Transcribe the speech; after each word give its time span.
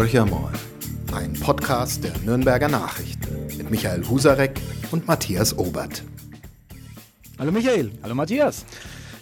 Horcher 0.00 0.24
mal. 0.24 0.50
Ein 1.12 1.34
Podcast 1.34 2.02
der 2.02 2.12
Nürnberger 2.24 2.68
Nachrichten 2.68 3.58
mit 3.58 3.70
Michael 3.70 4.02
Husarek 4.08 4.58
und 4.92 5.06
Matthias 5.06 5.58
Obert. 5.58 6.02
Hallo 7.38 7.52
Michael. 7.52 7.90
Hallo 8.02 8.14
Matthias. 8.14 8.64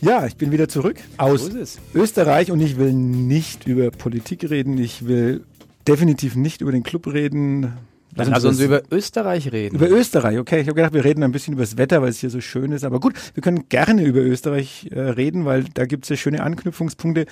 Ja, 0.01 0.25
ich 0.25 0.37
bin 0.37 0.53
wieder 0.53 0.69
zurück 0.69 0.99
aus. 1.17 1.51
Österreich 1.97 2.53
und 2.53 2.61
ich 2.61 2.77
will 2.77 2.93
nicht 2.93 3.67
über 3.67 3.91
Politik 3.91 4.49
reden. 4.51 4.79
Ich 4.79 5.09
will 5.09 5.43
definitiv 5.89 6.37
nicht 6.37 6.61
über 6.61 6.71
den 6.71 6.85
Club 6.85 7.09
reden. 7.09 7.73
Lass 8.15 8.45
uns 8.45 8.61
über 8.61 8.83
Österreich 8.93 9.51
reden. 9.51 9.75
über 9.75 9.91
Österreich, 9.91 10.39
okay. 10.39 10.61
Ich 10.61 10.69
habe 10.69 10.77
gedacht, 10.77 10.95
wir 10.95 11.05
reden 11.05 11.25
ein 11.25 11.33
bisschen 11.33 11.55
über 11.55 11.65
das 11.65 11.77
Wetter, 11.77 12.03
weil 12.03 12.11
es 12.11 12.21
hier 12.21 12.31
so 12.31 12.41
schön 12.41 12.71
ist. 12.71 12.85
Aber 12.85 13.01
gut, 13.01 13.15
wir 13.35 13.43
können 13.43 13.69
gerne 13.69 14.05
über 14.05 14.21
Österreich 14.21 14.89
äh, 14.93 15.01
reden, 15.01 15.45
weil 15.45 15.65
da 15.75 15.87
gibt 15.87 16.05
es 16.05 16.11
ja 16.11 16.17
schöne 16.17 16.41
Anknüpfungspunkte. 16.45 17.27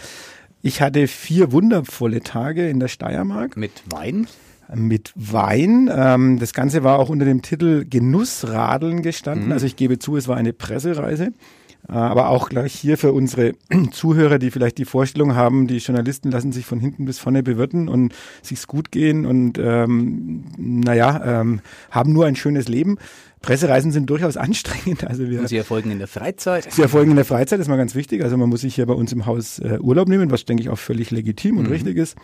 Ich 0.67 0.83
hatte 0.83 1.07
vier 1.07 1.53
wundervolle 1.53 2.23
Tage 2.23 2.69
in 2.69 2.81
der 2.81 2.89
Steiermark 2.89 3.57
Mit 3.57 3.85
Wein. 3.89 4.27
mit 4.75 5.13
Wein. 5.15 5.89
Ähm, 5.95 6.41
das 6.41 6.55
Ganze 6.55 6.83
war 6.83 6.99
auch 6.99 7.09
unter 7.09 7.25
dem 7.25 7.41
Titel 7.41 7.85
Genussradeln 7.89 9.03
gestanden. 9.03 9.53
Also 9.53 9.65
ich 9.65 9.77
gebe 9.77 10.01
zu, 10.01 10.17
es 10.17 10.27
war 10.27 10.37
eine 10.37 10.53
Pressereise. 10.53 11.33
Äh, 11.89 11.93
Aber 11.93 12.31
auch 12.31 12.49
gleich 12.49 12.75
hier 12.75 12.99
für 12.99 13.13
unsere 13.13 13.53
Zuhörer, 13.93 14.41
die 14.41 14.51
vielleicht 14.51 14.79
die 14.79 14.85
Vorstellung 14.85 15.37
haben, 15.37 15.69
die 15.69 15.77
Journalisten 15.77 16.33
lassen 16.33 16.51
sich 16.51 16.67
von 16.67 16.81
hinten 16.81 17.05
bis 17.05 17.21
vorne 17.21 17.45
bewirten 17.45 17.89
und 17.89 18.13
sich's 18.43 18.67
gut 18.67 18.91
gehen 18.91 19.25
und 19.25 19.59
ähm, 19.59 20.47
naja, 20.57 21.41
ähm, 21.43 21.61
haben 21.93 22.13
nur 22.13 22.27
ein 22.27 22.35
schönes 22.35 22.67
Leben. 22.67 22.99
Pressereisen 23.43 23.93
sind 23.93 24.09
durchaus 24.11 24.37
anstrengend. 24.37 25.05
Also 25.05 25.29
wir 25.29 25.41
Und 25.41 25.49
sie 25.49 25.57
erfolgen 25.57 25.91
in 25.91 25.99
der 25.99 26.09
Freizeit. 26.09 26.73
Sie 26.73 26.83
erfolgen 26.83 27.11
in 27.11 27.17
der 27.17 27.25
Freizeit, 27.25 27.61
ist 27.61 27.69
mal 27.69 27.77
ganz 27.77 27.95
wichtig. 27.95 28.23
Also 28.25 28.37
man 28.37 28.49
muss 28.49 28.63
sich 28.63 28.75
hier 28.75 28.87
bei 28.87 28.95
uns 28.95 29.13
im 29.13 29.27
Haus 29.27 29.59
äh, 29.59 29.79
Urlaub 29.81 30.09
nehmen, 30.09 30.31
was 30.31 30.45
denke 30.45 30.63
ich 30.63 30.69
auch 30.71 30.79
völlig 30.79 31.11
legitim 31.11 31.59
und 31.59 31.67
richtig 31.67 31.97
ist. 31.97 32.17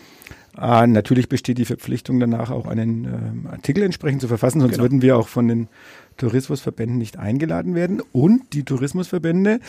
Äh, 0.60 0.86
natürlich 0.86 1.28
besteht 1.28 1.58
die 1.58 1.64
Verpflichtung 1.64 2.18
danach 2.18 2.50
auch 2.50 2.66
einen 2.66 3.04
ähm, 3.04 3.46
Artikel 3.50 3.82
entsprechend 3.84 4.20
zu 4.20 4.28
verfassen, 4.28 4.60
sonst 4.60 4.72
Genau. 4.72 4.84
würden 4.84 5.02
wir 5.02 5.16
auch 5.16 5.28
von 5.28 5.48
den 5.48 5.68
Tourismusverbänden 6.16 6.98
nicht 6.98 7.18
eingeladen 7.18 7.74
werden. 7.74 8.02
Und 8.12 8.52
die 8.52 8.64
Tourismusverbände, 8.64 9.60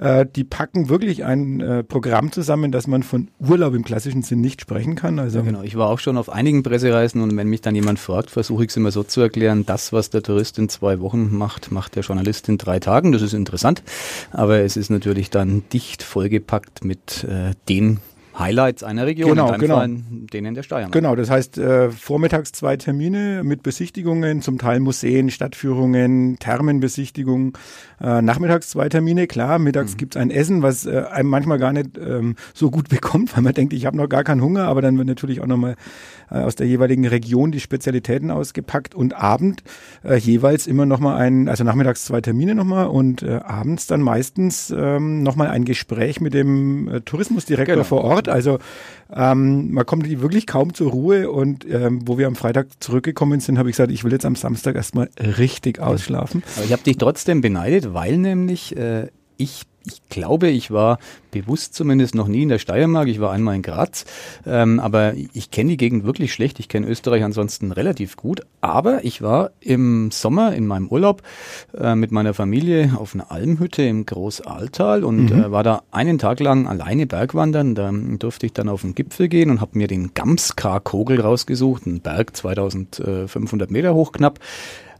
äh, 0.00 0.24
die 0.24 0.44
packen 0.44 0.88
wirklich 0.88 1.24
ein 1.24 1.60
äh, 1.60 1.84
Programm 1.84 2.32
zusammen, 2.32 2.72
dass 2.72 2.86
man 2.86 3.02
von 3.02 3.28
Urlaub 3.38 3.74
im 3.74 3.84
klassischen 3.84 4.22
Sinn 4.22 4.40
nicht 4.40 4.62
sprechen 4.62 4.94
kann. 4.94 5.18
Also 5.18 5.42
Genau, 5.42 5.62
ich 5.62 5.76
war 5.76 5.90
auch 5.90 5.98
schon 5.98 6.16
auf 6.16 6.30
einigen 6.30 6.62
Pressereisen 6.62 7.20
und 7.20 7.36
wenn 7.36 7.48
mich 7.48 7.60
dann 7.60 7.74
jemand 7.74 7.98
fragt, 7.98 8.30
versuche 8.30 8.64
ich 8.64 8.70
es 8.70 8.76
immer 8.76 8.90
so 8.90 9.02
zu 9.02 9.20
erklären, 9.20 9.66
das, 9.66 9.92
was 9.92 10.08
der 10.08 10.22
Tourist 10.22 10.58
in 10.58 10.68
zwei 10.70 11.00
Wochen 11.00 11.36
macht, 11.36 11.70
macht 11.70 11.96
der 11.96 12.02
Journalist 12.02 12.48
in 12.48 12.56
drei 12.56 12.80
Tagen. 12.80 13.12
Das 13.12 13.20
ist 13.20 13.34
interessant, 13.34 13.82
aber 14.30 14.60
es 14.60 14.76
ist 14.76 14.90
natürlich 14.90 15.28
dann 15.28 15.64
dicht 15.72 16.02
vollgepackt 16.02 16.82
mit 16.82 17.24
äh, 17.24 17.52
den 17.68 18.00
Highlights 18.38 18.82
einer 18.82 19.06
Region, 19.06 19.30
Genau, 19.30 19.52
in 19.52 19.60
genau. 19.60 19.76
Fall 19.76 19.90
denen 20.32 20.54
der 20.54 20.62
Steiermark. 20.62 20.92
Genau, 20.92 21.16
das 21.16 21.30
heißt 21.30 21.58
äh, 21.58 21.90
vormittags 21.90 22.52
zwei 22.52 22.76
Termine 22.76 23.42
mit 23.44 23.62
Besichtigungen, 23.62 24.40
zum 24.42 24.58
Teil 24.58 24.80
Museen, 24.80 25.30
Stadtführungen, 25.30 26.38
Thermenbesichtigungen, 26.38 27.52
äh, 28.00 28.22
nachmittags 28.22 28.70
zwei 28.70 28.88
Termine, 28.88 29.26
klar, 29.26 29.58
mittags 29.58 29.96
gibt's 29.96 30.16
ein 30.16 30.30
Essen, 30.30 30.62
was 30.62 30.86
äh, 30.86 31.04
einem 31.10 31.28
manchmal 31.28 31.58
gar 31.58 31.72
nicht 31.72 31.98
ähm, 31.98 32.36
so 32.54 32.70
gut 32.70 32.88
bekommt, 32.88 33.34
weil 33.36 33.42
man 33.42 33.54
denkt, 33.54 33.72
ich 33.72 33.86
habe 33.86 33.96
noch 33.96 34.08
gar 34.08 34.24
keinen 34.24 34.42
Hunger, 34.42 34.64
aber 34.64 34.80
dann 34.82 34.96
wird 34.96 35.08
natürlich 35.08 35.40
auch 35.40 35.46
nochmal 35.46 35.74
äh, 36.30 36.36
aus 36.38 36.54
der 36.54 36.66
jeweiligen 36.66 37.06
Region 37.06 37.50
die 37.52 37.60
Spezialitäten 37.60 38.30
ausgepackt 38.30 38.94
und 38.94 39.14
Abend 39.14 39.62
äh, 40.04 40.16
jeweils 40.16 40.66
immer 40.66 40.86
nochmal 40.86 41.20
ein, 41.20 41.48
also 41.48 41.64
nachmittags 41.64 42.04
zwei 42.04 42.20
Termine 42.20 42.54
nochmal 42.54 42.86
und 42.86 43.22
äh, 43.22 43.40
abends 43.44 43.86
dann 43.86 44.00
meistens 44.00 44.72
ähm, 44.74 45.22
nochmal 45.22 45.48
ein 45.48 45.64
Gespräch 45.64 46.20
mit 46.20 46.32
dem 46.34 46.88
äh, 46.88 47.00
Tourismusdirektor 47.00 47.74
Genau. 47.74 47.84
vor 47.84 48.04
Ort. 48.04 48.28
Also 48.30 48.58
ähm, 49.12 49.72
man 49.72 49.86
kommt 49.86 50.08
wirklich 50.08 50.46
kaum 50.46 50.74
zur 50.74 50.90
Ruhe 50.90 51.30
und 51.30 51.66
ähm, 51.68 52.00
wo 52.06 52.18
wir 52.18 52.26
am 52.26 52.36
Freitag 52.36 52.68
zurückgekommen 52.80 53.40
sind, 53.40 53.58
habe 53.58 53.68
ich 53.68 53.76
gesagt, 53.76 53.90
ich 53.90 54.04
will 54.04 54.12
jetzt 54.12 54.24
am 54.24 54.36
Samstag 54.36 54.76
erstmal 54.76 55.10
richtig 55.18 55.80
ausschlafen. 55.80 56.42
Aber 56.56 56.64
ich 56.64 56.72
habe 56.72 56.82
dich 56.82 56.96
trotzdem 56.96 57.40
beneidet, 57.40 57.92
weil 57.92 58.16
nämlich 58.18 58.76
äh, 58.76 59.08
ich, 59.40 59.62
ich 59.86 60.02
glaube, 60.10 60.48
ich 60.48 60.70
war 60.70 60.98
bewusst 61.30 61.74
zumindest 61.74 62.14
noch 62.14 62.28
nie 62.28 62.42
in 62.42 62.50
der 62.50 62.58
Steiermark. 62.58 63.08
Ich 63.08 63.20
war 63.20 63.32
einmal 63.32 63.56
in 63.56 63.62
Graz, 63.62 64.04
ähm, 64.46 64.78
aber 64.80 65.14
ich 65.14 65.50
kenne 65.50 65.70
die 65.70 65.76
Gegend 65.78 66.04
wirklich 66.04 66.34
schlecht. 66.34 66.60
Ich 66.60 66.68
kenne 66.68 66.86
Österreich 66.86 67.24
ansonsten 67.24 67.72
relativ 67.72 68.16
gut. 68.16 68.42
Aber 68.60 69.02
ich 69.02 69.22
war 69.22 69.52
im 69.60 70.10
Sommer 70.10 70.54
in 70.54 70.66
meinem 70.66 70.88
Urlaub 70.88 71.22
äh, 71.74 71.94
mit 71.94 72.12
meiner 72.12 72.34
Familie 72.34 72.92
auf 72.96 73.14
einer 73.14 73.32
Almhütte 73.32 73.82
im 73.82 74.04
Großaltal 74.04 75.04
und 75.04 75.30
äh, 75.30 75.50
war 75.50 75.62
da 75.62 75.82
einen 75.90 76.18
Tag 76.18 76.40
lang 76.40 76.68
alleine 76.68 77.06
Bergwandern. 77.06 77.74
Da 77.74 77.90
durfte 77.92 78.44
ich 78.44 78.52
dann 78.52 78.68
auf 78.68 78.82
den 78.82 78.94
Gipfel 78.94 79.28
gehen 79.28 79.50
und 79.50 79.62
habe 79.62 79.78
mir 79.78 79.88
den 79.88 80.12
Gamskar-Kogel 80.12 81.22
rausgesucht, 81.22 81.86
einen 81.86 82.00
Berg 82.00 82.36
2500 82.36 83.70
Meter 83.70 83.94
hoch 83.94 84.12
knapp 84.12 84.38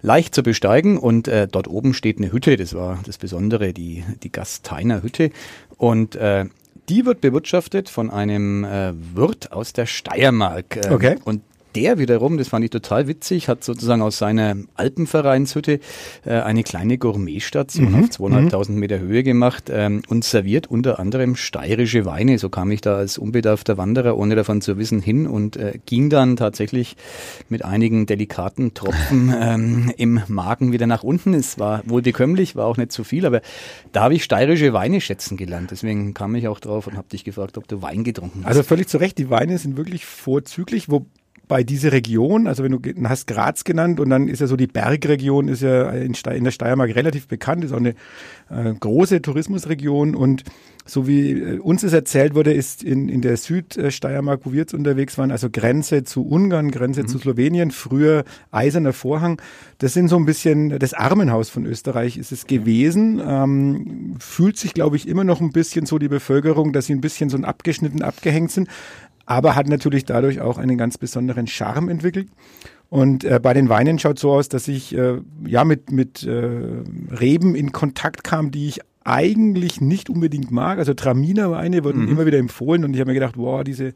leicht 0.02 0.34
zu 0.34 0.42
besteigen 0.42 0.98
und 0.98 1.28
äh, 1.28 1.46
dort 1.48 1.68
oben 1.68 1.94
steht 1.94 2.18
eine 2.18 2.32
Hütte, 2.32 2.56
das 2.56 2.74
war 2.74 2.98
das 3.04 3.18
Besondere, 3.18 3.72
die, 3.72 4.04
die 4.22 4.32
Gasteiner 4.32 5.02
Hütte 5.02 5.30
und 5.76 6.16
äh, 6.16 6.46
die 6.88 7.06
wird 7.06 7.20
bewirtschaftet 7.20 7.88
von 7.88 8.10
einem 8.10 8.64
äh, 8.64 8.92
Wirt 9.14 9.52
aus 9.52 9.72
der 9.72 9.86
Steiermark. 9.86 10.76
Äh, 10.76 10.90
Okay. 10.90 11.16
Und 11.24 11.42
der 11.74 11.98
wiederum, 11.98 12.38
das 12.38 12.48
fand 12.48 12.64
ich 12.64 12.70
total 12.70 13.06
witzig, 13.06 13.48
hat 13.48 13.64
sozusagen 13.64 14.02
aus 14.02 14.18
seiner 14.18 14.56
Alpenvereinshütte 14.74 15.80
äh, 16.24 16.30
eine 16.30 16.62
kleine 16.62 16.98
Gourmetstation 16.98 17.94
auf 17.94 18.10
zweieinhalbtausend 18.10 18.78
Meter 18.78 18.98
Höhe 18.98 19.22
gemacht 19.22 19.70
ähm, 19.70 20.02
und 20.08 20.24
serviert 20.24 20.68
unter 20.68 20.98
anderem 20.98 21.36
steirische 21.36 22.04
Weine. 22.04 22.38
So 22.38 22.48
kam 22.48 22.70
ich 22.70 22.80
da 22.80 22.96
als 22.96 23.18
unbedarfter 23.18 23.76
Wanderer, 23.76 24.16
ohne 24.16 24.34
davon 24.34 24.60
zu 24.60 24.78
wissen, 24.78 25.00
hin 25.00 25.26
und 25.26 25.56
äh, 25.56 25.78
ging 25.86 26.10
dann 26.10 26.36
tatsächlich 26.36 26.96
mit 27.48 27.64
einigen 27.64 28.06
delikaten 28.06 28.74
Tropfen 28.74 29.32
ähm, 29.40 29.92
im 29.96 30.22
Magen 30.28 30.72
wieder 30.72 30.86
nach 30.86 31.02
unten. 31.02 31.34
Es 31.34 31.58
war 31.58 31.82
wohl 31.86 32.02
bekömmlich, 32.02 32.56
war 32.56 32.66
auch 32.66 32.76
nicht 32.76 32.92
zu 32.92 33.04
viel, 33.04 33.26
aber 33.26 33.40
da 33.92 34.02
habe 34.02 34.14
ich 34.14 34.24
steirische 34.24 34.72
Weine 34.72 35.00
schätzen 35.00 35.36
gelernt. 35.36 35.70
Deswegen 35.70 36.14
kam 36.14 36.34
ich 36.34 36.48
auch 36.48 36.60
drauf 36.60 36.86
und 36.86 36.96
habe 36.96 37.08
dich 37.08 37.24
gefragt, 37.24 37.58
ob 37.58 37.68
du 37.68 37.82
Wein 37.82 38.04
getrunken 38.04 38.40
hast. 38.40 38.48
Also 38.48 38.62
völlig 38.62 38.88
zu 38.88 38.98
Recht, 38.98 39.18
die 39.18 39.30
Weine 39.30 39.58
sind 39.58 39.76
wirklich 39.76 40.06
vorzüglich, 40.06 40.88
wobei 41.50 41.64
diese 41.64 41.90
Region, 41.90 42.46
also 42.46 42.62
wenn 42.62 42.70
du 42.70 43.08
hast 43.08 43.26
Graz 43.26 43.64
genannt 43.64 43.98
und 43.98 44.08
dann 44.08 44.28
ist 44.28 44.40
ja 44.40 44.46
so 44.46 44.56
die 44.56 44.68
Bergregion, 44.68 45.48
ist 45.48 45.62
ja 45.62 45.90
in, 45.90 46.14
Ste 46.14 46.30
in 46.30 46.44
der 46.44 46.52
Steiermark 46.52 46.94
relativ 46.94 47.26
bekannt, 47.26 47.64
ist 47.64 47.72
auch 47.72 47.78
eine 47.78 47.94
äh, 48.50 48.72
große 48.78 49.20
Tourismusregion 49.20 50.14
und 50.14 50.44
so 50.86 51.08
wie 51.08 51.32
äh, 51.32 51.58
uns 51.58 51.82
es 51.82 51.92
erzählt 51.92 52.34
wurde, 52.34 52.52
ist 52.52 52.84
in, 52.84 53.08
in 53.08 53.20
der 53.20 53.36
Südsteiermark, 53.36 54.40
wo 54.44 54.52
wir 54.52 54.60
jetzt 54.60 54.74
unterwegs 54.74 55.18
waren, 55.18 55.32
also 55.32 55.48
Grenze 55.50 56.04
zu 56.04 56.24
Ungarn, 56.24 56.70
Grenze 56.70 57.04
zu 57.04 57.18
Slowenien, 57.18 57.72
früher 57.72 58.24
Eiserner 58.52 58.92
Vorhang. 58.92 59.42
Das 59.78 59.92
sind 59.92 60.06
so 60.08 60.16
ein 60.16 60.26
bisschen 60.26 60.78
das 60.78 60.94
Armenhaus 60.94 61.50
von 61.50 61.66
Österreich 61.66 62.16
ist 62.16 62.30
es 62.30 62.46
gewesen. 62.46 63.20
Ähm, 63.24 64.16
fühlt 64.20 64.56
sich, 64.56 64.72
glaube 64.72 64.96
ich, 64.96 65.08
immer 65.08 65.24
noch 65.24 65.40
ein 65.40 65.50
bisschen 65.50 65.84
so 65.84 65.98
die 65.98 66.08
Bevölkerung, 66.08 66.72
dass 66.72 66.86
sie 66.86 66.94
ein 66.94 67.00
bisschen 67.00 67.28
so 67.28 67.36
ein 67.36 67.44
abgeschnitten, 67.44 68.02
abgehängt 68.02 68.52
sind, 68.52 68.68
aber 69.30 69.54
hat 69.54 69.68
natürlich 69.68 70.04
dadurch 70.04 70.40
auch 70.40 70.58
einen 70.58 70.76
ganz 70.76 70.98
besonderen 70.98 71.46
Charme 71.46 71.88
entwickelt. 71.88 72.28
Und 72.88 73.22
äh, 73.22 73.38
bei 73.40 73.54
den 73.54 73.68
Weinen 73.68 74.00
schaut 74.00 74.18
so 74.18 74.32
aus, 74.32 74.48
dass 74.48 74.66
ich 74.66 74.92
äh, 74.98 75.18
ja 75.46 75.64
mit, 75.64 75.92
mit 75.92 76.24
äh, 76.24 76.50
Reben 77.12 77.54
in 77.54 77.70
Kontakt 77.70 78.24
kam, 78.24 78.50
die 78.50 78.66
ich 78.66 78.80
eigentlich 79.04 79.80
nicht 79.80 80.10
unbedingt 80.10 80.50
mag. 80.50 80.78
Also 80.80 80.94
Traminer 80.94 81.50
Weine 81.52 81.84
wurden 81.84 82.08
immer 82.08 82.26
wieder 82.26 82.38
empfohlen 82.38 82.84
und 82.84 82.92
ich 82.94 83.00
habe 83.00 83.10
mir 83.10 83.14
gedacht, 83.14 83.36
wow, 83.36 83.62
diese 83.62 83.94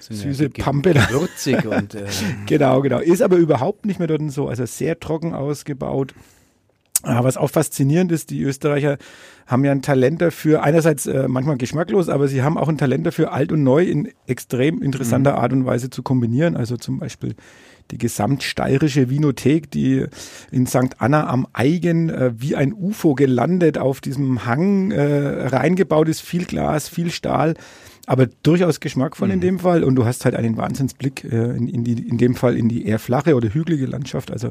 süße 0.00 0.50
ge- 0.50 0.62
Pampe 0.62 0.92
da. 0.92 1.08
Würzig 1.10 1.64
und 1.66 1.94
äh, 1.94 2.04
Genau, 2.46 2.82
genau. 2.82 2.98
Ist 2.98 3.22
aber 3.22 3.36
überhaupt 3.36 3.86
nicht 3.86 3.98
mehr 3.98 4.08
dort 4.08 4.30
so. 4.30 4.48
Also 4.48 4.66
sehr 4.66 5.00
trocken 5.00 5.32
ausgebaut. 5.32 6.14
Ah, 7.04 7.22
Was 7.22 7.36
auch 7.36 7.50
faszinierend 7.50 8.10
ist, 8.12 8.30
die 8.30 8.42
Österreicher 8.42 8.96
haben 9.46 9.64
ja 9.64 9.72
ein 9.72 9.82
Talent 9.82 10.22
dafür, 10.22 10.62
einerseits 10.62 11.06
äh, 11.06 11.28
manchmal 11.28 11.58
geschmacklos, 11.58 12.08
aber 12.08 12.28
sie 12.28 12.42
haben 12.42 12.56
auch 12.56 12.68
ein 12.68 12.78
Talent 12.78 13.06
dafür, 13.06 13.32
alt 13.32 13.52
und 13.52 13.62
neu 13.62 13.84
in 13.84 14.08
extrem 14.26 14.82
interessanter 14.82 15.36
Art 15.36 15.52
und 15.52 15.66
Weise 15.66 15.90
zu 15.90 16.02
kombinieren. 16.02 16.56
Also 16.56 16.76
zum 16.78 16.98
Beispiel 16.98 17.34
die 17.90 17.98
gesamtsteirische 17.98 19.10
Vinothek, 19.10 19.70
die 19.70 20.06
in 20.50 20.66
St. 20.66 20.96
Anna 20.98 21.28
am 21.28 21.46
Eigen 21.52 22.08
äh, 22.08 22.32
wie 22.36 22.56
ein 22.56 22.72
UFO 22.72 23.14
gelandet 23.14 23.76
auf 23.76 24.00
diesem 24.00 24.46
Hang 24.46 24.90
äh, 24.90 25.46
reingebaut 25.48 26.08
ist, 26.08 26.20
viel 26.20 26.46
Glas, 26.46 26.88
viel 26.88 27.10
Stahl 27.10 27.54
aber 28.06 28.26
durchaus 28.42 28.80
geschmackvoll 28.80 29.30
in 29.30 29.40
dem 29.40 29.58
Fall 29.58 29.84
und 29.84 29.94
du 29.96 30.04
hast 30.04 30.24
halt 30.24 30.34
einen 30.34 30.56
Wahnsinnsblick 30.56 31.24
äh, 31.24 31.56
in, 31.56 31.68
in, 31.68 31.84
die, 31.84 31.92
in 31.92 32.18
dem 32.18 32.34
Fall 32.34 32.56
in 32.56 32.68
die 32.68 32.86
eher 32.86 32.98
flache 32.98 33.34
oder 33.34 33.52
hügelige 33.52 33.86
Landschaft. 33.86 34.30
Also 34.30 34.50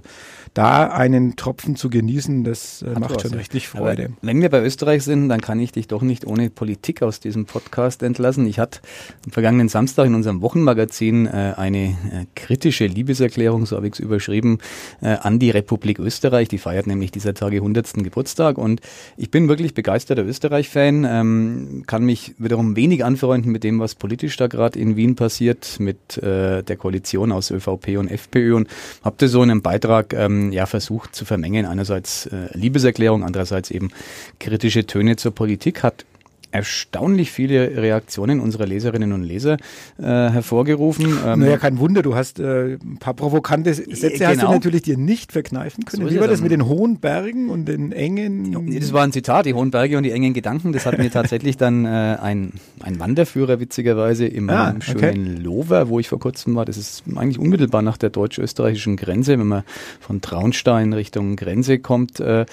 da 0.53 0.87
einen 0.87 1.35
Tropfen 1.35 1.75
zu 1.75 1.89
genießen, 1.89 2.43
das 2.43 2.81
äh, 2.81 2.99
macht 2.99 3.21
schon 3.21 3.33
richtig 3.33 3.69
Aber 3.73 3.85
Freude. 3.85 4.09
wenn 4.21 4.41
wir 4.41 4.49
bei 4.49 4.63
Österreich 4.63 4.93
Österreich 4.93 5.03
sind, 5.03 5.29
dann 5.29 5.41
kann 5.41 5.59
ich 5.59 5.71
dich 5.71 5.87
doch 5.87 6.01
nicht 6.01 6.25
ohne 6.25 6.49
Politik 6.49 7.01
aus 7.01 7.19
diesem 7.19 7.45
Podcast 7.45 8.03
entlassen. 8.03 8.45
Ich 8.45 8.59
hatte 8.59 8.79
am 9.25 9.31
vergangenen 9.31 9.69
Samstag 9.69 10.07
in 10.07 10.15
unserem 10.15 10.41
Wochenmagazin 10.41 11.25
äh, 11.25 11.53
eine 11.57 11.85
äh, 11.85 12.25
kritische 12.35 12.85
Liebeserklärung, 12.85 13.65
so 13.65 13.75
habe 13.75 13.87
ich 13.87 13.93
es 13.93 13.99
überschrieben, 13.99 14.59
äh, 15.01 15.09
an 15.09 15.39
die 15.39 15.51
Republik 15.51 15.99
Österreich. 15.99 16.47
Die 16.47 16.57
feiert 16.57 16.87
nämlich 16.87 17.11
dieser 17.11 17.33
Tage 17.33 17.57
100. 17.57 17.93
Geburtstag 18.03 18.57
und 18.57 18.81
ich 19.15 19.31
bin 19.31 19.47
wirklich 19.47 19.73
begeisterter 19.73 20.25
Österreich-Fan, 20.25 21.05
ähm, 21.07 21.83
kann 21.87 22.03
mich 22.03 22.35
wiederum 22.37 22.75
wenig 22.75 23.05
anfreunden 23.05 23.42
mit 23.45 23.63
dem, 23.63 23.79
was 23.79 23.95
politisch 23.95 24.37
da 24.37 24.47
gerade 24.47 24.79
in 24.79 24.95
Wien 24.95 25.15
passiert, 25.15 25.79
mit 25.79 26.17
äh, 26.17 26.63
der 26.63 26.75
Koalition 26.77 27.31
aus 27.31 27.51
ÖVP 27.51 27.97
und 27.97 28.09
FPÖ 28.09 28.55
und 28.55 28.67
habe 29.03 29.15
das 29.19 29.31
so 29.31 29.43
in 29.43 29.51
einem 29.51 29.61
Beitrag 29.61 30.13
ähm, 30.13 30.51
ja 30.51 30.65
versucht 30.65 31.15
zu 31.15 31.25
vermengen. 31.25 31.65
Einerseits 31.65 32.27
äh, 32.27 32.47
Liebeserklärung, 32.53 33.23
andererseits 33.23 33.71
eben 33.71 33.91
kritische 34.39 34.85
Töne 34.85 35.15
zur 35.15 35.33
Politik 35.33 35.83
hat 35.83 36.05
erstaunlich 36.53 37.31
viele 37.31 37.77
Reaktionen 37.77 38.39
unserer 38.39 38.67
Leserinnen 38.67 39.11
und 39.11 39.23
Leser 39.23 39.57
äh, 39.97 40.03
hervorgerufen. 40.03 41.17
Ähm, 41.25 41.39
naja, 41.39 41.57
kein 41.57 41.79
Wunder, 41.79 42.03
du 42.03 42.13
hast 42.13 42.39
äh, 42.39 42.75
ein 42.75 42.97
paar 42.99 43.15
provokante 43.15 43.73
Sätze 43.73 44.09
genau. 44.09 44.25
hast 44.27 44.35
du 44.35 44.39
genau. 44.41 44.51
natürlich 44.53 44.83
dir 44.83 44.97
nicht 44.97 45.31
verkneifen 45.31 45.83
können. 45.85 46.03
So 46.03 46.13
Wie 46.13 46.19
war 46.19 46.27
das 46.27 46.41
mit 46.41 46.51
den 46.51 46.67
hohen 46.67 46.99
Bergen 46.99 47.49
und 47.49 47.65
den 47.65 47.91
engen... 47.91 48.77
Das 48.79 48.93
war 48.93 49.03
ein 49.03 49.11
Zitat, 49.11 49.47
die 49.47 49.55
hohen 49.55 49.71
Berge 49.71 49.97
und 49.97 50.03
die 50.03 50.11
engen 50.11 50.33
Gedanken. 50.33 50.73
Das 50.73 50.85
hat 50.85 50.99
mir 50.99 51.09
tatsächlich 51.11 51.57
dann 51.57 51.85
äh, 51.85 52.17
ein, 52.21 52.53
ein 52.81 52.99
Wanderführer 52.99 53.59
witzigerweise 53.59 54.27
im 54.27 54.47
ah, 54.51 54.75
schönen 54.79 55.33
okay. 55.33 55.43
Lover, 55.43 55.89
wo 55.89 55.99
ich 55.99 56.07
vor 56.07 56.19
kurzem 56.19 56.53
war. 56.55 56.65
Das 56.65 56.77
ist 56.77 57.03
eigentlich 57.15 57.39
unmittelbar 57.39 57.81
nach 57.81 57.97
der 57.97 58.11
deutsch-österreichischen 58.11 58.95
Grenze, 58.95 59.39
wenn 59.39 59.47
man 59.47 59.63
von 59.99 60.21
Traunstein 60.21 60.93
Richtung 60.93 61.35
Grenze 61.35 61.79
kommt. 61.79 62.19
Äh, 62.19 62.45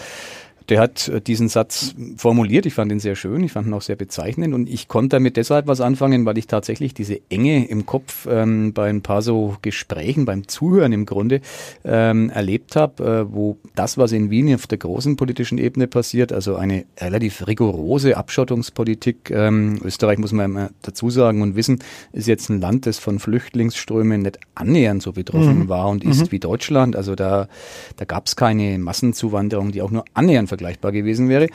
der 0.71 0.81
hat 0.81 1.09
äh, 1.09 1.21
diesen 1.21 1.49
Satz 1.49 1.95
formuliert. 2.17 2.65
Ich 2.65 2.75
fand 2.75 2.93
ihn 2.93 3.01
sehr 3.01 3.17
schön, 3.17 3.43
ich 3.43 3.53
fand 3.53 3.67
ihn 3.67 3.75
auch 3.75 3.83
sehr 3.83 3.97
bezeichnend 3.97 4.55
und 4.55 4.69
ich 4.69 4.89
konnte 4.89 5.17
damit 5.17 5.37
deshalb 5.37 5.67
was 5.67 5.81
anfangen, 5.81 6.25
weil 6.25 6.39
ich 6.39 6.47
tatsächlich 6.47 6.95
diese 6.95 7.21
Enge 7.29 7.69
im 7.69 7.87
Kopf 7.87 8.27
ähm, 8.31 8.73
bei 8.73 8.89
ein 8.89 9.03
paar 9.03 9.21
so 9.21 9.57
Gesprächen, 9.63 10.25
beim 10.25 10.47
Zuhören 10.47 10.93
im 10.93 11.07
Grunde 11.07 11.41
ähm, 11.85 12.31
erlebt 12.31 12.77
habe, 12.77 13.27
äh, 13.29 13.35
wo 13.35 13.59
das, 13.75 13.99
was 13.99 14.13
in 14.13 14.31
Wien 14.31 14.55
auf 14.55 14.69
der 14.69 14.79
großen 14.79 15.17
politischen 15.17 15.59
Ebene 15.59 15.89
passiert, 15.89 16.33
also 16.33 16.55
eine 16.55 16.85
relativ 16.99 17.47
rigorose 17.47 18.17
Abschottungspolitik. 18.17 19.31
Ähm, 19.31 19.81
Österreich 19.85 20.19
muss 20.19 20.33
man 20.33 20.45
immer 20.45 20.71
dazu 20.83 21.11
sagen 21.11 21.43
und 21.43 21.57
wissen, 21.57 21.81
ist 22.13 22.29
jetzt 22.29 22.49
ein 22.49 22.61
Land, 22.61 22.87
das 22.87 22.99
von 22.99 23.19
Flüchtlingsströmen 23.19 24.23
nicht 24.23 24.39
annähernd 24.55 25.03
so 25.03 25.13
betroffen 25.13 25.65
mhm. 25.65 25.69
war 25.69 25.89
und 25.89 26.05
ist 26.05 26.21
mhm. 26.21 26.33
wie 26.33 26.39
Deutschland. 26.39 26.95
Also 26.95 27.17
da, 27.17 27.49
da 27.97 28.05
gab 28.05 28.27
es 28.27 28.37
keine 28.37 28.79
Massenzuwanderung, 28.79 29.73
die 29.73 29.83
auch 29.83 29.91
nur 29.91 30.05
annähernd 30.15 30.49
vergleichbar 30.61 30.93
gewesen 30.93 31.29
wäre 31.29 31.49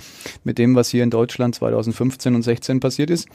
mit 0.44 0.58
dem, 0.58 0.76
was 0.76 0.90
hier 0.90 1.04
in 1.04 1.12
Deutschland 1.12 1.56
2015 1.56 2.36
und 2.36 2.42
16 2.42 2.80
passiert 2.80 3.10
ist. 3.10 3.28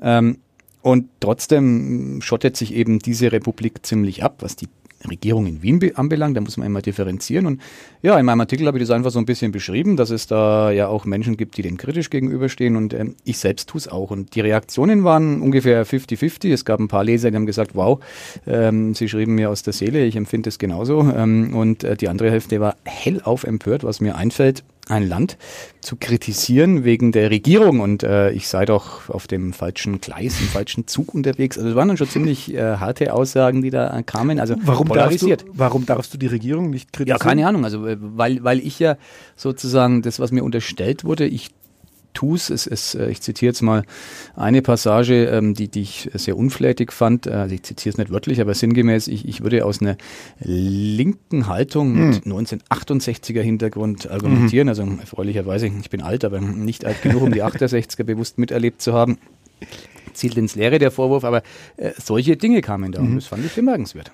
Ähm, 0.00 0.38
und 0.82 1.08
trotzdem 1.20 2.20
schottet 2.22 2.56
sich 2.56 2.74
eben 2.74 3.00
diese 3.00 3.32
Republik 3.32 3.84
ziemlich 3.84 4.22
ab, 4.22 4.36
was 4.40 4.54
die 4.54 4.68
Regierung 5.08 5.46
in 5.46 5.62
Wien 5.62 5.80
anbelangt. 5.94 6.36
Da 6.36 6.40
muss 6.40 6.56
man 6.56 6.66
immer 6.66 6.80
differenzieren. 6.80 7.46
Und 7.46 7.60
ja, 8.02 8.18
in 8.18 8.24
meinem 8.24 8.40
Artikel 8.40 8.66
habe 8.66 8.78
ich 8.78 8.84
das 8.84 8.90
einfach 8.90 9.10
so 9.10 9.18
ein 9.18 9.26
bisschen 9.26 9.52
beschrieben, 9.52 9.96
dass 9.96 10.10
es 10.10 10.26
da 10.26 10.70
ja 10.70 10.88
auch 10.88 11.04
Menschen 11.04 11.36
gibt, 11.36 11.56
die 11.56 11.62
dem 11.62 11.76
kritisch 11.76 12.08
gegenüberstehen. 12.08 12.76
Und 12.76 12.94
ähm, 12.94 13.16
ich 13.24 13.38
selbst 13.38 13.68
tue 13.68 13.80
es 13.80 13.88
auch. 13.88 14.10
Und 14.10 14.34
die 14.34 14.40
Reaktionen 14.40 15.02
waren 15.02 15.40
ungefähr 15.40 15.84
50-50. 15.84 16.52
Es 16.52 16.64
gab 16.64 16.78
ein 16.78 16.88
paar 16.88 17.04
Leser, 17.04 17.30
die 17.30 17.36
haben 17.36 17.46
gesagt, 17.46 17.74
wow, 17.74 18.00
ähm, 18.46 18.94
sie 18.94 19.08
schrieben 19.08 19.34
mir 19.34 19.50
aus 19.50 19.62
der 19.62 19.72
Seele, 19.72 20.04
ich 20.04 20.16
empfinde 20.16 20.48
es 20.48 20.58
genauso. 20.58 21.00
Ähm, 21.00 21.54
und 21.54 21.84
äh, 21.84 21.96
die 21.96 22.08
andere 22.08 22.30
Hälfte 22.30 22.60
war 22.60 22.76
hellauf 22.84 23.44
empört, 23.44 23.84
was 23.84 24.00
mir 24.00 24.16
einfällt 24.16 24.64
ein 24.88 25.08
Land 25.08 25.36
zu 25.80 25.96
kritisieren 25.96 26.84
wegen 26.84 27.12
der 27.12 27.30
Regierung 27.30 27.80
und 27.80 28.02
äh, 28.02 28.30
ich 28.30 28.48
sei 28.48 28.64
doch 28.64 29.08
auf 29.08 29.26
dem 29.26 29.52
falschen 29.52 30.00
Gleis, 30.00 30.40
im 30.40 30.46
falschen 30.46 30.86
Zug 30.86 31.14
unterwegs. 31.14 31.58
Also 31.58 31.70
es 31.70 31.76
waren 31.76 31.88
dann 31.88 31.96
schon 31.96 32.08
ziemlich 32.08 32.54
äh, 32.54 32.76
harte 32.76 33.12
Aussagen, 33.12 33.62
die 33.62 33.70
da 33.70 34.00
kamen. 34.02 34.38
Also 34.40 34.54
warum 34.62 34.88
darfst, 34.88 35.22
du, 35.22 35.36
warum 35.52 35.86
darfst 35.86 36.14
du 36.14 36.18
die 36.18 36.28
Regierung 36.28 36.70
nicht 36.70 36.92
kritisieren? 36.92 37.18
Ja, 37.18 37.24
keine 37.24 37.46
Ahnung. 37.46 37.64
Also 37.64 37.86
äh, 37.86 37.96
weil, 38.00 38.42
weil 38.44 38.60
ich 38.60 38.78
ja 38.78 38.96
sozusagen 39.34 40.02
das, 40.02 40.20
was 40.20 40.30
mir 40.30 40.44
unterstellt 40.44 41.04
wurde, 41.04 41.26
ich 41.26 41.50
tust. 42.16 42.50
Es, 42.50 42.66
es, 42.66 42.94
äh, 42.94 43.10
ich 43.10 43.20
zitiere 43.20 43.50
jetzt 43.50 43.62
mal 43.62 43.84
eine 44.34 44.62
Passage, 44.62 45.26
ähm, 45.26 45.54
die, 45.54 45.68
die 45.68 45.82
ich 45.82 46.10
sehr 46.14 46.36
unflätig 46.36 46.92
fand. 46.92 47.28
Also 47.28 47.54
ich 47.54 47.62
zitiere 47.62 47.92
es 47.92 47.98
nicht 47.98 48.10
wörtlich, 48.10 48.40
aber 48.40 48.54
sinngemäß, 48.54 49.06
ich, 49.08 49.28
ich 49.28 49.42
würde 49.42 49.64
aus 49.64 49.80
einer 49.80 49.96
linken 50.40 51.46
Haltung 51.46 51.94
mit 51.94 52.24
1968er 52.24 53.36
hm. 53.36 53.42
Hintergrund 53.42 54.10
argumentieren. 54.10 54.66
Mhm. 54.66 54.70
Also 54.70 54.82
erfreulicherweise, 55.00 55.66
ich 55.66 55.90
bin 55.90 56.02
alt, 56.02 56.24
aber 56.24 56.40
nicht 56.40 56.84
alt 56.84 57.02
genug, 57.02 57.22
um 57.22 57.32
die 57.32 57.44
68er 57.44 58.04
bewusst 58.04 58.38
miterlebt 58.38 58.80
zu 58.82 58.92
haben. 58.92 59.18
Zielt 60.14 60.36
ins 60.38 60.54
Leere 60.54 60.78
der 60.78 60.90
Vorwurf, 60.90 61.24
aber 61.24 61.42
äh, 61.76 61.92
solche 62.02 62.36
Dinge 62.36 62.62
kamen 62.62 62.92
da 62.92 63.00
mhm. 63.00 63.10
und 63.10 63.16
das 63.16 63.26
fand 63.26 63.44
ich 63.44 63.54
bemerkenswert. 63.54 64.10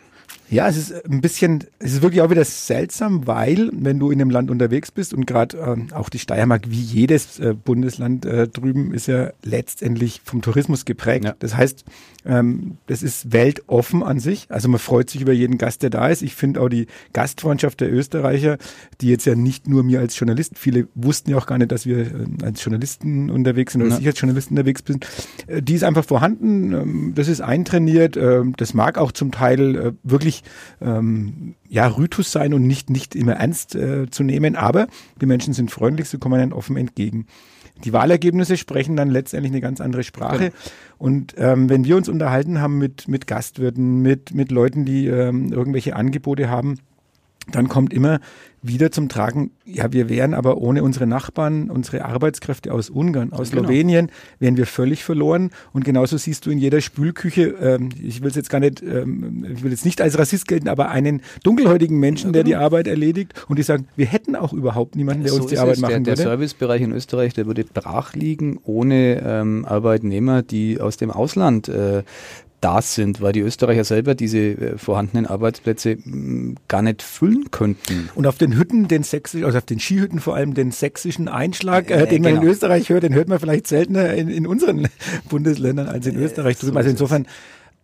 Ja, 0.52 0.68
es 0.68 0.76
ist 0.76 1.06
ein 1.06 1.22
bisschen, 1.22 1.64
es 1.78 1.94
ist 1.94 2.02
wirklich 2.02 2.20
auch 2.20 2.28
wieder 2.28 2.44
seltsam, 2.44 3.26
weil 3.26 3.70
wenn 3.72 3.98
du 3.98 4.10
in 4.10 4.20
einem 4.20 4.28
Land 4.28 4.50
unterwegs 4.50 4.90
bist 4.90 5.14
und 5.14 5.26
gerade 5.26 5.56
äh, 5.56 5.94
auch 5.94 6.10
die 6.10 6.18
Steiermark 6.18 6.68
wie 6.68 6.78
jedes 6.80 7.38
äh, 7.38 7.54
Bundesland 7.54 8.26
äh, 8.26 8.48
drüben 8.48 8.92
ist 8.92 9.06
ja 9.06 9.30
letztendlich 9.42 10.20
vom 10.22 10.42
Tourismus 10.42 10.84
geprägt. 10.84 11.24
Ja. 11.24 11.34
Das 11.38 11.56
heißt, 11.56 11.86
ähm, 12.26 12.76
das 12.86 13.02
ist 13.02 13.32
weltoffen 13.32 14.02
an 14.02 14.20
sich. 14.20 14.46
Also 14.50 14.68
man 14.68 14.78
freut 14.78 15.08
sich 15.08 15.22
über 15.22 15.32
jeden 15.32 15.56
Gast, 15.56 15.82
der 15.82 15.88
da 15.88 16.08
ist. 16.08 16.20
Ich 16.20 16.34
finde 16.34 16.60
auch 16.60 16.68
die 16.68 16.86
Gastfreundschaft 17.14 17.80
der 17.80 17.90
Österreicher, 17.90 18.58
die 19.00 19.08
jetzt 19.08 19.24
ja 19.24 19.34
nicht 19.34 19.68
nur 19.68 19.82
mir 19.82 20.00
als 20.00 20.18
Journalist, 20.18 20.58
viele 20.58 20.86
wussten 20.94 21.30
ja 21.30 21.38
auch 21.38 21.46
gar 21.46 21.56
nicht, 21.56 21.72
dass 21.72 21.86
wir 21.86 21.98
äh, 22.00 22.44
als 22.44 22.62
Journalisten 22.62 23.30
unterwegs 23.30 23.72
sind 23.72 23.80
oder 23.80 23.88
ja. 23.88 23.94
dass 23.96 24.02
ich 24.02 24.06
als 24.06 24.20
Journalist 24.20 24.50
unterwegs 24.50 24.82
bin, 24.82 25.00
äh, 25.46 25.62
die 25.62 25.76
ist 25.76 25.84
einfach 25.84 26.04
vorhanden. 26.04 26.74
Ähm, 26.74 27.12
das 27.14 27.28
ist 27.28 27.40
eintrainiert. 27.40 28.18
Äh, 28.18 28.42
das 28.58 28.74
mag 28.74 28.98
auch 28.98 29.12
zum 29.12 29.32
Teil 29.32 29.76
äh, 29.76 29.92
wirklich 30.42 30.52
ähm, 30.80 31.54
ja, 31.68 31.86
Rhythus 31.86 32.32
sein 32.32 32.54
und 32.54 32.66
nicht, 32.66 32.90
nicht 32.90 33.14
immer 33.14 33.34
ernst 33.34 33.74
äh, 33.74 34.10
zu 34.10 34.22
nehmen, 34.22 34.56
aber 34.56 34.88
die 35.20 35.26
Menschen 35.26 35.54
sind 35.54 35.70
freundlich, 35.70 36.08
sie 36.08 36.18
kommen 36.18 36.40
einem 36.40 36.52
offen 36.52 36.76
entgegen. 36.76 37.26
Die 37.84 37.92
Wahlergebnisse 37.92 38.56
sprechen 38.56 38.96
dann 38.96 39.10
letztendlich 39.10 39.52
eine 39.52 39.60
ganz 39.60 39.80
andere 39.80 40.04
Sprache. 40.04 40.44
Ja. 40.44 40.50
Und 40.98 41.34
ähm, 41.36 41.68
wenn 41.68 41.84
wir 41.84 41.96
uns 41.96 42.08
unterhalten 42.08 42.60
haben 42.60 42.78
mit, 42.78 43.08
mit 43.08 43.26
Gastwirten, 43.26 44.02
mit, 44.02 44.34
mit 44.34 44.52
Leuten, 44.52 44.84
die 44.84 45.06
ähm, 45.06 45.52
irgendwelche 45.52 45.96
Angebote 45.96 46.48
haben, 46.48 46.78
dann 47.50 47.68
kommt 47.68 47.92
immer 47.92 48.20
wieder 48.62 48.92
zum 48.92 49.08
Tragen, 49.08 49.50
ja, 49.64 49.92
wir 49.92 50.08
wären 50.08 50.34
aber 50.34 50.58
ohne 50.58 50.84
unsere 50.84 51.06
Nachbarn, 51.06 51.68
unsere 51.68 52.04
Arbeitskräfte 52.04 52.72
aus 52.72 52.90
Ungarn, 52.90 53.32
aus 53.32 53.50
genau. 53.50 53.62
Slowenien, 53.62 54.10
wären 54.38 54.56
wir 54.56 54.66
völlig 54.66 55.02
verloren. 55.02 55.50
Und 55.72 55.84
genauso 55.84 56.16
siehst 56.16 56.46
du 56.46 56.50
in 56.50 56.58
jeder 56.58 56.80
Spülküche, 56.80 57.54
ähm, 57.60 57.88
ich 58.00 58.20
will 58.22 58.28
es 58.28 58.36
jetzt 58.36 58.50
gar 58.50 58.60
nicht, 58.60 58.80
ähm, 58.80 59.44
ich 59.52 59.64
will 59.64 59.72
jetzt 59.72 59.84
nicht 59.84 60.00
als 60.00 60.16
Rassist 60.16 60.46
gelten, 60.46 60.68
aber 60.68 60.90
einen 60.90 61.22
dunkelhäutigen 61.42 61.98
Menschen, 61.98 62.28
ja, 62.28 62.32
der 62.34 62.44
die 62.44 62.54
Arbeit 62.54 62.86
erledigt 62.86 63.32
und 63.48 63.58
die 63.58 63.64
sagen, 63.64 63.88
wir 63.96 64.06
hätten 64.06 64.36
auch 64.36 64.52
überhaupt 64.52 64.94
niemanden, 64.94 65.24
der 65.24 65.32
so 65.32 65.42
uns 65.42 65.46
die 65.46 65.58
Arbeit 65.58 65.76
es. 65.76 65.80
machen 65.80 66.04
der, 66.04 66.12
würde. 66.12 66.22
Der 66.22 66.30
Servicebereich 66.30 66.82
in 66.82 66.92
Österreich, 66.92 67.34
der 67.34 67.46
würde 67.46 67.64
brach 67.64 68.14
liegen 68.14 68.60
ohne 68.62 69.20
ähm, 69.24 69.64
Arbeitnehmer, 69.64 70.42
die 70.42 70.80
aus 70.80 70.96
dem 70.96 71.10
Ausland 71.10 71.68
äh, 71.68 72.04
da 72.62 72.80
sind, 72.80 73.20
weil 73.20 73.32
die 73.32 73.40
Österreicher 73.40 73.84
selber 73.84 74.14
diese 74.14 74.38
äh, 74.38 74.78
vorhandenen 74.78 75.26
Arbeitsplätze 75.26 75.98
gar 76.68 76.80
nicht 76.80 77.02
füllen 77.02 77.50
könnten. 77.50 78.08
Und 78.14 78.26
auf 78.26 78.38
den 78.38 78.56
Hütten, 78.56 78.88
den 78.88 79.02
sächsischen, 79.02 79.44
also 79.44 79.58
auf 79.58 79.66
den 79.66 79.80
Skihütten 79.80 80.20
vor 80.20 80.34
allem 80.34 80.54
den 80.54 80.70
sächsischen 80.70 81.28
Einschlag, 81.28 81.90
äh, 81.90 82.06
den 82.06 82.22
man 82.22 82.34
in 82.34 82.40
genau. 82.40 82.52
Österreich 82.52 82.88
hört, 82.88 83.02
den 83.02 83.14
hört 83.14 83.28
man 83.28 83.38
vielleicht 83.38 83.66
seltener 83.66 84.14
in, 84.14 84.28
in 84.28 84.46
unseren 84.46 84.88
Bundesländern 85.28 85.88
als 85.88 86.06
in 86.06 86.16
Österreich. 86.16 86.56
So 86.56 86.72
also 86.72 86.88
insofern 86.88 87.26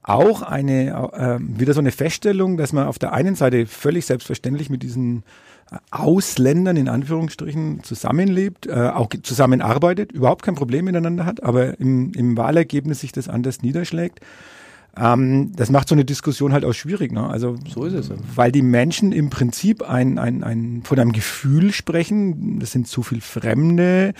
auch 0.03 0.43
eine 0.43 1.11
äh, 1.13 1.39
wieder 1.41 1.75
so 1.75 1.81
eine 1.81 1.91
Feststellung, 1.91 2.57
dass 2.57 2.73
man 2.73 2.87
auf 2.87 2.99
der 2.99 3.13
einen 3.13 3.35
Seite 3.35 3.67
völlig 3.67 4.07
selbstverständlich 4.07 4.71
mit 4.71 4.83
diesen 4.83 5.25
Ausländern 5.91 6.77
in 6.77 6.89
Anführungsstrichen 6.89 7.83
zusammenlebt, 7.83 8.67
äh, 8.67 8.73
auch 8.89 9.09
zusammenarbeitet, 9.23 10.13
überhaupt 10.13 10.43
kein 10.43 10.55
Problem 10.55 10.87
miteinander 10.87 11.27
hat, 11.27 11.43
aber 11.43 11.79
im, 11.79 12.13
im 12.15 12.37
Wahlergebnis 12.37 13.01
sich 13.01 13.13
das 13.13 13.29
anders 13.29 13.61
niederschlägt. 13.61 14.21
Ähm, 14.97 15.53
das 15.55 15.71
macht 15.71 15.89
so 15.89 15.95
eine 15.95 16.05
Diskussion 16.05 16.53
halt 16.53 16.65
auch 16.65 16.73
schwierig. 16.73 17.13
Ne? 17.13 17.29
Also, 17.29 17.57
so 17.69 17.85
ist 17.85 17.95
es. 17.95 18.09
Ja. 18.09 18.17
Weil 18.35 18.53
die 18.53 18.63
Menschen 18.63 19.13
im 19.13 19.31
Prinzip 19.31 19.83
ein, 19.83 20.19
ein, 20.19 20.43
ein, 20.43 20.83
von 20.85 20.99
einem 20.99 21.13
Gefühl 21.13 21.73
sprechen, 21.73 22.59
das 22.59 22.73
sind 22.73 22.89
zu 22.89 23.03
viel 23.03 23.21
Fremde. 23.21 24.15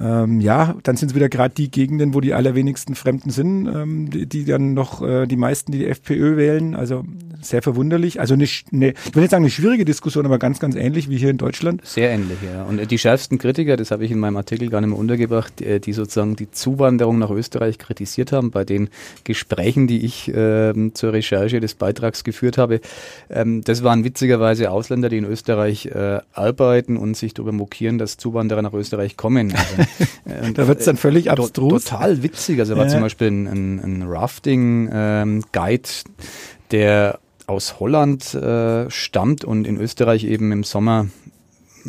Ähm, 0.00 0.40
ja, 0.40 0.76
dann 0.82 0.96
sind 0.96 1.10
es 1.10 1.14
wieder 1.14 1.28
gerade 1.28 1.54
die 1.54 1.70
Gegenden, 1.70 2.14
wo 2.14 2.20
die 2.20 2.34
allerwenigsten 2.34 2.94
Fremden 2.94 3.30
sind, 3.30 3.66
ähm, 3.66 4.10
die, 4.10 4.26
die, 4.26 4.44
dann 4.44 4.74
noch 4.74 5.02
äh, 5.02 5.26
die 5.26 5.36
meisten, 5.36 5.72
die 5.72 5.78
die 5.78 5.86
FPÖ 5.86 6.36
wählen. 6.36 6.74
Also 6.74 7.04
sehr 7.40 7.62
verwunderlich. 7.62 8.20
Also 8.20 8.34
eine, 8.34 8.46
eine, 8.72 8.90
ich 8.90 9.14
will 9.14 9.22
nicht 9.22 9.30
sagen 9.30 9.44
eine 9.44 9.50
schwierige 9.50 9.84
Diskussion, 9.84 10.26
aber 10.26 10.38
ganz, 10.38 10.58
ganz 10.58 10.74
ähnlich 10.74 11.08
wie 11.08 11.16
hier 11.16 11.30
in 11.30 11.38
Deutschland. 11.38 11.84
Sehr 11.84 12.10
ähnlich, 12.10 12.38
ja. 12.44 12.64
Und 12.64 12.90
die 12.90 12.98
schärfsten 12.98 13.38
Kritiker, 13.38 13.76
das 13.76 13.90
habe 13.90 14.04
ich 14.04 14.10
in 14.10 14.18
meinem 14.18 14.36
Artikel 14.36 14.68
gar 14.68 14.80
nicht 14.80 14.90
mehr 14.90 14.98
untergebracht, 14.98 15.52
die 15.60 15.92
sozusagen 15.92 16.36
die 16.36 16.50
Zuwanderung 16.50 17.18
nach 17.18 17.30
Österreich 17.30 17.78
kritisiert 17.78 18.32
haben, 18.32 18.50
bei 18.50 18.64
den 18.64 18.88
Gesprächen, 19.24 19.86
die 19.86 19.97
die 19.98 20.06
ich 20.06 20.28
äh, 20.28 20.72
zur 20.94 21.12
Recherche 21.12 21.60
des 21.60 21.74
Beitrags 21.74 22.24
geführt 22.24 22.58
habe, 22.58 22.80
ähm, 23.30 23.62
das 23.62 23.82
waren 23.82 24.04
witzigerweise 24.04 24.70
Ausländer, 24.70 25.08
die 25.08 25.18
in 25.18 25.24
Österreich 25.24 25.86
äh, 25.86 26.20
arbeiten 26.32 26.96
und 26.96 27.16
sich 27.16 27.34
darüber 27.34 27.52
mokieren, 27.52 27.98
dass 27.98 28.16
Zuwanderer 28.16 28.62
nach 28.62 28.72
Österreich 28.72 29.16
kommen. 29.16 29.52
Also, 29.54 30.52
da 30.54 30.68
wird 30.68 30.80
es 30.80 30.84
dann 30.84 30.96
völlig 30.96 31.30
abstrus. 31.30 31.84
Total 31.84 32.22
witzig. 32.22 32.60
Also 32.60 32.76
war 32.76 32.84
ja. 32.84 32.90
zum 32.90 33.00
Beispiel 33.00 33.28
ein, 33.28 33.46
ein, 33.46 33.78
ein 33.80 34.02
Rafting-Guide, 34.02 35.88
ähm, 35.88 36.14
der 36.70 37.18
aus 37.46 37.80
Holland 37.80 38.34
äh, 38.34 38.90
stammt 38.90 39.44
und 39.44 39.66
in 39.66 39.80
Österreich 39.80 40.24
eben 40.24 40.52
im 40.52 40.64
Sommer 40.64 41.06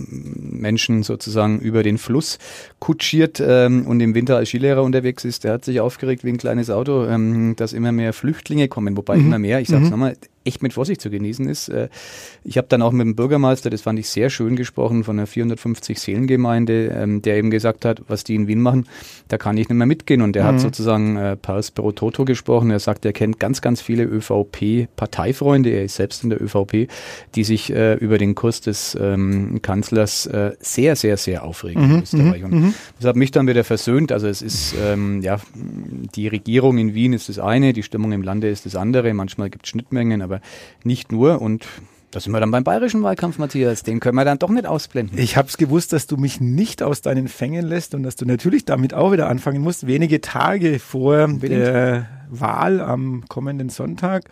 Menschen 0.08 1.04
sozusagen 1.04 1.60
über 1.60 1.84
den 1.84 1.98
Fluss 1.98 2.38
kutschiert 2.80 3.42
ähm, 3.46 3.86
und 3.88 4.00
im 4.00 4.16
Winter 4.16 4.38
als 4.38 4.50
Skilehrer 4.50 4.84
unterwegs 4.84 5.26
ist, 5.26 5.44
der 5.44 5.54
hat 5.54 5.66
sich 5.66 5.80
aufgeregt 5.80 6.24
wie 6.24 6.30
ein 6.30 6.38
kleines 6.38 6.70
Auto, 6.70 7.06
ähm, 7.06 7.56
dass 7.56 7.74
immer 7.74 7.92
mehr 7.92 8.14
Flüchtlinge 8.14 8.68
kommen, 8.68 8.96
wobei 8.98 9.18
mhm. 9.18 9.26
immer 9.26 9.40
mehr, 9.40 9.60
ich 9.60 9.68
sag's 9.68 9.86
mhm. 9.86 9.90
nochmal, 9.90 10.16
echt 10.50 10.64
mit 10.64 10.74
Vorsicht 10.74 11.00
zu 11.00 11.10
genießen 11.10 11.48
ist. 11.48 11.70
Äh, 11.70 11.90
ich 12.44 12.58
habe 12.58 12.68
dann 12.68 12.82
auch 12.82 12.92
mit 12.92 13.06
dem 13.06 13.16
Bürgermeister, 13.16 13.70
das 13.70 13.82
fand 13.82 14.00
ich 14.00 14.10
sehr 14.10 14.30
schön 14.30 14.56
gesprochen, 14.56 15.04
von 15.04 15.18
einer 15.18 15.28
450 15.28 16.00
Seelengemeinde, 16.00 16.88
ähm, 16.88 17.22
der 17.22 17.38
eben 17.38 17.52
gesagt 17.52 17.86
hat, 17.86 18.02
was 18.08 18.24
die 18.24 18.36
in 18.36 18.48
Wien 18.48 18.62
machen, 18.62 18.88
da 19.28 19.38
kann 19.38 19.56
ich 19.58 19.70
nicht 19.70 19.78
mehr 19.78 19.88
mitgehen. 19.88 20.22
Und 20.22 20.34
der 20.34 20.44
mhm. 20.44 20.48
hat 20.48 20.60
sozusagen 20.60 21.16
äh, 21.16 21.38
Pars 21.38 21.72
pro 21.72 21.92
Toto 21.92 22.26
gesprochen. 22.26 22.72
Er 22.72 22.80
sagt, 22.80 23.06
er 23.06 23.14
kennt 23.14 23.40
ganz, 23.40 23.62
ganz 23.62 23.82
viele 23.82 24.04
ÖVP-Parteifreunde, 24.04 25.70
er 25.70 25.84
ist 25.84 25.96
selbst 25.96 26.24
in 26.24 26.32
der 26.32 26.42
ÖVP, 26.42 26.90
die 27.36 27.44
sich 27.44 27.72
äh, 27.72 27.94
über 27.96 28.18
den 28.18 28.36
Kurs 28.36 28.62
des 28.62 28.98
ähm, 29.00 29.62
Kanzlers 29.62 30.26
äh, 30.26 30.54
sehr, 30.60 30.96
sehr, 30.96 31.18
sehr 31.18 31.44
aufregen 31.44 31.88
mhm. 31.88 31.96
in 31.96 32.04
Österreich. 32.04 32.44
Und 32.44 32.52
mhm. 32.52 32.74
das 32.98 33.08
hat 33.08 33.16
mich 33.16 33.32
dann 33.32 33.48
wieder 33.48 33.64
versöhnt. 33.64 34.12
Also 34.12 34.28
es 34.28 34.42
ist, 34.42 34.74
ähm, 34.82 35.22
ja, 35.22 35.40
die 36.16 36.28
Regierung 36.28 36.78
in 36.80 36.94
Wien 36.96 37.14
ist 37.14 37.30
das 37.30 37.38
eine, 37.38 37.74
die 37.74 37.84
Stimmung 37.84 38.12
im 38.12 38.24
Lande 38.24 38.50
ist 38.50 38.66
das 38.66 38.76
andere. 38.76 39.14
Manchmal 39.14 39.50
gibt 39.50 39.66
es 39.66 39.70
Schnittmengen, 39.70 40.22
aber 40.22 40.39
nicht 40.84 41.12
nur. 41.12 41.42
Und 41.42 41.66
da 42.12 42.20
sind 42.20 42.32
wir 42.32 42.40
dann 42.40 42.52
beim 42.52 42.64
bayerischen 42.64 43.04
Wahlkampf, 43.04 43.38
Matthias. 43.38 43.84
Den 43.84 44.00
können 44.00 44.16
wir 44.16 44.26
dann 44.26 44.40
doch 44.40 44.50
nicht 44.50 44.66
ausblenden. 44.66 45.18
Ich 45.20 45.38
habe 45.38 45.48
es 45.48 45.58
gewusst, 45.58 45.94
dass 45.94 46.08
du 46.08 46.18
mich 46.18 46.42
nicht 46.42 46.82
aus 46.82 47.02
deinen 47.02 47.28
Fängen 47.28 47.66
lässt 47.66 47.94
und 47.94 48.04
dass 48.04 48.16
du 48.16 48.26
natürlich 48.26 48.66
damit 48.66 48.94
auch 48.94 49.12
wieder 49.12 49.30
anfangen 49.30 49.62
musst. 49.62 49.86
Wenige 49.86 50.22
Tage 50.22 50.80
vor 50.80 51.26
Unbedingt. 51.26 51.62
der 51.62 52.08
Wahl 52.30 52.82
am 52.82 53.26
kommenden 53.28 53.70
Sonntag. 53.70 54.30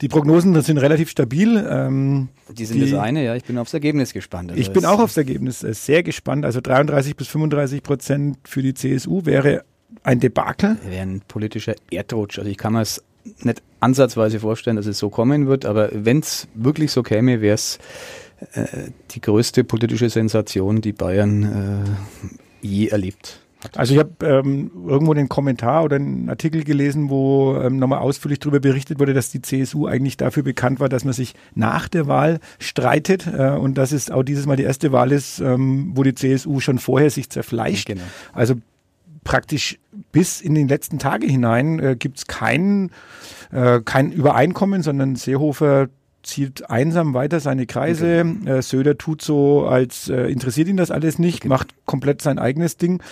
Die 0.00 0.08
Prognosen 0.08 0.60
sind 0.62 0.78
relativ 0.78 1.10
stabil. 1.10 1.66
Ähm, 1.68 2.28
die 2.50 2.64
sind 2.64 2.80
die, 2.80 2.90
das 2.90 3.00
eine, 3.00 3.24
ja. 3.24 3.34
Ich 3.34 3.44
bin 3.44 3.58
aufs 3.58 3.74
Ergebnis 3.74 4.12
gespannt. 4.12 4.50
Also 4.50 4.60
ich 4.60 4.72
bin 4.72 4.84
auch 4.84 5.00
aufs 5.00 5.16
Ergebnis 5.16 5.64
äh, 5.64 5.74
sehr 5.74 6.02
gespannt. 6.02 6.44
Also 6.44 6.60
33 6.60 7.16
bis 7.16 7.28
35 7.28 7.82
Prozent 7.82 8.38
für 8.44 8.62
die 8.62 8.74
CSU 8.74 9.24
wäre 9.24 9.64
ein 10.04 10.20
Debakel. 10.20 10.78
Wäre 10.88 11.02
ein 11.02 11.22
politischer 11.26 11.74
Erdrutsch. 11.90 12.38
Also 12.38 12.50
ich 12.50 12.58
kann 12.58 12.74
mir 12.74 12.82
es 12.82 13.02
nicht 13.42 13.62
ansatzweise 13.80 14.40
vorstellen, 14.40 14.76
dass 14.76 14.86
es 14.86 14.98
so 14.98 15.10
kommen 15.10 15.46
wird, 15.46 15.64
aber 15.64 15.90
wenn 15.92 16.18
es 16.18 16.48
wirklich 16.54 16.92
so 16.92 17.02
käme, 17.02 17.40
wäre 17.40 17.54
es 17.54 17.78
äh, 18.52 18.90
die 19.10 19.20
größte 19.20 19.64
politische 19.64 20.10
Sensation, 20.10 20.80
die 20.80 20.92
Bayern 20.92 21.86
äh, 22.62 22.66
je 22.66 22.88
erlebt. 22.88 23.40
Also 23.74 23.94
ich 23.94 23.98
habe 23.98 24.12
ähm, 24.24 24.70
irgendwo 24.86 25.12
einen 25.12 25.28
Kommentar 25.28 25.82
oder 25.82 25.96
einen 25.96 26.28
Artikel 26.28 26.62
gelesen, 26.62 27.10
wo 27.10 27.56
ähm, 27.56 27.78
nochmal 27.78 27.98
ausführlich 27.98 28.38
darüber 28.38 28.60
berichtet 28.60 29.00
wurde, 29.00 29.14
dass 29.14 29.30
die 29.30 29.42
CSU 29.42 29.86
eigentlich 29.86 30.16
dafür 30.16 30.44
bekannt 30.44 30.78
war, 30.78 30.88
dass 30.88 31.04
man 31.04 31.12
sich 31.12 31.34
nach 31.54 31.88
der 31.88 32.06
Wahl 32.06 32.38
streitet 32.60 33.26
äh, 33.26 33.50
und 33.50 33.76
dass 33.76 33.90
es 33.90 34.10
auch 34.10 34.22
dieses 34.22 34.46
Mal 34.46 34.56
die 34.56 34.62
erste 34.62 34.92
Wahl 34.92 35.10
ist, 35.10 35.40
ähm, 35.40 35.90
wo 35.94 36.04
die 36.04 36.14
CSU 36.14 36.60
schon 36.60 36.78
vorher 36.78 37.10
sich 37.10 37.30
zerfleischt. 37.30 37.88
Genau. 37.88 38.02
Also 38.32 38.54
praktisch 39.28 39.78
bis 40.10 40.40
in 40.40 40.54
den 40.54 40.68
letzten 40.68 40.98
Tage 40.98 41.26
hinein 41.26 41.78
äh, 41.80 41.96
gibt 41.96 42.16
es 42.16 42.26
kein, 42.26 42.90
äh, 43.52 43.80
kein 43.84 44.10
Übereinkommen, 44.10 44.82
sondern 44.82 45.16
Seehofer 45.16 45.88
zieht 46.22 46.70
einsam 46.70 47.12
weiter 47.12 47.38
seine 47.38 47.66
Kreise. 47.66 48.24
Okay. 48.24 48.50
Äh, 48.50 48.62
Söder 48.62 48.96
tut 48.96 49.20
so, 49.20 49.66
als 49.66 50.08
äh, 50.08 50.32
interessiert 50.32 50.68
ihn 50.68 50.78
das 50.78 50.90
alles 50.90 51.18
nicht, 51.18 51.40
okay. 51.40 51.48
macht 51.48 51.74
komplett 51.84 52.22
sein 52.22 52.38
eigenes 52.38 52.78
Ding. 52.78 53.02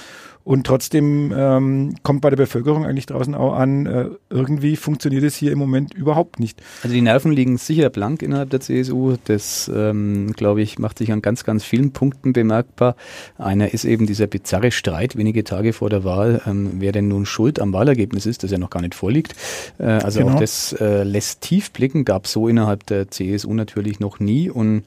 Und 0.47 0.65
trotzdem 0.65 1.35
ähm, 1.37 1.97
kommt 2.05 2.21
bei 2.21 2.31
der 2.31 2.37
Bevölkerung 2.37 2.87
eigentlich 2.87 3.07
draußen 3.07 3.35
auch 3.35 3.55
an, 3.55 3.87
äh, 3.87 4.11
irgendwie 4.31 4.77
funktioniert 4.77 5.25
es 5.25 5.35
hier 5.35 5.51
im 5.51 5.59
Moment 5.59 5.93
überhaupt 5.93 6.39
nicht. 6.39 6.63
Also 6.85 6.95
die 6.95 7.01
Nerven 7.01 7.33
liegen 7.33 7.59
sicher 7.59 7.91
blank 7.91 8.23
innerhalb 8.23 8.51
der 8.51 8.61
CSU. 8.61 9.17
Das, 9.25 9.69
ähm, 9.75 10.35
glaube 10.37 10.63
ich, 10.63 10.79
macht 10.79 10.99
sich 10.99 11.11
an 11.11 11.21
ganz, 11.21 11.43
ganz 11.43 11.65
vielen 11.65 11.91
Punkten 11.91 12.33
bemerkbar. 12.33 12.95
Einer 13.39 13.75
ist 13.75 13.85
eben 13.85 14.07
dieser 14.07 14.29
bizarre 14.29 14.71
Streit 14.71 15.17
wenige 15.17 15.43
Tage 15.43 15.73
vor 15.73 15.91
der 15.91 16.05
Wahl, 16.05 16.41
ähm, 16.47 16.75
wer 16.79 16.93
denn 16.93 17.09
nun 17.09 17.27
schuld 17.27 17.59
am 17.59 17.73
Wahlergebnis 17.73 18.25
ist, 18.25 18.45
das 18.45 18.53
ja 18.53 18.59
noch 18.59 18.71
gar 18.71 18.83
nicht 18.83 18.95
vorliegt. 18.95 19.35
Äh, 19.79 19.87
also 19.87 20.21
genau. 20.21 20.35
auch 20.35 20.39
das 20.39 20.77
äh, 20.79 21.03
lässt 21.03 21.41
tief 21.41 21.73
blicken, 21.73 22.05
gab 22.05 22.29
so 22.29 22.47
innerhalb 22.47 22.87
der 22.87 23.11
CSU 23.11 23.53
natürlich 23.53 23.99
noch 23.99 24.21
nie. 24.21 24.49
Und 24.49 24.85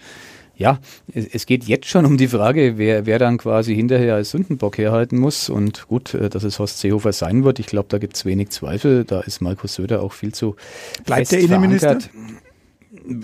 ja, 0.60 0.80
es 1.14 1.46
geht 1.46 1.64
jetzt 1.64 1.88
schon 1.88 2.06
um 2.06 2.18
die 2.18 2.28
Frage, 2.28 2.78
wer, 2.78 3.06
wer 3.06 3.18
dann 3.18 3.38
quasi 3.38 3.74
hinterher 3.74 4.16
als 4.16 4.32
Sündenbock 4.32 4.78
herhalten 4.78 5.18
muss. 5.18 5.50
Und 5.50 5.88
gut, 5.88 6.14
äh, 6.14 6.30
dass 6.30 6.44
es 6.44 6.60
Horst 6.60 6.80
Seehofer 6.80 7.14
sein 7.14 7.46
wird, 7.46 7.60
ich 7.60 7.68
glaube, 7.68 7.88
da 7.90 7.98
gibt 7.98 8.18
es 8.18 8.26
wenig 8.26 8.50
Zweifel. 8.50 9.06
Da 9.06 9.22
ist 9.22 9.42
Markus 9.42 9.76
Söder 9.76 10.04
auch 10.04 10.12
viel 10.12 10.34
zu. 10.34 10.58
Bleibt 11.06 11.32
der 11.32 11.40
Innenminister? 11.40 12.00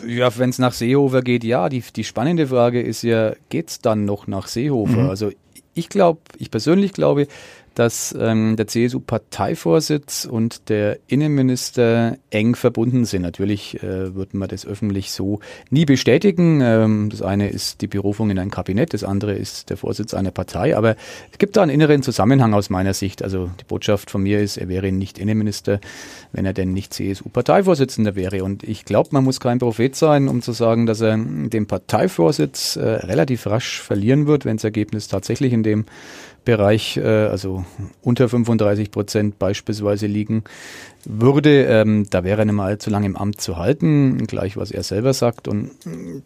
Ja, 0.07 0.35
wenn 0.37 0.49
es 0.49 0.59
nach 0.59 0.71
Seehofer 0.71 1.21
geht, 1.21 1.43
ja. 1.43 1.67
Die, 1.67 1.83
die 1.93 2.05
spannende 2.05 2.47
Frage 2.47 2.81
ist 2.81 3.01
ja, 3.01 3.33
geht 3.49 3.69
es 3.69 3.79
dann 3.79 4.05
noch 4.05 4.27
nach 4.27 4.47
Seehofer? 4.47 5.03
Mhm. 5.03 5.09
Also 5.09 5.31
ich 5.73 5.89
glaube, 5.89 6.21
ich 6.37 6.49
persönlich 6.49 6.93
glaube, 6.93 7.27
dass 7.75 8.15
ähm, 8.17 8.55
der 8.55 8.67
CSU-Parteivorsitz 8.67 10.25
und 10.25 10.69
der 10.69 10.97
Innenminister 11.07 12.17
eng 12.29 12.55
verbunden 12.55 13.05
sind. 13.05 13.21
Natürlich 13.21 13.83
äh, 13.83 14.15
wird 14.15 14.33
man 14.33 14.47
das 14.47 14.65
öffentlich 14.65 15.11
so 15.11 15.39
nie 15.69 15.85
bestätigen. 15.85 16.61
Ähm, 16.61 17.09
das 17.09 17.21
eine 17.21 17.49
ist 17.49 17.81
die 17.81 17.87
Berufung 17.87 18.29
in 18.29 18.39
ein 18.39 18.49
Kabinett, 18.49 18.93
das 18.93 19.03
andere 19.03 19.33
ist 19.33 19.69
der 19.69 19.77
Vorsitz 19.77 20.13
einer 20.13 20.31
Partei. 20.31 20.75
Aber 20.75 20.95
es 21.31 21.37
gibt 21.37 21.57
da 21.57 21.63
einen 21.63 21.71
inneren 21.71 22.01
Zusammenhang 22.01 22.53
aus 22.53 22.69
meiner 22.69 22.93
Sicht. 22.93 23.21
Also 23.21 23.51
die 23.59 23.65
Botschaft 23.65 24.09
von 24.09 24.23
mir 24.23 24.39
ist, 24.39 24.57
er 24.57 24.69
wäre 24.69 24.91
nicht 24.91 25.19
Innenminister, 25.19 25.79
wenn 26.31 26.45
er 26.45 26.53
denn 26.53 26.71
nicht 26.71 26.93
CSU-Parteivorsitzender 26.93 28.15
wäre. 28.15 28.43
Und 28.43 28.63
ich 28.63 28.85
glaube, 28.85 29.09
man 29.11 29.25
muss 29.25 29.39
kein 29.39 29.59
Prophet 29.59 29.95
sein, 29.95 30.29
um 30.29 30.41
zu 30.41 30.53
sagen, 30.53 30.85
dass 30.85 31.01
er 31.01 31.17
den 31.17 31.67
Parteivorsitz 31.67 32.77
äh, 32.77 32.81
relativ 32.83 33.47
rasch 33.47 33.81
verlieren 33.81 34.27
wird, 34.27 34.45
wenn 34.45 34.57
das 34.57 34.63
Ergebnis 34.63 35.07
tatsächlich 35.09 35.51
in 35.51 35.63
dem 35.63 35.85
Bereich, 36.45 36.97
äh, 36.97 37.01
also 37.03 37.65
unter 38.01 38.29
35 38.29 38.91
Prozent 38.91 39.39
beispielsweise 39.39 40.07
liegen 40.07 40.43
würde, 41.03 41.65
ähm, 41.65 42.07
da 42.09 42.23
wäre 42.23 42.41
er 42.41 42.45
nicht 42.45 42.55
mal 42.55 42.67
allzu 42.67 42.89
lange 42.89 43.05
im 43.05 43.15
Amt 43.15 43.41
zu 43.41 43.57
halten, 43.57 44.25
gleich 44.27 44.57
was 44.57 44.71
er 44.71 44.83
selber 44.83 45.13
sagt. 45.13 45.47
Und 45.47 45.71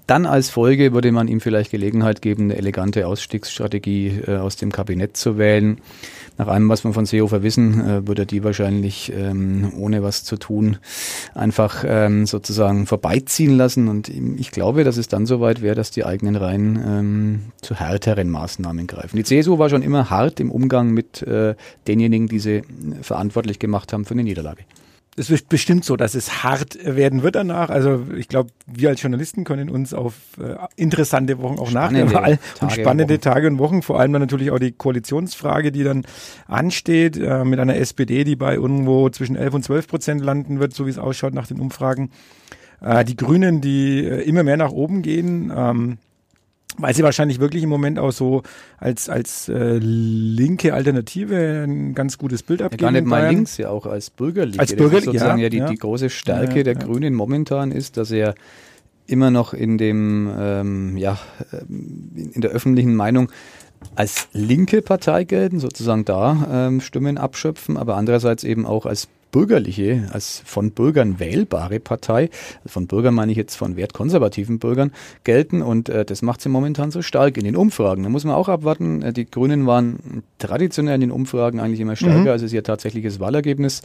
dann 0.07 0.25
als 0.25 0.49
Folge 0.49 0.93
würde 0.93 1.11
man 1.11 1.27
ihm 1.27 1.41
vielleicht 1.41 1.71
Gelegenheit 1.71 2.21
geben, 2.21 2.43
eine 2.43 2.57
elegante 2.57 3.07
Ausstiegsstrategie 3.07 4.21
äh, 4.27 4.37
aus 4.37 4.55
dem 4.55 4.71
Kabinett 4.71 5.17
zu 5.17 5.37
wählen. 5.37 5.81
Nach 6.39 6.47
allem, 6.47 6.69
was 6.69 6.85
wir 6.85 6.93
von 6.93 7.05
Seehofer 7.05 7.43
wissen, 7.43 7.85
äh, 7.85 8.07
würde 8.07 8.25
die 8.25 8.45
wahrscheinlich 8.45 9.11
ähm, 9.13 9.73
ohne 9.77 10.03
was 10.03 10.23
zu 10.23 10.37
tun 10.37 10.77
einfach 11.35 11.83
ähm, 11.85 12.25
sozusagen 12.25 12.85
vorbeiziehen 12.85 13.57
lassen. 13.57 13.89
Und 13.89 14.07
ich 14.07 14.51
glaube, 14.51 14.85
dass 14.85 14.95
es 14.95 15.09
dann 15.09 15.25
soweit 15.25 15.61
wäre, 15.61 15.75
dass 15.75 15.91
die 15.91 16.05
eigenen 16.05 16.37
Reihen 16.37 16.81
ähm, 16.87 17.39
zu 17.61 17.75
härteren 17.75 18.29
Maßnahmen 18.29 18.87
greifen. 18.87 19.17
Die 19.17 19.25
CSU 19.25 19.59
war 19.59 19.69
schon 19.69 19.81
immer 19.81 20.09
hart 20.09 20.39
im 20.39 20.49
Umgang 20.49 20.91
mit 20.91 21.21
äh, 21.23 21.55
denjenigen, 21.89 22.29
die 22.29 22.39
sie 22.39 22.61
verantwortlich 23.01 23.59
gemacht 23.59 23.91
haben 23.91 24.05
für 24.05 24.13
eine 24.13 24.23
Niederlage 24.23 24.63
es 25.19 25.29
ist 25.29 25.49
bestimmt 25.49 25.83
so, 25.83 25.97
dass 25.97 26.15
es 26.15 26.43
hart 26.43 26.77
werden 26.83 27.23
wird 27.23 27.35
danach. 27.35 27.69
Also 27.69 28.05
ich 28.15 28.29
glaube, 28.29 28.51
wir 28.65 28.89
als 28.89 29.01
Journalisten 29.01 29.43
können 29.43 29.69
uns 29.69 29.93
auf 29.93 30.13
äh, 30.41 30.55
interessante 30.77 31.39
Wochen 31.39 31.59
auch 31.59 31.69
spannende 31.69 32.05
nach 32.05 32.11
der 32.11 32.21
Wahl 32.21 32.39
und 32.61 32.71
spannende 32.71 33.13
und 33.15 33.23
Tage 33.23 33.47
und 33.47 33.59
Wochen, 33.59 33.81
vor 33.81 33.99
allem 33.99 34.13
dann 34.13 34.21
natürlich 34.21 34.49
auch 34.51 34.59
die 34.59 34.71
Koalitionsfrage, 34.71 35.71
die 35.73 35.83
dann 35.83 36.05
ansteht, 36.47 37.17
äh, 37.17 37.43
mit 37.43 37.59
einer 37.59 37.75
SPD, 37.75 38.23
die 38.23 38.37
bei 38.37 38.55
irgendwo 38.55 39.09
zwischen 39.09 39.35
11 39.35 39.53
und 39.53 39.63
12 39.63 39.87
Prozent 39.87 40.23
landen 40.23 40.59
wird, 40.59 40.73
so 40.73 40.85
wie 40.85 40.89
es 40.89 40.97
ausschaut 40.97 41.33
nach 41.33 41.47
den 41.47 41.59
Umfragen. 41.59 42.11
Äh, 42.81 43.03
die 43.03 43.17
Grünen, 43.17 43.59
die 43.59 44.05
äh, 44.05 44.21
immer 44.21 44.43
mehr 44.43 44.57
nach 44.57 44.71
oben 44.71 45.01
gehen. 45.01 45.51
Ähm, 45.55 45.97
weil 46.79 46.93
sie 46.93 47.03
wahrscheinlich 47.03 47.39
wirklich 47.39 47.63
im 47.63 47.69
Moment 47.69 47.99
auch 47.99 48.11
so 48.11 48.41
als, 48.77 49.09
als 49.09 49.49
äh, 49.49 49.77
linke 49.79 50.73
Alternative 50.73 51.63
ein 51.65 51.93
ganz 51.93 52.17
gutes 52.17 52.43
Bild 52.43 52.61
abgeben. 52.61 52.81
Ja, 52.81 52.87
gar 52.87 52.91
nicht 52.91 53.05
mal 53.05 53.29
links, 53.29 53.57
ja 53.57 53.69
auch 53.69 53.85
als 53.85 54.09
bürgerlich. 54.09 54.59
Als 54.59 54.75
bürgerlich, 54.75 55.05
sozusagen 55.05 55.39
ja, 55.39 55.43
ja, 55.43 55.49
die, 55.49 55.57
ja. 55.57 55.67
die 55.67 55.75
große 55.75 56.09
Stärke 56.09 56.57
ja, 56.57 56.63
der 56.63 56.75
Grünen 56.75 57.13
momentan 57.13 57.71
ist, 57.71 57.97
dass 57.97 58.11
er 58.11 58.35
immer 59.07 59.31
noch 59.31 59.53
in 59.53 59.77
dem, 59.77 60.31
ähm, 60.37 60.97
ja, 60.97 61.17
in 61.69 62.41
der 62.41 62.51
öffentlichen 62.51 62.95
Meinung 62.95 63.31
als 63.95 64.27
linke 64.33 64.81
Partei 64.81 65.23
gelten, 65.23 65.59
sozusagen 65.59 66.05
da 66.05 66.67
ähm, 66.67 66.81
Stimmen 66.81 67.17
abschöpfen, 67.17 67.77
aber 67.77 67.95
andererseits 67.95 68.43
eben 68.43 68.65
auch 68.65 68.85
als 68.85 69.07
bürgerliche, 69.31 70.09
als 70.11 70.41
von 70.45 70.71
Bürgern 70.71 71.19
wählbare 71.19 71.79
Partei, 71.79 72.29
von 72.65 72.87
Bürgern 72.87 73.13
meine 73.13 73.31
ich 73.31 73.37
jetzt 73.37 73.55
von 73.55 73.75
wertkonservativen 73.75 74.59
Bürgern, 74.59 74.91
gelten 75.23 75.61
und 75.61 75.89
äh, 75.89 76.05
das 76.05 76.21
macht 76.21 76.41
sie 76.41 76.49
momentan 76.49 76.91
so 76.91 77.01
stark 77.01 77.37
in 77.37 77.43
den 77.43 77.55
Umfragen. 77.55 78.03
Da 78.03 78.09
muss 78.09 78.25
man 78.25 78.35
auch 78.35 78.49
abwarten. 78.49 79.01
Äh, 79.01 79.13
die 79.13 79.29
Grünen 79.29 79.67
waren 79.67 80.23
traditionell 80.39 80.95
in 80.95 81.01
den 81.01 81.11
Umfragen 81.11 81.59
eigentlich 81.59 81.79
immer 81.79 81.95
stärker, 81.95 82.19
mhm. 82.19 82.27
als 82.27 82.41
es 82.41 82.53
ihr 82.53 82.63
tatsächliches 82.63 83.19
Wahlergebnis 83.19 83.81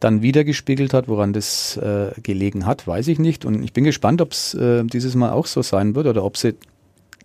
dann 0.00 0.22
wiedergespiegelt 0.22 0.94
hat. 0.94 1.08
Woran 1.08 1.32
das 1.32 1.76
äh, 1.76 2.10
gelegen 2.22 2.66
hat, 2.66 2.86
weiß 2.86 3.08
ich 3.08 3.18
nicht. 3.18 3.44
Und 3.44 3.62
ich 3.62 3.72
bin 3.72 3.84
gespannt, 3.84 4.20
ob 4.22 4.32
es 4.32 4.54
äh, 4.54 4.84
dieses 4.84 5.14
Mal 5.14 5.30
auch 5.30 5.46
so 5.46 5.62
sein 5.62 5.94
wird 5.94 6.06
oder 6.06 6.24
ob 6.24 6.36
sie 6.36 6.54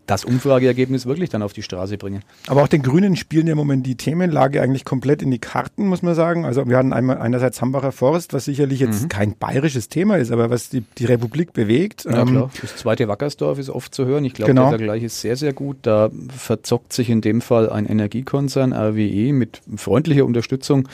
das 0.07 0.25
Umfrageergebnis 0.25 1.05
wirklich 1.05 1.29
dann 1.29 1.41
auf 1.41 1.53
die 1.53 1.61
Straße 1.61 1.97
bringen. 1.97 2.23
Aber 2.47 2.63
auch 2.63 2.67
den 2.67 2.81
Grünen 2.81 3.15
spielen 3.15 3.47
ja 3.47 3.53
im 3.53 3.57
Moment 3.57 3.85
die 3.85 3.95
Themenlage 3.95 4.61
eigentlich 4.61 4.83
komplett 4.83 5.21
in 5.21 5.31
die 5.31 5.39
Karten, 5.39 5.87
muss 5.87 6.01
man 6.01 6.15
sagen. 6.15 6.45
Also 6.45 6.67
wir 6.67 6.77
hatten 6.77 6.91
einmal 6.91 7.19
einerseits 7.19 7.61
Hambacher 7.61 7.91
Forst, 7.91 8.33
was 8.33 8.45
sicherlich 8.45 8.79
jetzt 8.79 9.03
mhm. 9.03 9.09
kein 9.09 9.35
bayerisches 9.35 9.89
Thema 9.89 10.17
ist, 10.17 10.31
aber 10.31 10.49
was 10.49 10.69
die, 10.69 10.83
die 10.97 11.05
Republik 11.05 11.53
bewegt. 11.53 12.05
Ja, 12.05 12.21
ähm, 12.21 12.27
klar. 12.27 12.51
Das 12.61 12.75
zweite 12.77 13.07
Wackersdorf 13.07 13.57
ist 13.59 13.69
oft 13.69 13.93
zu 13.95 14.05
hören. 14.05 14.25
Ich 14.25 14.33
glaube, 14.33 14.51
genau. 14.51 14.69
der 14.69 14.79
Vergleich 14.79 15.03
ist 15.03 15.21
sehr, 15.21 15.35
sehr 15.35 15.53
gut. 15.53 15.77
Da 15.83 16.09
verzockt 16.35 16.93
sich 16.93 17.09
in 17.09 17.21
dem 17.21 17.41
Fall 17.41 17.69
ein 17.69 17.85
Energiekonzern 17.85 18.73
RWE 18.73 19.33
mit 19.33 19.61
freundlicher 19.75 20.25
Unterstützung 20.25 20.89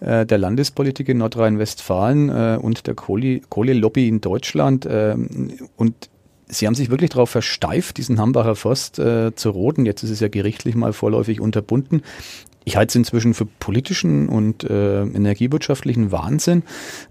äh, 0.00 0.26
der 0.26 0.38
Landespolitik 0.38 1.08
in 1.08 1.18
Nordrhein-Westfalen 1.18 2.28
äh, 2.28 2.58
und 2.60 2.86
der 2.86 2.94
Kohle-Lobby 2.94 4.06
in 4.06 4.20
Deutschland. 4.20 4.86
Äh, 4.86 5.16
und 5.76 6.10
Sie 6.50 6.66
haben 6.66 6.74
sich 6.74 6.90
wirklich 6.90 7.10
darauf 7.10 7.30
versteift, 7.30 7.96
diesen 7.96 8.20
Hambacher 8.20 8.56
Forst 8.56 8.98
äh, 8.98 9.34
zu 9.34 9.50
roden. 9.50 9.86
Jetzt 9.86 10.02
ist 10.02 10.10
es 10.10 10.20
ja 10.20 10.28
gerichtlich 10.28 10.74
mal 10.74 10.92
vorläufig 10.92 11.40
unterbunden. 11.40 12.02
Ich 12.64 12.76
halte 12.76 12.90
es 12.90 12.94
inzwischen 12.94 13.32
für 13.32 13.46
politischen 13.46 14.28
und 14.28 14.64
äh, 14.64 15.02
energiewirtschaftlichen 15.02 16.12
Wahnsinn. 16.12 16.62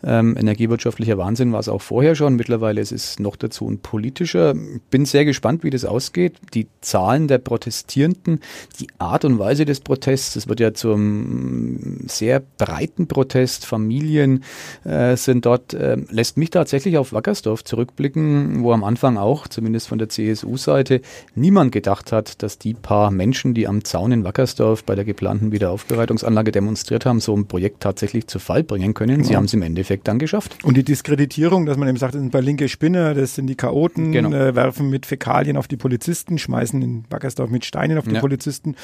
Ähm, 0.03 0.37
energiewirtschaftlicher 0.37 1.17
Wahnsinn 1.17 1.51
war 1.51 1.59
es 1.59 1.69
auch 1.69 1.81
vorher 1.81 2.13
schon. 2.13 2.35
Mittlerweile 2.35 2.79
ist 2.81 2.91
es 2.91 3.17
noch 3.17 3.35
dazu 3.35 3.67
ein 3.67 3.79
politischer. 3.79 4.53
Bin 4.91 5.05
sehr 5.05 5.25
gespannt, 5.25 5.63
wie 5.63 5.71
das 5.71 5.85
ausgeht. 5.85 6.33
Die 6.53 6.67
Zahlen 6.81 7.27
der 7.27 7.39
Protestierenden, 7.39 8.41
die 8.79 8.87
Art 8.99 9.25
und 9.25 9.39
Weise 9.39 9.65
des 9.65 9.79
Protests, 9.79 10.35
das 10.35 10.47
wird 10.47 10.59
ja 10.59 10.73
zum 10.75 12.07
sehr 12.07 12.43
breiten 12.59 13.07
Protest. 13.07 13.65
Familien 13.65 14.43
äh, 14.83 15.17
sind 15.17 15.47
dort, 15.47 15.73
äh, 15.73 15.97
lässt 16.09 16.37
mich 16.37 16.51
tatsächlich 16.51 16.97
auf 16.97 17.11
Wackersdorf 17.11 17.63
zurückblicken, 17.63 18.61
wo 18.63 18.71
am 18.71 18.83
Anfang 18.83 19.17
auch, 19.17 19.47
zumindest 19.47 19.87
von 19.87 19.97
der 19.97 20.09
CSU-Seite, 20.09 21.01
niemand 21.33 21.71
gedacht 21.71 22.11
hat, 22.11 22.43
dass 22.43 22.59
die 22.59 22.75
paar 22.75 23.09
Menschen, 23.09 23.55
die 23.55 23.67
am 23.67 23.83
Zaun 23.83 24.11
in 24.11 24.23
Wackersdorf 24.23 24.83
bei 24.83 24.93
der 24.93 25.05
geplanten 25.05 25.38
geplanten 25.39 25.51
Wiederaufbereitungsanlage 25.51 26.51
demonstriert 26.51 27.05
haben, 27.05 27.19
so 27.19 27.35
ein 27.35 27.47
Projekt 27.47 27.81
tatsächlich 27.81 28.27
zu 28.27 28.39
Fall 28.39 28.63
bringen 28.63 28.93
können. 28.93 29.17
Genau. 29.17 29.27
Sie 29.27 29.35
haben 29.35 29.45
es 29.45 29.53
im 29.53 29.61
Endeffekt 29.61 30.07
dann 30.07 30.19
geschafft. 30.19 30.57
Und 30.63 30.75
die 30.75 30.83
Diskreditierung, 30.83 31.65
dass 31.65 31.77
man 31.77 31.87
eben 31.87 31.97
sagt, 31.97 32.13
das 32.13 32.21
sind 32.21 32.31
bei 32.31 32.41
linke 32.41 32.67
Spinner, 32.69 33.13
das 33.13 33.35
sind 33.35 33.47
die 33.47 33.55
Chaoten, 33.55 34.11
genau. 34.11 34.31
äh, 34.31 34.55
werfen 34.55 34.89
mit 34.89 35.05
Fäkalien 35.05 35.57
auf 35.57 35.67
die 35.67 35.77
Polizisten, 35.77 36.37
schmeißen 36.37 36.81
in 36.81 37.03
Wackersdorf 37.09 37.49
mit 37.49 37.65
Steinen 37.65 37.97
auf 37.97 38.05
die 38.05 38.15
ja. 38.15 38.19
Polizisten. 38.19 38.75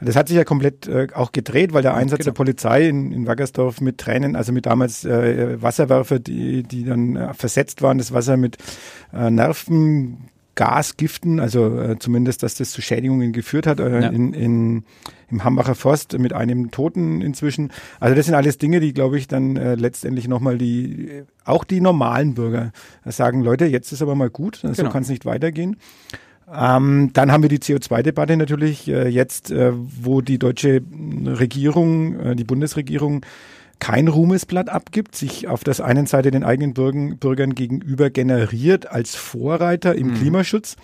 Das 0.00 0.16
hat 0.16 0.28
sich 0.28 0.36
ja 0.36 0.44
komplett 0.44 0.86
äh, 0.86 1.08
auch 1.14 1.32
gedreht, 1.32 1.72
weil 1.72 1.82
der 1.82 1.94
Einsatz 1.94 2.20
genau. 2.20 2.30
der 2.30 2.36
Polizei 2.36 2.88
in, 2.88 3.12
in 3.12 3.26
Wackersdorf 3.26 3.80
mit 3.80 3.98
Tränen, 3.98 4.36
also 4.36 4.52
mit 4.52 4.66
damals 4.66 5.04
äh, 5.04 5.60
Wasserwerfer, 5.60 6.18
die, 6.18 6.62
die 6.62 6.84
dann 6.84 7.16
äh, 7.16 7.34
versetzt 7.34 7.82
waren, 7.82 7.98
das 7.98 8.12
Wasser 8.12 8.36
mit 8.36 8.56
äh, 9.12 9.30
Nerven 9.30 10.30
Gasgiften, 10.54 11.40
also 11.40 11.78
äh, 11.78 11.98
zumindest, 11.98 12.42
dass 12.42 12.54
das 12.54 12.70
zu 12.70 12.82
Schädigungen 12.82 13.32
geführt 13.32 13.66
hat 13.66 13.80
äh, 13.80 14.00
ja. 14.02 14.08
in, 14.08 14.32
in, 14.32 14.84
im 15.30 15.44
Hambacher 15.44 15.74
Forst 15.74 16.18
mit 16.18 16.32
einem 16.32 16.70
Toten 16.70 17.20
inzwischen. 17.20 17.72
Also 18.00 18.14
das 18.14 18.26
sind 18.26 18.34
alles 18.34 18.58
Dinge, 18.58 18.80
die, 18.80 18.92
glaube 18.92 19.18
ich, 19.18 19.28
dann 19.28 19.56
äh, 19.56 19.74
letztendlich 19.74 20.28
nochmal 20.28 20.58
die, 20.58 21.22
auch 21.44 21.64
die 21.64 21.80
normalen 21.80 22.34
Bürger 22.34 22.72
sagen, 23.04 23.42
Leute, 23.42 23.66
jetzt 23.66 23.92
ist 23.92 24.02
aber 24.02 24.14
mal 24.14 24.30
gut, 24.30 24.60
genau. 24.62 24.74
so 24.74 24.88
kann 24.88 25.02
es 25.02 25.08
nicht 25.08 25.24
weitergehen. 25.24 25.76
Ähm, 26.52 27.10
dann 27.14 27.32
haben 27.32 27.42
wir 27.42 27.48
die 27.48 27.58
CO2-Debatte 27.58 28.36
natürlich 28.36 28.86
äh, 28.88 29.08
jetzt, 29.08 29.50
äh, 29.50 29.72
wo 29.74 30.20
die 30.20 30.38
deutsche 30.38 30.82
Regierung, 31.26 32.20
äh, 32.20 32.36
die 32.36 32.44
Bundesregierung 32.44 33.24
kein 33.78 34.08
Ruhmesblatt 34.08 34.68
abgibt, 34.68 35.14
sich 35.14 35.48
auf 35.48 35.64
der 35.64 35.84
einen 35.84 36.06
Seite 36.06 36.30
den 36.30 36.44
eigenen 36.44 36.74
Bürgern, 36.74 37.16
Bürgern 37.16 37.54
gegenüber 37.54 38.10
generiert 38.10 38.90
als 38.90 39.14
Vorreiter 39.14 39.94
im 39.94 40.08
mhm. 40.08 40.14
Klimaschutz, 40.14 40.76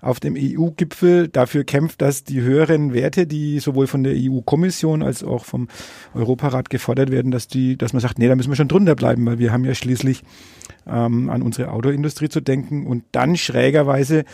auf 0.00 0.20
dem 0.20 0.36
EU-Gipfel 0.36 1.28
dafür 1.28 1.64
kämpft, 1.64 2.02
dass 2.02 2.24
die 2.24 2.40
höheren 2.40 2.92
Werte, 2.92 3.26
die 3.26 3.60
sowohl 3.60 3.86
von 3.86 4.04
der 4.04 4.14
EU-Kommission 4.16 5.02
als 5.02 5.22
auch 5.22 5.44
vom 5.44 5.68
Europarat 6.14 6.70
gefordert 6.70 7.10
werden, 7.10 7.30
dass 7.30 7.48
die, 7.48 7.76
dass 7.76 7.92
man 7.92 8.00
sagt, 8.00 8.18
nee, 8.18 8.28
da 8.28 8.36
müssen 8.36 8.50
wir 8.50 8.56
schon 8.56 8.68
drunter 8.68 8.94
bleiben, 8.94 9.24
weil 9.26 9.38
wir 9.38 9.52
haben 9.52 9.64
ja 9.64 9.74
schließlich 9.74 10.22
ähm, 10.86 11.30
an 11.30 11.42
unsere 11.42 11.70
Autoindustrie 11.70 12.28
zu 12.28 12.40
denken 12.40 12.86
und 12.86 13.04
dann 13.12 13.36
schrägerweise 13.36 14.24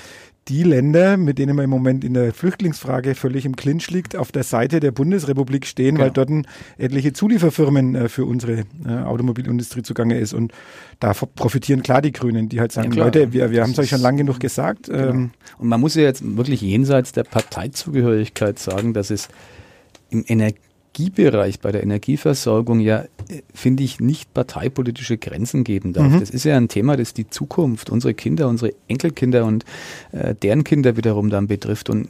die 0.49 0.65
Länder, 0.65 1.17
mit 1.17 1.39
denen 1.39 1.55
man 1.55 1.65
im 1.65 1.71
Moment 1.71 2.05
in 2.05 2.15
der 2.15 2.33
Flüchtlingsfrage 2.33 3.15
völlig 3.15 3.45
im 3.45 3.55
Clinch 3.55 3.91
liegt, 3.91 4.17
auf 4.17 4.33
der 4.33 4.43
Seite 4.43 4.81
der 4.81 4.91
Bundesrepublik 4.91 5.67
stehen, 5.67 5.95
genau. 5.95 6.05
weil 6.05 6.11
dort 6.11 6.31
etliche 6.79 7.13
Zulieferfirmen 7.13 7.95
äh, 7.95 8.09
für 8.09 8.25
unsere 8.25 8.65
äh, 8.85 8.89
Automobilindustrie 9.05 9.83
zugange 9.83 10.19
ist. 10.19 10.33
Und 10.33 10.53
da 10.99 11.13
profitieren 11.13 11.83
klar 11.83 12.03
die 12.03 12.13
Grünen, 12.13 12.49
die 12.49 12.61
halt 12.61 12.73
sagen, 12.73 12.93
ja, 12.93 13.05
Leute, 13.05 13.33
wir, 13.33 13.51
wir 13.51 13.63
haben 13.63 13.71
es 13.71 13.79
euch 13.79 13.91
schon 13.91 14.01
lange 14.01 14.19
genug 14.19 14.41
gesagt. 14.41 14.87
Genau. 14.87 15.11
Ähm, 15.11 15.31
Und 15.59 15.69
man 15.69 15.81
muss 15.81 15.95
ja 15.95 16.03
jetzt 16.03 16.23
wirklich 16.37 16.61
jenseits 16.61 17.13
der 17.13 17.25
Parteizugehörigkeit 17.25 18.59
sagen, 18.59 18.95
dass 18.95 19.11
es 19.11 19.29
im 20.11 20.25
Energie 20.27 20.59
Energiebereich, 20.93 21.61
bei 21.61 21.73
der 21.73 21.83
Energieversorgung 21.83 22.81
ja, 22.81 23.05
äh, 23.29 23.43
finde 23.55 23.83
ich, 23.83 24.01
nicht 24.01 24.35
parteipolitische 24.35 25.17
Grenzen 25.17 25.65
geben 25.65 25.93
darf. 25.93 26.13
Mhm. 26.13 26.21
Das 26.21 26.31
ist 26.31 26.45
ja 26.45 26.57
ein 26.57 26.69
Thema, 26.69 26.97
das 26.97 27.15
die 27.15 27.29
Zukunft, 27.29 27.91
unsere 27.91 28.15
Kinder, 28.15 28.49
unsere 28.49 28.75
Enkelkinder 28.89 29.45
und 29.45 29.65
äh, 30.13 30.35
deren 30.35 30.65
Kinder 30.65 30.97
wiederum 30.97 31.31
dann 31.31 31.47
betrifft. 31.47 31.89
Und 31.89 32.09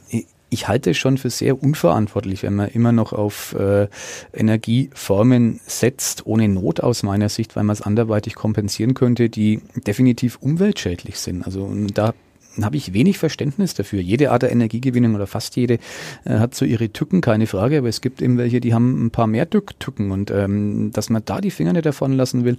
ich 0.49 0.67
halte 0.67 0.91
es 0.91 0.97
schon 0.97 1.17
für 1.17 1.29
sehr 1.29 1.61
unverantwortlich, 1.63 2.43
wenn 2.43 2.55
man 2.55 2.69
immer 2.69 2.91
noch 2.91 3.13
auf 3.13 3.53
äh, 3.53 3.87
Energieformen 4.33 5.59
setzt, 5.65 6.25
ohne 6.25 6.49
Not 6.49 6.81
aus 6.81 7.03
meiner 7.03 7.29
Sicht, 7.29 7.55
weil 7.55 7.63
man 7.63 7.73
es 7.73 7.81
anderweitig 7.81 8.35
kompensieren 8.35 8.93
könnte, 8.93 9.29
die 9.29 9.61
definitiv 9.87 10.37
umweltschädlich 10.41 11.19
sind. 11.19 11.45
Also 11.45 11.71
da 11.93 12.13
habe 12.61 12.77
ich 12.77 12.93
wenig 12.93 13.17
Verständnis 13.17 13.73
dafür. 13.73 14.01
Jede 14.01 14.31
Art 14.31 14.43
der 14.43 14.51
Energiegewinnung 14.51 15.15
oder 15.15 15.27
fast 15.27 15.55
jede 15.55 15.79
äh, 16.25 16.39
hat 16.39 16.55
so 16.55 16.65
ihre 16.65 16.89
Tücken, 16.89 17.21
keine 17.21 17.47
Frage, 17.47 17.79
aber 17.79 17.89
es 17.89 18.01
gibt 18.01 18.21
eben 18.21 18.37
welche, 18.37 18.59
die 18.59 18.73
haben 18.73 19.05
ein 19.05 19.11
paar 19.11 19.27
mehr 19.27 19.49
Tücken 19.49 20.11
und 20.11 20.31
ähm, 20.31 20.91
dass 20.93 21.09
man 21.09 21.23
da 21.25 21.41
die 21.41 21.51
Finger 21.51 21.73
nicht 21.73 21.85
davon 21.85 22.13
lassen 22.13 22.45
will, 22.45 22.57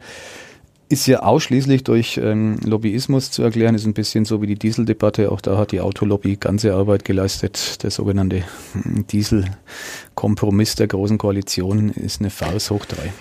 ist 0.88 1.07
ja 1.07 1.22
ausschließlich 1.22 1.83
durch 1.85 2.18
ähm, 2.22 2.59
Lobbyismus 2.62 3.30
zu 3.30 3.42
erklären, 3.42 3.74
ist 3.74 3.87
ein 3.87 3.94
bisschen 3.94 4.24
so 4.24 4.42
wie 4.42 4.46
die 4.46 4.59
Dieseldebatte. 4.59 5.33
Auch 5.33 5.40
da 5.40 5.57
hat 5.57 5.72
die 5.72 5.80
Autolobby 5.80 6.37
ganze 6.37 6.74
Arbeit 6.74 7.04
geleistet. 7.04 7.83
Der 7.83 7.90
sogenannte 7.90 8.44
hm, 8.72 9.07
Dieselkompromiss 9.07 10.74
der 10.74 10.88
Großen 10.88 11.18
Koalition 11.18 11.88
ist 11.90 12.20
eine 12.20 12.30
Farce 12.30 12.70
hoch 12.70 12.85
drei. 12.85 13.12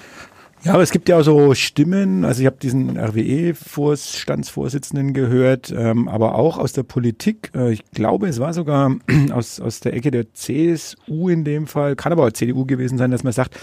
Ja, 0.64 0.74
aber 0.76 0.84
es 0.84 0.92
gibt 0.92 1.10
ja 1.10 1.18
auch 1.18 1.24
so 1.24 1.54
Stimmen, 1.56 2.24
also 2.24 2.40
ich 2.40 2.46
habe 2.46 2.56
diesen 2.56 2.98
RWE-Vorstandsvorsitzenden 2.98 5.14
gehört, 5.14 5.74
ähm, 5.76 6.08
aber 6.08 6.36
auch 6.36 6.58
aus 6.58 6.72
der 6.72 6.84
Politik. 6.84 7.52
Äh, 7.54 7.74
ich 7.74 7.84
glaube, 7.92 8.30
es 8.30 8.40
war 8.40 8.54
sogar 8.54 8.96
aus, 9.34 9.60
aus 9.60 9.82
der 9.82 9.94
Ecke 9.94 10.10
der 10.10 10.34
CSU 10.34 11.28
in 11.28 11.44
dem 11.44 11.68
Fall, 11.68 11.98
kann 11.98 12.14
aber 12.14 12.26
auch 12.26 12.32
CDU 12.32 12.66
gewesen 12.66 12.98
sein, 12.98 13.12
dass 13.12 13.26
man 13.26 13.34
sagt, 13.34 13.60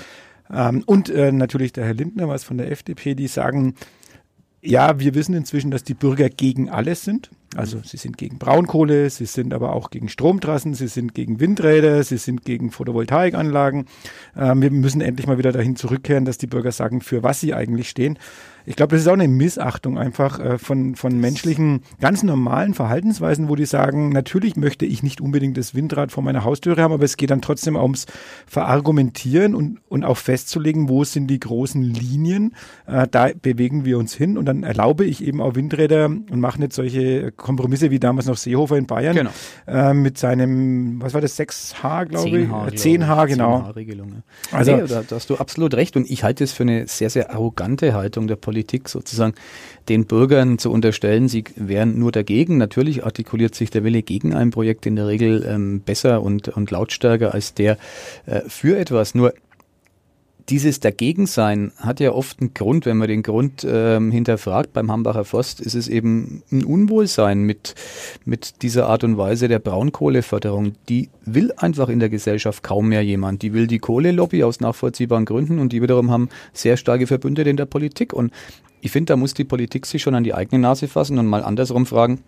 ähm, 0.52 0.82
und 0.84 1.08
äh, 1.08 1.32
natürlich 1.32 1.72
der 1.72 1.86
Herr 1.86 1.94
Lindner 1.94 2.28
was 2.28 2.44
von 2.44 2.58
der 2.58 2.70
FDP, 2.70 3.14
die 3.14 3.28
sagen, 3.28 3.76
ja, 4.60 5.00
wir 5.00 5.14
wissen 5.14 5.34
inzwischen, 5.34 5.70
dass 5.70 5.84
die 5.84 5.94
Bürger 5.94 6.28
gegen 6.28 6.68
alles 6.68 7.02
sind. 7.02 7.30
Also 7.56 7.80
sie 7.84 7.96
sind 7.96 8.16
gegen 8.16 8.38
Braunkohle, 8.38 9.10
sie 9.10 9.26
sind 9.26 9.52
aber 9.52 9.72
auch 9.72 9.90
gegen 9.90 10.08
Stromtrassen, 10.08 10.74
sie 10.74 10.86
sind 10.86 11.14
gegen 11.14 11.40
Windräder, 11.40 12.04
sie 12.04 12.16
sind 12.16 12.44
gegen 12.44 12.70
Photovoltaikanlagen. 12.70 13.86
Ähm, 14.36 14.62
wir 14.62 14.70
müssen 14.70 15.00
endlich 15.00 15.26
mal 15.26 15.38
wieder 15.38 15.50
dahin 15.50 15.74
zurückkehren, 15.74 16.24
dass 16.24 16.38
die 16.38 16.46
Bürger 16.46 16.70
sagen, 16.70 17.00
für 17.00 17.24
was 17.24 17.40
sie 17.40 17.52
eigentlich 17.52 17.88
stehen. 17.88 18.18
Ich 18.66 18.76
glaube, 18.76 18.94
das 18.94 19.02
ist 19.02 19.08
auch 19.08 19.14
eine 19.14 19.26
Missachtung 19.26 19.98
einfach 19.98 20.38
äh, 20.38 20.58
von, 20.58 20.94
von 20.94 21.18
menschlichen, 21.18 21.82
ganz 22.00 22.22
normalen 22.22 22.74
Verhaltensweisen, 22.74 23.48
wo 23.48 23.56
die 23.56 23.64
sagen, 23.64 24.10
natürlich 24.10 24.54
möchte 24.54 24.86
ich 24.86 25.02
nicht 25.02 25.20
unbedingt 25.20 25.56
das 25.56 25.74
Windrad 25.74 26.12
vor 26.12 26.22
meiner 26.22 26.44
Haustüre 26.44 26.80
haben, 26.80 26.92
aber 26.92 27.04
es 27.04 27.16
geht 27.16 27.30
dann 27.30 27.42
trotzdem 27.42 27.74
ums 27.74 28.06
Verargumentieren 28.46 29.56
und, 29.56 29.80
und 29.88 30.04
auch 30.04 30.18
festzulegen, 30.18 30.88
wo 30.88 31.02
sind 31.02 31.26
die 31.28 31.40
großen 31.40 31.82
Linien. 31.82 32.54
Äh, 32.86 33.08
da 33.10 33.30
bewegen 33.40 33.84
wir 33.84 33.98
uns 33.98 34.14
hin 34.14 34.38
und 34.38 34.44
dann 34.46 34.62
erlaube 34.62 35.04
ich 35.04 35.24
eben 35.24 35.40
auch 35.40 35.56
Windräder 35.56 36.04
und 36.06 36.38
mache 36.38 36.60
nicht 36.60 36.72
solche 36.72 37.32
Kompromisse 37.40 37.90
wie 37.90 37.98
damals 37.98 38.26
noch 38.26 38.36
Seehofer 38.36 38.76
in 38.76 38.86
Bayern 38.86 39.16
Genau. 39.16 39.30
äh, 39.66 39.92
mit 39.94 40.18
seinem, 40.18 41.00
was 41.02 41.14
war 41.14 41.20
das, 41.20 41.36
6H, 41.38 42.04
glaube 42.06 42.28
ich? 42.28 42.48
10H, 42.48 42.68
Äh, 42.68 42.70
10H, 42.76 43.26
genau. 43.26 43.58
10H-Regelung, 43.60 44.08
ja. 44.12 44.56
Also- 44.56 44.72
Also, 44.72 44.82
nee, 44.84 44.88
da, 44.88 45.02
da 45.08 45.16
hast 45.16 45.30
du 45.30 45.36
absolut 45.36 45.74
recht. 45.74 45.96
Und 45.96 46.08
ich 46.10 46.22
halte 46.22 46.44
es 46.44 46.52
für 46.52 46.62
eine 46.62 46.86
sehr, 46.86 47.10
sehr 47.10 47.30
arrogante 47.32 47.94
Haltung 47.94 48.26
der 48.28 48.36
Politik, 48.36 48.88
sozusagen 48.88 49.34
den 49.88 50.04
Bürgern 50.06 50.58
zu 50.58 50.70
unterstellen, 50.70 51.28
sie 51.28 51.44
wären 51.56 51.98
nur 51.98 52.12
dagegen. 52.12 52.58
Natürlich 52.58 53.04
artikuliert 53.04 53.54
sich 53.54 53.70
der 53.70 53.82
Wille 53.84 54.02
gegen 54.02 54.34
ein 54.34 54.50
Projekt 54.50 54.86
in 54.86 54.96
der 54.96 55.06
Regel 55.08 55.44
ähm, 55.48 55.80
besser 55.80 56.22
und, 56.22 56.48
und 56.48 56.70
lautstärker 56.70 57.32
als 57.34 57.54
der 57.54 57.78
äh, 58.26 58.40
für 58.46 58.78
etwas. 58.78 59.14
Nur 59.14 59.32
dieses 60.50 60.80
Dagegensein 60.80 61.70
hat 61.76 62.00
ja 62.00 62.10
oft 62.10 62.40
einen 62.40 62.52
Grund, 62.54 62.84
wenn 62.84 62.96
man 62.96 63.06
den 63.06 63.22
Grund 63.22 63.64
ähm, 63.68 64.10
hinterfragt. 64.10 64.72
Beim 64.72 64.90
Hambacher 64.90 65.24
Forst 65.24 65.60
ist 65.60 65.74
es 65.74 65.86
eben 65.86 66.42
ein 66.50 66.64
Unwohlsein 66.64 67.42
mit, 67.42 67.76
mit 68.24 68.62
dieser 68.62 68.88
Art 68.88 69.04
und 69.04 69.16
Weise 69.16 69.46
der 69.46 69.60
Braunkohleförderung. 69.60 70.72
Die 70.88 71.08
will 71.24 71.52
einfach 71.56 71.88
in 71.88 72.00
der 72.00 72.08
Gesellschaft 72.08 72.64
kaum 72.64 72.88
mehr 72.88 73.02
jemand. 73.02 73.42
Die 73.42 73.52
will 73.52 73.68
die 73.68 73.78
Kohlelobby 73.78 74.42
aus 74.42 74.58
nachvollziehbaren 74.58 75.24
Gründen 75.24 75.60
und 75.60 75.72
die 75.72 75.82
wiederum 75.82 76.10
haben 76.10 76.28
sehr 76.52 76.76
starke 76.76 77.06
Verbündete 77.06 77.48
in 77.48 77.56
der 77.56 77.66
Politik. 77.66 78.12
Und 78.12 78.32
ich 78.80 78.90
finde, 78.90 79.12
da 79.12 79.16
muss 79.16 79.34
die 79.34 79.44
Politik 79.44 79.86
sich 79.86 80.02
schon 80.02 80.16
an 80.16 80.24
die 80.24 80.34
eigene 80.34 80.60
Nase 80.60 80.88
fassen 80.88 81.18
und 81.20 81.26
mal 81.26 81.44
andersrum 81.44 81.86
fragen, 81.86 82.22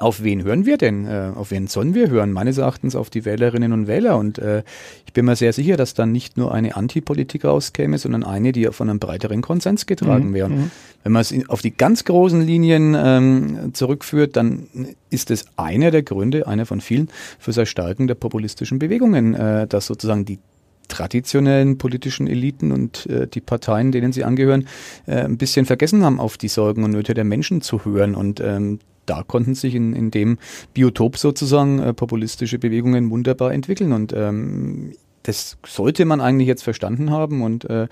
auf 0.00 0.22
wen 0.22 0.42
hören 0.42 0.64
wir 0.64 0.78
denn? 0.78 1.06
Äh, 1.06 1.32
auf 1.34 1.50
wen 1.50 1.66
sollen 1.66 1.94
wir 1.94 2.08
hören? 2.08 2.32
Meines 2.32 2.56
Erachtens 2.56 2.96
auf 2.96 3.10
die 3.10 3.26
Wählerinnen 3.26 3.72
und 3.74 3.86
Wähler. 3.86 4.16
Und 4.16 4.38
äh, 4.38 4.62
ich 5.06 5.12
bin 5.12 5.26
mir 5.26 5.36
sehr 5.36 5.52
sicher, 5.52 5.76
dass 5.76 5.92
dann 5.92 6.10
nicht 6.10 6.38
nur 6.38 6.52
eine 6.52 6.74
Antipolitik 6.74 7.44
rauskäme, 7.44 7.98
sondern 7.98 8.24
eine, 8.24 8.52
die 8.52 8.64
von 8.66 8.88
einem 8.88 8.98
breiteren 8.98 9.42
Konsens 9.42 9.84
getragen 9.84 10.32
wäre. 10.32 10.50
Wenn 11.02 11.12
man 11.12 11.20
es 11.20 11.34
auf 11.48 11.60
die 11.60 11.76
ganz 11.76 12.04
großen 12.04 12.40
Linien 12.40 12.96
ähm, 12.98 13.74
zurückführt, 13.74 14.36
dann 14.36 14.68
ist 15.10 15.30
es 15.30 15.44
einer 15.56 15.90
der 15.90 16.02
Gründe, 16.02 16.46
einer 16.46 16.64
von 16.64 16.80
vielen, 16.80 17.08
fürs 17.38 17.58
Erstarken 17.58 18.06
der 18.06 18.14
populistischen 18.14 18.78
Bewegungen, 18.78 19.34
äh, 19.34 19.66
dass 19.66 19.84
sozusagen 19.84 20.24
die 20.24 20.38
traditionellen 20.88 21.78
politischen 21.78 22.26
Eliten 22.26 22.72
und 22.72 23.06
äh, 23.06 23.26
die 23.26 23.40
Parteien, 23.40 23.92
denen 23.92 24.12
sie 24.12 24.24
angehören, 24.24 24.66
äh, 25.06 25.16
ein 25.16 25.36
bisschen 25.36 25.66
vergessen 25.66 26.04
haben, 26.04 26.18
auf 26.18 26.38
die 26.38 26.48
Sorgen 26.48 26.84
und 26.84 26.90
Nöte 26.90 27.12
der 27.12 27.24
Menschen 27.24 27.60
zu 27.60 27.84
hören. 27.84 28.14
Und 28.14 28.40
ähm, 28.40 28.80
da 29.06 29.22
konnten 29.22 29.54
sich 29.54 29.74
in, 29.74 29.94
in 29.94 30.10
dem 30.10 30.38
Biotop 30.74 31.16
sozusagen 31.16 31.80
äh, 31.80 31.92
populistische 31.92 32.58
Bewegungen 32.58 33.10
wunderbar 33.10 33.52
entwickeln. 33.52 33.92
Und 33.92 34.12
ähm, 34.12 34.92
das 35.22 35.58
sollte 35.66 36.04
man 36.04 36.20
eigentlich 36.20 36.48
jetzt 36.48 36.62
verstanden 36.62 37.10
haben 37.10 37.42
und 37.42 37.64
äh, 37.64 37.88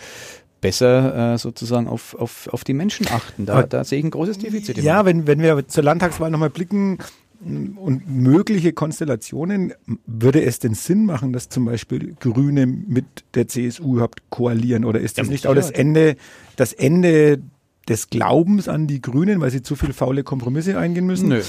besser 0.61 1.35
äh, 1.35 1.38
sozusagen 1.38 1.87
auf, 1.87 2.14
auf, 2.14 2.49
auf 2.53 2.64
die 2.64 2.75
Menschen 2.75 3.07
achten. 3.09 3.47
Da, 3.47 3.62
da 3.62 3.85
sehe 3.85 3.99
ich 3.99 4.05
ein 4.05 4.11
großes 4.11 4.38
Defizit. 4.38 4.79
Ja, 4.79 5.05
wenn, 5.05 5.27
wenn 5.27 5.40
wir 5.40 5.68
zur 5.68 5.85
Landtagswahl 5.85 6.31
nochmal 6.31 6.51
blicken 6.51 6.99
und 7.40 8.09
mögliche 8.09 8.73
Konstellationen, 8.73 9.73
würde 10.07 10.42
es 10.42 10.59
denn 10.59 10.75
Sinn 10.75 11.05
machen, 11.05 11.33
dass 11.33 11.49
zum 11.49 11.66
Beispiel 11.66 12.16
Grüne 12.18 12.66
mit 12.66 13.05
der 13.35 13.47
CSU 13.47 13.94
überhaupt 13.94 14.29
koalieren? 14.31 14.85
Oder 14.85 15.01
ist 15.01 15.18
das 15.18 15.29
Ja, 15.29 15.33
nicht 15.33 15.47
auch 15.47 15.55
das. 15.55 15.71
Ende, 15.71 16.16
das 16.57 16.73
Ende 16.73 17.40
des 17.88 18.11
Glaubens 18.11 18.68
an 18.68 18.87
die 18.87 19.01
Grünen, 19.01 19.40
weil 19.40 19.51
sie 19.51 19.62
zu 19.62 19.77
viel 19.77 19.92
faule 19.92 20.22
Kompromisse 20.22 20.79
eingehen 20.79 21.07
müssen? 21.07 21.29
Nö. 21.29 21.42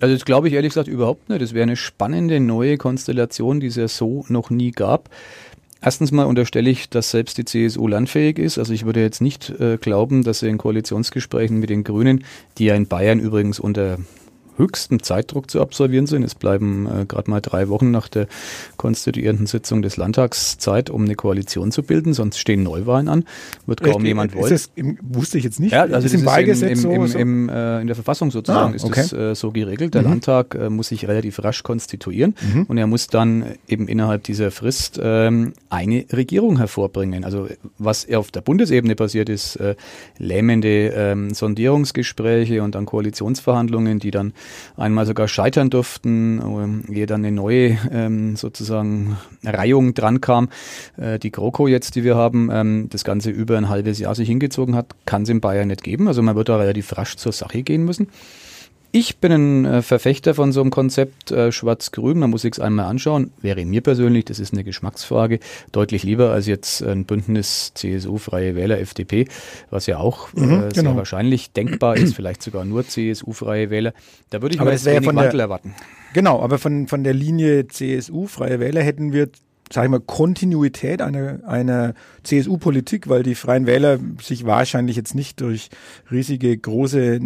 Also 0.00 0.14
das 0.14 0.24
glaube 0.24 0.48
ich 0.48 0.54
ehrlich 0.54 0.70
gesagt 0.70 0.88
überhaupt 0.88 1.28
nicht. 1.28 1.42
Das 1.42 1.52
wäre 1.52 1.62
eine 1.62 1.76
spannende 1.76 2.40
neue 2.40 2.78
Konstellation, 2.78 3.60
die 3.60 3.66
es 3.66 3.76
ja 3.76 3.88
so 3.88 4.24
noch 4.28 4.50
nie 4.50 4.70
gab. 4.70 5.10
Erstens 5.82 6.12
mal 6.12 6.24
unterstelle 6.24 6.68
ich, 6.68 6.90
dass 6.90 7.10
selbst 7.10 7.38
die 7.38 7.44
CSU 7.44 7.88
landfähig 7.88 8.38
ist. 8.38 8.58
Also 8.58 8.72
ich 8.72 8.84
würde 8.84 9.00
jetzt 9.00 9.22
nicht 9.22 9.48
äh, 9.60 9.78
glauben, 9.78 10.24
dass 10.24 10.40
sie 10.40 10.48
in 10.48 10.58
Koalitionsgesprächen 10.58 11.58
mit 11.58 11.70
den 11.70 11.84
Grünen, 11.84 12.24
die 12.58 12.66
ja 12.66 12.74
in 12.74 12.86
Bayern 12.86 13.18
übrigens 13.18 13.58
unter 13.58 13.98
höchstem 14.56 15.02
Zeitdruck 15.02 15.50
zu 15.50 15.60
absolvieren 15.60 16.06
sind. 16.06 16.22
Es 16.22 16.34
bleiben 16.34 16.86
äh, 16.86 17.04
gerade 17.06 17.30
mal 17.30 17.40
drei 17.40 17.68
Wochen 17.68 17.90
nach 17.90 18.08
der 18.08 18.26
konstituierenden 18.76 19.46
Sitzung 19.46 19.82
des 19.82 19.96
Landtags 19.96 20.58
Zeit, 20.58 20.90
um 20.90 21.04
eine 21.04 21.14
Koalition 21.14 21.72
zu 21.72 21.82
bilden, 21.82 22.14
sonst 22.14 22.38
stehen 22.38 22.62
Neuwahlen 22.62 23.08
an. 23.08 23.24
Wird 23.66 23.82
kaum 23.82 24.02
Echt? 24.02 24.06
jemand 24.06 24.34
wollen. 24.34 24.50
Das 24.50 24.70
im, 24.74 24.98
wusste 25.02 25.38
ich 25.38 25.44
jetzt 25.44 25.60
nicht. 25.60 25.72
Ja, 25.72 25.82
also 25.82 25.96
ist 25.98 26.04
das 26.04 26.12
im 26.14 26.20
ist 26.20 26.26
Wahlgesetz 26.26 26.84
im, 26.84 26.90
im, 26.90 27.06
so? 27.06 27.18
im, 27.18 27.48
äh, 27.48 27.80
in 27.80 27.86
der 27.86 27.96
Verfassung 27.96 28.30
sozusagen 28.30 28.72
Ah, 28.72 28.76
ist 28.76 28.84
okay. 28.84 29.00
das 29.02 29.12
äh, 29.12 29.34
so 29.34 29.50
geregelt. 29.50 29.94
Der 29.94 30.02
Mhm. 30.02 30.08
Landtag 30.08 30.54
äh, 30.54 30.70
muss 30.70 30.88
sich 30.88 31.06
relativ 31.08 31.42
rasch 31.42 31.62
konstituieren 31.62 32.34
Mhm. 32.42 32.64
und 32.68 32.78
er 32.78 32.86
muss 32.86 33.06
dann 33.08 33.44
eben 33.68 33.88
innerhalb 33.88 34.24
dieser 34.24 34.50
Frist 34.50 35.00
ähm, 35.02 35.52
eine 35.68 36.04
Regierung 36.12 36.58
hervorbringen. 36.58 37.24
Also 37.24 37.48
was 37.78 38.06
auf 38.12 38.30
der 38.30 38.40
Bundesebene 38.40 38.94
passiert 38.94 39.28
ist, 39.28 39.56
äh, 39.56 39.74
lähmende 40.18 40.88
ähm, 40.88 41.32
Sondierungsgespräche 41.34 42.62
und 42.62 42.74
dann 42.74 42.86
Koalitionsverhandlungen, 42.86 43.98
die 43.98 44.10
dann 44.10 44.32
einmal 44.76 45.06
sogar 45.06 45.28
scheitern 45.28 45.70
durften, 45.70 46.84
ehe 46.90 47.06
dann 47.06 47.24
eine 47.24 47.34
neue 47.34 47.78
ähm, 47.90 48.36
sozusagen 48.36 49.16
Reihung 49.44 49.94
dran 49.94 50.20
kam. 50.20 50.48
Äh, 50.96 51.18
die 51.18 51.30
GroKo 51.30 51.68
jetzt, 51.68 51.96
die 51.96 52.04
wir 52.04 52.16
haben, 52.16 52.50
ähm, 52.52 52.88
das 52.90 53.04
Ganze 53.04 53.30
über 53.30 53.56
ein 53.56 53.68
halbes 53.68 53.98
Jahr 53.98 54.14
sich 54.14 54.28
hingezogen 54.28 54.74
hat, 54.74 54.94
kann 55.06 55.22
es 55.22 55.28
in 55.28 55.40
Bayern 55.40 55.68
nicht 55.68 55.82
geben. 55.82 56.08
Also 56.08 56.22
man 56.22 56.36
wird 56.36 56.48
da 56.48 56.56
relativ 56.56 56.96
rasch 56.96 57.16
zur 57.16 57.32
Sache 57.32 57.62
gehen 57.62 57.84
müssen. 57.84 58.08
Ich 58.92 59.18
bin 59.18 59.30
ein 59.30 59.64
äh, 59.66 59.82
Verfechter 59.82 60.34
von 60.34 60.50
so 60.50 60.60
einem 60.60 60.70
Konzept 60.70 61.30
äh, 61.30 61.52
Schwarz-Grün. 61.52 62.18
Man 62.18 62.30
muss 62.30 62.42
sich's 62.42 62.58
einmal 62.58 62.86
anschauen. 62.86 63.30
Wäre 63.40 63.64
mir 63.64 63.82
persönlich, 63.82 64.24
das 64.24 64.40
ist 64.40 64.52
eine 64.52 64.64
Geschmacksfrage, 64.64 65.38
deutlich 65.70 66.02
lieber 66.02 66.30
als 66.32 66.46
jetzt 66.48 66.82
ein 66.82 67.04
Bündnis 67.04 67.70
CSU, 67.74 68.18
Freie 68.18 68.56
Wähler, 68.56 68.80
FDP, 68.80 69.28
was 69.70 69.86
ja 69.86 69.98
auch 69.98 70.34
äh, 70.34 70.40
Mhm, 70.40 70.60
sehr 70.72 70.82
genau. 70.82 70.96
wahrscheinlich 70.96 71.52
denkbar 71.52 71.96
ist, 71.96 72.14
vielleicht 72.16 72.42
sogar 72.42 72.64
nur 72.64 72.84
CSU, 72.84 73.32
Freie 73.32 73.70
Wähler. 73.70 73.92
Da 74.30 74.42
würde 74.42 74.56
ich 74.56 74.60
Aber 74.60 74.70
mir 74.72 74.76
ja 74.76 74.84
wenig 74.86 75.04
von 75.04 75.14
der- 75.16 75.34
erwarten. 75.34 75.74
Genau, 76.12 76.40
aber 76.42 76.58
von, 76.58 76.88
von 76.88 77.04
der 77.04 77.14
Linie 77.14 77.68
CSU, 77.68 78.26
Freie 78.26 78.58
Wähler, 78.58 78.82
hätten 78.82 79.12
wir, 79.12 79.28
sag 79.72 79.84
ich 79.84 79.90
mal, 79.90 80.00
Kontinuität 80.00 81.00
einer, 81.00 81.40
einer 81.46 81.94
CSU-Politik, 82.24 83.08
weil 83.08 83.22
die 83.22 83.34
Freien 83.34 83.66
Wähler 83.66 83.98
sich 84.22 84.44
wahrscheinlich 84.44 84.96
jetzt 84.96 85.14
nicht 85.14 85.40
durch 85.40 85.70
riesige, 86.10 86.56
große, 86.56 87.20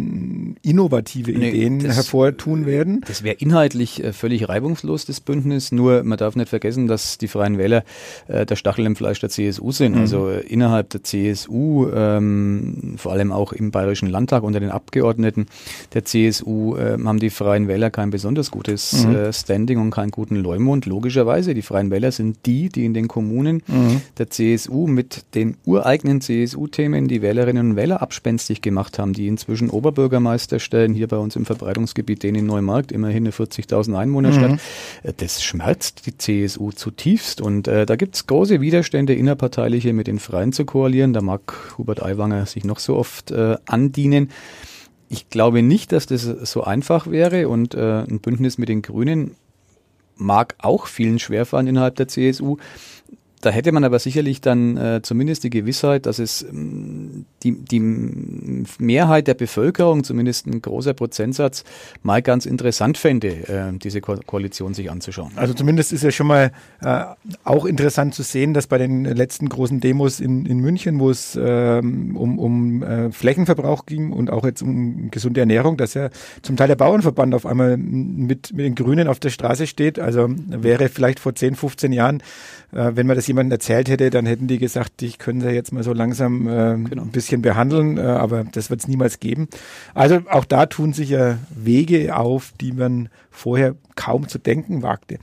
innovative 0.61 1.31
Nee, 1.31 1.49
Ideen 1.49 1.79
das- 1.79 1.95
hervortun 1.95 2.65
werden. 2.65 3.01
Das 3.07 3.23
wäre 3.23 3.35
inhaltlich 3.35 4.03
äh, 4.03 4.13
völlig 4.13 4.47
reibungslos, 4.47 5.05
das 5.05 5.19
Bündnis. 5.21 5.71
Nur 5.71 6.03
man 6.03 6.17
darf 6.17 6.35
nicht 6.35 6.49
vergessen, 6.49 6.87
dass 6.87 7.17
die 7.17 7.27
Freien 7.27 7.57
Wähler 7.57 7.83
äh, 8.27 8.45
der 8.45 8.55
Stachel 8.55 8.85
im 8.85 8.95
Fleisch 8.95 9.19
der 9.19 9.29
CSU 9.29 9.71
sind. 9.71 9.95
Mhm. 9.95 10.01
Also 10.01 10.29
äh, 10.29 10.41
innerhalb 10.41 10.89
der 10.91 11.03
CSU, 11.03 11.87
ähm, 11.93 12.95
vor 12.97 13.11
allem 13.11 13.31
auch 13.31 13.53
im 13.53 13.71
Bayerischen 13.71 14.09
Landtag 14.09 14.43
unter 14.43 14.59
den 14.59 14.69
Abgeordneten 14.69 15.47
der 15.93 16.05
CSU, 16.05 16.75
äh, 16.75 16.97
haben 17.03 17.19
die 17.19 17.29
Freien 17.29 17.67
Wähler 17.67 17.89
kein 17.89 18.09
besonders 18.11 18.51
gutes 18.51 19.05
Mhm. 19.05 19.15
äh, 19.15 19.33
Standing 19.33 19.79
und 19.79 19.91
keinen 19.91 20.11
guten 20.11 20.35
Leumund. 20.35 20.85
Logischerweise, 20.85 21.53
die 21.53 21.61
Freien 21.61 21.91
Wähler 21.91 22.11
sind 22.11 22.34
die, 22.45 22.69
die 22.69 22.85
in 22.85 22.93
den 22.93 23.07
Kommunen 23.07 23.61
Mhm. 23.67 24.01
der 24.17 24.29
CSU 24.29 24.87
mit 24.87 25.23
den 25.35 25.57
ureigenen 25.65 26.21
CSU-Themen 26.21 27.07
die 27.07 27.21
Wählerinnen 27.21 27.71
und 27.71 27.75
Wähler 27.75 28.01
abspenstig 28.01 28.61
gemacht 28.61 28.99
haben, 28.99 29.13
die 29.13 29.27
inzwischen 29.27 29.69
Oberbürgermeister 29.69 30.59
stellen, 30.59 30.93
hier 30.93 31.07
bei 31.07 31.17
uns 31.17 31.35
im 31.35 31.45
Verbreitungsgebiet, 31.45 32.23
den 32.23 32.35
in 32.35 32.45
Neumarkt, 32.45 32.91
immerhin 32.91 33.23
eine 33.23 33.31
40.000 33.31 33.95
Einwohnerstadt. 33.97 34.59
Äh, 35.03 35.13
Das 35.17 35.43
schmerzt 35.43 36.05
die 36.05 36.17
CSU 36.17 36.71
zutiefst 36.71 37.41
und 37.41 37.67
äh, 37.67 37.85
da 37.85 37.95
gibt's 37.95 38.27
große 38.27 38.61
Widerstände, 38.61 39.13
innerparteiliche 39.13 39.93
mit 39.93 40.07
den 40.07 40.19
Freien 40.19 40.51
zu 40.53 40.65
koalieren. 40.65 41.13
Da 41.13 41.21
mag 41.21 41.53
Hubert 41.77 42.01
Aiwanger 42.03 42.45
sich 42.45 42.63
noch 42.65 42.79
so 42.79 42.95
oft 42.95 43.31
äh, 43.31 43.57
andienen. 43.65 44.29
Ich 45.07 45.29
glaube 45.29 45.61
nicht, 45.61 45.91
dass 45.91 46.07
das 46.07 46.23
so 46.23 46.63
einfach 46.63 47.07
wäre 47.07 47.47
und 47.47 47.75
äh, 47.75 47.99
ein 48.01 48.19
Bündnis 48.19 48.57
mit 48.57 48.69
den 48.69 48.81
Grünen 48.81 49.31
mag 50.15 50.55
auch 50.59 50.87
vielen 50.87 51.19
schwerfallen 51.19 51.67
innerhalb 51.67 51.95
der 51.95 52.07
CSU. 52.07 52.57
Da 53.41 53.49
hätte 53.51 53.71
man 53.71 53.83
aber 53.83 53.99
sicherlich 53.99 54.41
dann 54.41 54.77
äh, 54.77 55.01
zumindest 55.03 55.43
die 55.43 55.49
Gewissheit, 55.49 56.05
dass 56.05 56.19
es 56.19 56.41
ähm, 56.41 57.25
die, 57.45 57.51
die 57.51 57.79
Mehrheit 58.79 59.27
der 59.27 59.35
Bevölkerung, 59.35 60.03
zumindest 60.03 60.47
ein 60.47 60.61
großer 60.61 60.93
Prozentsatz, 60.93 61.63
mal 62.03 62.21
ganz 62.21 62.45
interessant 62.45 62.97
fände, 62.97 63.47
äh, 63.47 63.77
diese 63.77 64.01
Ko 64.01 64.15
Koalition 64.25 64.73
sich 64.73 64.89
anzuschauen. 64.89 65.31
Also 65.35 65.53
zumindest 65.53 65.93
ist 65.93 66.03
ja 66.03 66.11
schon 66.11 66.27
mal 66.27 66.51
äh, 66.81 67.03
auch 67.43 67.65
interessant 67.65 68.15
zu 68.15 68.23
sehen, 68.23 68.53
dass 68.53 68.67
bei 68.67 68.77
den 68.77 69.05
letzten 69.05 69.47
großen 69.49 69.79
Demos 69.79 70.19
in, 70.19 70.45
in 70.45 70.59
München, 70.59 70.99
wo 70.99 71.09
es 71.09 71.37
ähm, 71.39 72.17
um, 72.17 72.39
um 72.39 72.83
äh, 72.83 73.11
Flächenverbrauch 73.11 73.85
ging 73.85 74.11
und 74.11 74.29
auch 74.31 74.43
jetzt 74.45 74.61
um 74.61 75.11
gesunde 75.11 75.41
Ernährung, 75.41 75.77
dass 75.77 75.93
ja 75.93 76.09
zum 76.41 76.57
Teil 76.57 76.67
der 76.67 76.75
Bauernverband 76.75 77.35
auf 77.35 77.45
einmal 77.45 77.77
mit, 77.77 78.53
mit 78.53 78.65
den 78.65 78.75
Grünen 78.75 79.07
auf 79.07 79.19
der 79.19 79.29
Straße 79.29 79.67
steht. 79.67 79.99
Also 79.99 80.27
wäre 80.29 80.89
vielleicht 80.89 81.19
vor 81.19 81.35
10, 81.35 81.55
15 81.55 81.91
Jahren, 81.93 82.21
äh, 82.71 82.91
wenn 82.95 83.05
man 83.05 83.15
das 83.15 83.27
jemandem 83.27 83.51
erzählt 83.51 83.89
hätte, 83.89 84.09
dann 84.09 84.25
hätten 84.25 84.47
die 84.47 84.57
gesagt, 84.57 85.01
ich 85.01 85.19
könnte 85.19 85.49
jetzt 85.51 85.71
mal 85.71 85.83
so 85.83 85.93
langsam 85.93 86.47
äh, 86.47 86.75
Genau. 86.89 87.03
ein 87.03 87.11
bisschen 87.11 87.34
behandeln, 87.41 87.97
äh, 87.97 88.01
aber 88.01 88.43
das 88.43 88.69
wird 88.69 88.81
es 88.81 88.87
niemals 88.87 89.19
geben. 89.19 89.47
Also 89.93 90.21
auch 90.29 90.45
da 90.45 90.65
tun 90.65 90.93
sich 90.93 91.09
ja 91.09 91.37
Wege 91.55 92.15
auf, 92.15 92.53
die 92.59 92.71
man 92.71 93.09
vorher 93.31 93.75
kaum 93.95 94.27
zu 94.27 94.37
denken 94.37 94.81
wagte. 94.81 95.19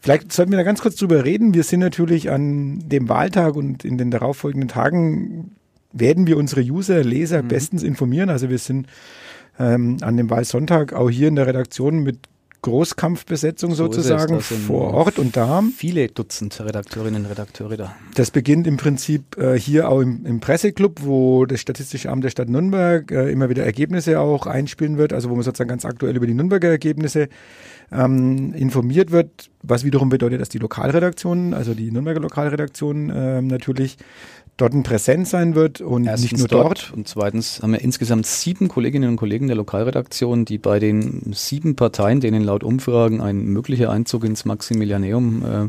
Vielleicht 0.00 0.32
sollten 0.32 0.52
wir 0.52 0.58
da 0.58 0.64
ganz 0.64 0.82
kurz 0.82 0.96
drüber 0.96 1.24
reden. 1.24 1.54
Wir 1.54 1.62
sind 1.62 1.80
natürlich 1.80 2.30
an 2.30 2.80
dem 2.86 3.08
Wahltag 3.08 3.56
und 3.56 3.84
in 3.84 3.96
den 3.96 4.10
darauffolgenden 4.10 4.68
Tagen 4.68 5.52
werden 5.92 6.26
wir 6.26 6.36
unsere 6.36 6.60
User, 6.60 7.02
Leser 7.02 7.42
bestens 7.42 7.82
informieren. 7.82 8.28
Also 8.28 8.50
wir 8.50 8.58
sind 8.58 8.86
ähm, 9.58 9.96
an 10.02 10.16
dem 10.16 10.28
Wahlsonntag 10.28 10.92
auch 10.92 11.08
hier 11.08 11.28
in 11.28 11.36
der 11.36 11.46
Redaktion 11.46 12.02
mit 12.02 12.18
Großkampfbesetzung 12.64 13.74
So 13.74 13.84
sozusagen 13.84 14.40
vor 14.40 14.94
Ort 14.94 15.18
und 15.18 15.36
da. 15.36 15.62
Viele 15.76 16.08
Dutzend 16.08 16.58
Redakteurinnen 16.58 17.24
und 17.24 17.30
Redakteure 17.30 17.76
da. 17.76 17.94
Das 18.14 18.30
beginnt 18.30 18.66
im 18.66 18.78
Prinzip 18.78 19.36
äh, 19.36 19.58
hier 19.58 19.90
auch 19.90 20.00
im, 20.00 20.24
im 20.24 20.40
Presseclub, 20.40 21.00
wo 21.02 21.44
das 21.44 21.60
Statistische 21.60 22.10
Amt 22.10 22.24
der 22.24 22.30
Stadt 22.30 22.48
Nürnberg 22.48 23.10
äh, 23.10 23.30
immer 23.30 23.50
wieder 23.50 23.64
Ergebnisse 23.64 24.18
auch 24.18 24.46
einspielen 24.46 24.96
wird, 24.96 25.12
also 25.12 25.28
wo 25.28 25.34
man 25.34 25.42
sozusagen 25.42 25.68
ganz 25.68 25.84
aktuell 25.84 26.16
über 26.16 26.26
die 26.26 26.32
Nürnberger 26.32 26.68
Ergebnisse 26.68 27.28
ähm, 27.92 28.54
informiert 28.54 29.10
wird, 29.10 29.50
was 29.62 29.84
wiederum 29.84 30.08
bedeutet, 30.08 30.40
dass 30.40 30.48
die 30.48 30.58
Lokalredaktion, 30.58 31.52
also 31.52 31.74
die 31.74 31.90
Nürnberger 31.90 32.20
Lokalredaktion 32.20 33.12
ähm, 33.14 33.46
natürlich 33.46 33.98
dort 34.56 34.80
präsent 34.84 35.26
sein 35.26 35.54
wird 35.54 35.80
und 35.80 36.06
Erstens 36.06 36.32
nicht 36.32 36.38
nur 36.38 36.48
dort. 36.48 36.92
Und 36.94 37.08
zweitens 37.08 37.60
haben 37.60 37.72
wir 37.72 37.80
insgesamt 37.80 38.26
sieben 38.26 38.68
Kolleginnen 38.68 39.10
und 39.10 39.16
Kollegen 39.16 39.48
der 39.48 39.56
Lokalredaktion, 39.56 40.44
die 40.44 40.58
bei 40.58 40.78
den 40.78 41.32
sieben 41.32 41.74
Parteien, 41.74 42.20
denen 42.20 42.42
laut 42.44 42.62
Umfragen 42.62 43.20
ein 43.20 43.46
möglicher 43.46 43.90
Einzug 43.90 44.24
ins 44.24 44.44
Maximilianeum 44.44 45.44
äh, 45.44 45.68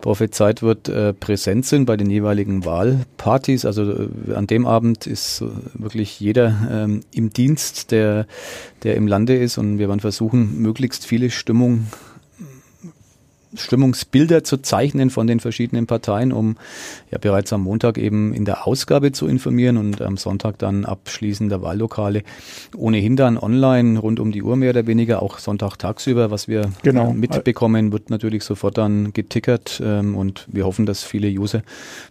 prophezeit 0.00 0.62
wird, 0.62 0.88
äh, 0.88 1.12
präsent 1.12 1.66
sind 1.66 1.84
bei 1.84 1.96
den 1.96 2.10
jeweiligen 2.10 2.64
Wahlpartys. 2.64 3.64
Also 3.64 3.82
äh, 3.90 4.34
an 4.34 4.46
dem 4.46 4.66
Abend 4.66 5.06
ist 5.06 5.44
wirklich 5.74 6.18
jeder 6.18 6.68
ähm, 6.70 7.00
im 7.12 7.30
Dienst, 7.32 7.92
der, 7.92 8.26
der 8.82 8.96
im 8.96 9.06
Lande 9.06 9.36
ist 9.36 9.58
und 9.58 9.78
wir 9.78 9.88
werden 9.88 10.00
versuchen, 10.00 10.60
möglichst 10.60 11.06
viele 11.06 11.30
Stimmung 11.30 11.86
Stimmungsbilder 13.54 14.44
zu 14.44 14.58
zeichnen 14.58 15.10
von 15.10 15.26
den 15.26 15.40
verschiedenen 15.40 15.86
Parteien, 15.86 16.32
um 16.32 16.56
ja 17.10 17.18
bereits 17.18 17.52
am 17.52 17.62
Montag 17.62 17.98
eben 17.98 18.32
in 18.34 18.44
der 18.44 18.66
Ausgabe 18.66 19.12
zu 19.12 19.26
informieren 19.26 19.76
und 19.76 20.00
am 20.02 20.16
Sonntag 20.16 20.58
dann 20.58 20.84
abschließender 20.84 21.62
Wahllokale 21.62 22.22
ohnehin 22.76 23.16
dann 23.16 23.38
online 23.38 23.98
rund 23.98 24.20
um 24.20 24.32
die 24.32 24.42
Uhr 24.42 24.56
mehr 24.56 24.70
oder 24.70 24.86
weniger, 24.86 25.22
auch 25.22 25.38
Sonntag 25.38 25.76
tagsüber, 25.78 26.30
was 26.30 26.48
wir 26.48 26.70
Genau. 26.82 27.12
mitbekommen, 27.12 27.92
wird 27.92 28.10
natürlich 28.10 28.44
sofort 28.44 28.78
dann 28.78 29.12
getickert 29.12 29.80
ähm, 29.84 30.16
und 30.16 30.46
wir 30.50 30.64
hoffen, 30.66 30.86
dass 30.86 31.02
viele 31.02 31.28
User 31.28 31.62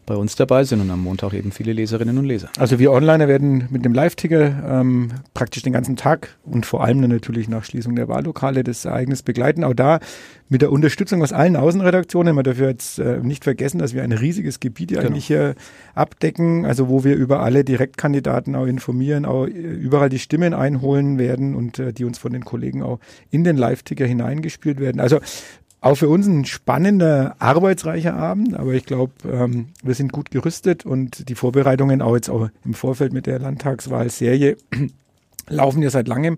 bei 0.05 0.15
uns 0.15 0.35
dabei 0.35 0.63
sind 0.63 0.81
und 0.81 0.89
am 0.91 1.01
Montag 1.03 1.33
eben 1.33 1.51
viele 1.51 1.73
Leserinnen 1.73 2.17
und 2.17 2.25
Leser. 2.25 2.49
Also 2.57 2.79
wir 2.79 2.91
Onliner 2.91 3.27
werden 3.27 3.67
mit 3.69 3.85
dem 3.85 3.93
Live-Ticker 3.93 4.81
ähm, 4.81 5.09
praktisch 5.33 5.63
den 5.63 5.73
ganzen 5.73 5.95
Tag 5.95 6.35
und 6.45 6.65
vor 6.65 6.83
allem 6.83 7.01
dann 7.01 7.11
natürlich 7.11 7.47
nach 7.49 7.63
Schließung 7.65 7.95
der 7.95 8.07
Wahllokale 8.07 8.63
das 8.63 8.85
Ereignis 8.85 9.21
begleiten. 9.23 9.63
Auch 9.63 9.73
da 9.73 9.99
mit 10.53 10.61
der 10.61 10.71
Unterstützung 10.71 11.23
aus 11.23 11.33
allen 11.33 11.55
Außenredaktionen. 11.55 12.35
Man 12.35 12.43
darf 12.43 12.59
jetzt 12.59 12.99
äh, 12.99 13.17
nicht 13.23 13.43
vergessen, 13.43 13.79
dass 13.79 13.95
wir 13.95 14.03
ein 14.03 14.11
riesiges 14.11 14.59
Gebiet 14.59 14.91
ja 14.91 14.99
Genau. 14.99 15.09
eigentlich 15.09 15.25
hier 15.25 15.55
abdecken, 15.95 16.65
also 16.67 16.89
wo 16.89 17.03
wir 17.03 17.15
über 17.15 17.39
alle 17.39 17.63
Direktkandidaten 17.63 18.55
auch 18.55 18.67
informieren, 18.67 19.25
auch 19.25 19.47
äh, 19.47 19.49
überall 19.49 20.09
die 20.09 20.19
Stimmen 20.19 20.53
einholen 20.53 21.17
werden 21.17 21.55
und 21.55 21.79
äh, 21.79 21.91
die 21.91 22.05
uns 22.05 22.19
von 22.19 22.33
den 22.33 22.45
Kollegen 22.45 22.83
auch 22.83 22.99
in 23.31 23.43
den 23.43 23.57
Live-Ticker 23.57 24.05
hineingespielt 24.05 24.79
werden. 24.79 25.01
Also 25.01 25.19
auch 25.81 25.95
für 25.95 26.07
uns 26.07 26.27
ein 26.27 26.45
spannender, 26.45 27.35
arbeitsreicher 27.39 28.13
Abend, 28.13 28.55
aber 28.55 28.73
ich 28.73 28.85
glaube, 28.85 29.13
ähm, 29.27 29.69
wir 29.81 29.95
sind 29.95 30.11
gut 30.11 30.29
gerüstet 30.29 30.85
und 30.85 31.29
die 31.29 31.35
Vorbereitungen 31.35 32.03
auch 32.03 32.13
jetzt 32.15 32.29
auch 32.29 32.49
im 32.63 32.75
Vorfeld 32.75 33.11
mit 33.11 33.25
der 33.25 33.39
Landtagswahlserie 33.39 34.55
laufen 35.49 35.81
ja 35.81 35.89
seit 35.89 36.07
langem. 36.07 36.37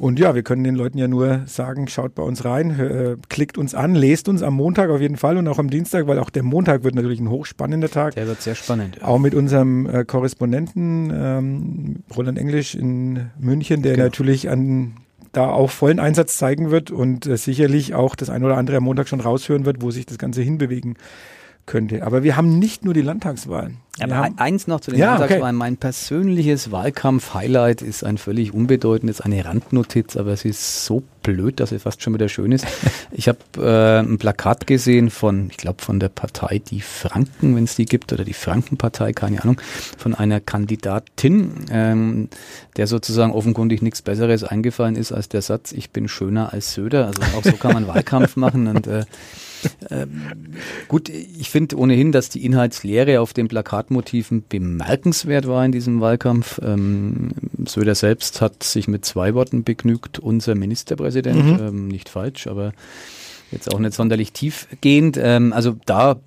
Und 0.00 0.18
ja, 0.18 0.34
wir 0.34 0.42
können 0.42 0.64
den 0.64 0.76
Leuten 0.76 0.96
ja 0.96 1.08
nur 1.08 1.42
sagen, 1.44 1.86
schaut 1.86 2.14
bei 2.14 2.22
uns 2.22 2.46
rein, 2.46 2.70
äh, 2.80 3.16
klickt 3.28 3.58
uns 3.58 3.74
an, 3.74 3.94
lest 3.94 4.30
uns 4.30 4.42
am 4.42 4.54
Montag 4.54 4.88
auf 4.88 5.00
jeden 5.02 5.18
Fall 5.18 5.36
und 5.36 5.46
auch 5.46 5.58
am 5.58 5.68
Dienstag, 5.68 6.06
weil 6.06 6.18
auch 6.18 6.30
der 6.30 6.42
Montag 6.42 6.84
wird 6.84 6.94
natürlich 6.94 7.20
ein 7.20 7.28
hochspannender 7.28 7.90
Tag. 7.90 8.14
Der 8.14 8.26
wird 8.26 8.40
sehr 8.40 8.54
spannend. 8.54 8.96
ja. 8.98 9.06
Auch 9.06 9.18
mit 9.18 9.34
unserem 9.34 9.84
äh, 9.86 10.06
Korrespondenten 10.06 11.12
ähm, 11.14 11.96
Roland 12.16 12.38
Englisch 12.38 12.74
in 12.74 13.28
München, 13.38 13.82
der 13.82 13.92
Genau. 13.92 14.04
natürlich 14.06 14.48
an 14.48 14.94
da 15.32 15.50
auch 15.50 15.70
vollen 15.70 16.00
Einsatz 16.00 16.38
zeigen 16.38 16.70
wird 16.70 16.90
und 16.90 17.26
äh, 17.26 17.36
sicherlich 17.36 17.94
auch 17.94 18.14
das 18.16 18.30
ein 18.30 18.42
oder 18.42 18.56
andere 18.56 18.78
am 18.78 18.84
Montag 18.84 19.06
schon 19.06 19.20
raushören 19.20 19.66
wird, 19.66 19.82
wo 19.82 19.90
sich 19.90 20.06
das 20.06 20.16
Ganze 20.16 20.40
hinbewegen 20.40 20.96
könnte. 21.70 22.02
Aber 22.04 22.22
wir 22.24 22.36
haben 22.36 22.58
nicht 22.58 22.84
nur 22.84 22.92
die 22.92 23.00
Landtagswahlen. 23.00 23.78
Aber 24.00 24.16
haben, 24.16 24.38
eins 24.38 24.66
noch 24.66 24.80
zu 24.80 24.90
den 24.90 24.98
Ja, 24.98 25.16
Landtagswahlen. 25.16 25.54
Mein 25.54 25.76
persönliches 25.76 26.72
Wahlkampf-Highlight 26.72 27.82
ist 27.82 28.02
ein 28.02 28.18
völlig 28.18 28.52
unbedeutendes, 28.52 29.20
eine 29.20 29.44
Randnotiz, 29.44 30.16
aber 30.16 30.32
es 30.32 30.44
ist 30.44 30.84
so 30.84 31.02
blöd, 31.22 31.60
dass 31.60 31.70
sie 31.70 31.78
fast 31.78 32.02
schon 32.02 32.14
wieder 32.14 32.28
schön 32.28 32.52
ist. 32.52 32.66
Ich 33.12 33.28
habe 33.28 33.38
äh, 33.58 33.98
ein 34.00 34.18
Plakat 34.18 34.66
gesehen 34.66 35.10
von, 35.10 35.48
ich 35.50 35.58
glaube, 35.58 35.82
von 35.82 36.00
der 36.00 36.08
Partei 36.08 36.60
Die 36.70 36.80
Franken, 36.80 37.54
wenn 37.54 37.64
es 37.64 37.74
die 37.74 37.84
gibt, 37.84 38.12
oder 38.12 38.24
die 38.24 38.32
Frankenpartei, 38.32 39.12
keine 39.12 39.42
Ahnung, 39.42 39.60
von 39.98 40.14
einer 40.14 40.40
Kandidatin, 40.40 41.66
ähm, 41.70 42.28
der 42.76 42.86
sozusagen 42.86 43.32
offenkundig 43.32 43.82
nichts 43.82 44.00
Besseres 44.00 44.44
eingefallen 44.44 44.96
ist 44.96 45.12
als 45.12 45.28
der 45.28 45.42
Satz, 45.42 45.72
ich 45.72 45.90
bin 45.90 46.08
schöner 46.08 46.52
als 46.52 46.72
Söder. 46.72 47.06
Also 47.06 47.22
auch 47.36 47.44
so 47.44 47.52
kann 47.52 47.74
man 47.74 47.86
Wahlkampf 47.88 48.36
machen 48.36 48.66
und 48.68 48.86
äh, 48.86 49.04
Gut, 50.88 51.08
ich 51.08 51.50
finde 51.50 51.76
ohnehin, 51.76 52.12
dass 52.12 52.28
die 52.28 52.44
Inhaltslehre 52.44 53.20
auf 53.20 53.32
den 53.32 53.48
Plakatmotiven 53.48 54.44
bemerkenswert 54.48 55.46
war 55.46 55.64
in 55.64 55.72
diesem 55.72 56.00
Wahlkampf. 56.00 56.60
Ähm, 56.62 57.30
Söder 57.66 57.94
selbst 57.94 58.40
hat 58.40 58.62
sich 58.62 58.88
mit 58.88 59.04
zwei 59.04 59.34
Worten 59.34 59.64
begnügt, 59.64 60.18
unser 60.18 60.54
Ministerpräsident, 60.54 61.44
Mhm. 61.60 61.66
ähm, 61.66 61.88
nicht 61.88 62.08
falsch, 62.08 62.46
aber 62.46 62.72
jetzt 63.50 63.72
auch 63.72 63.78
nicht 63.78 63.94
sonderlich 63.94 64.32
tiefgehend. 64.32 65.18
Ähm, 65.20 65.52
also 65.52 65.76
da 65.86 66.20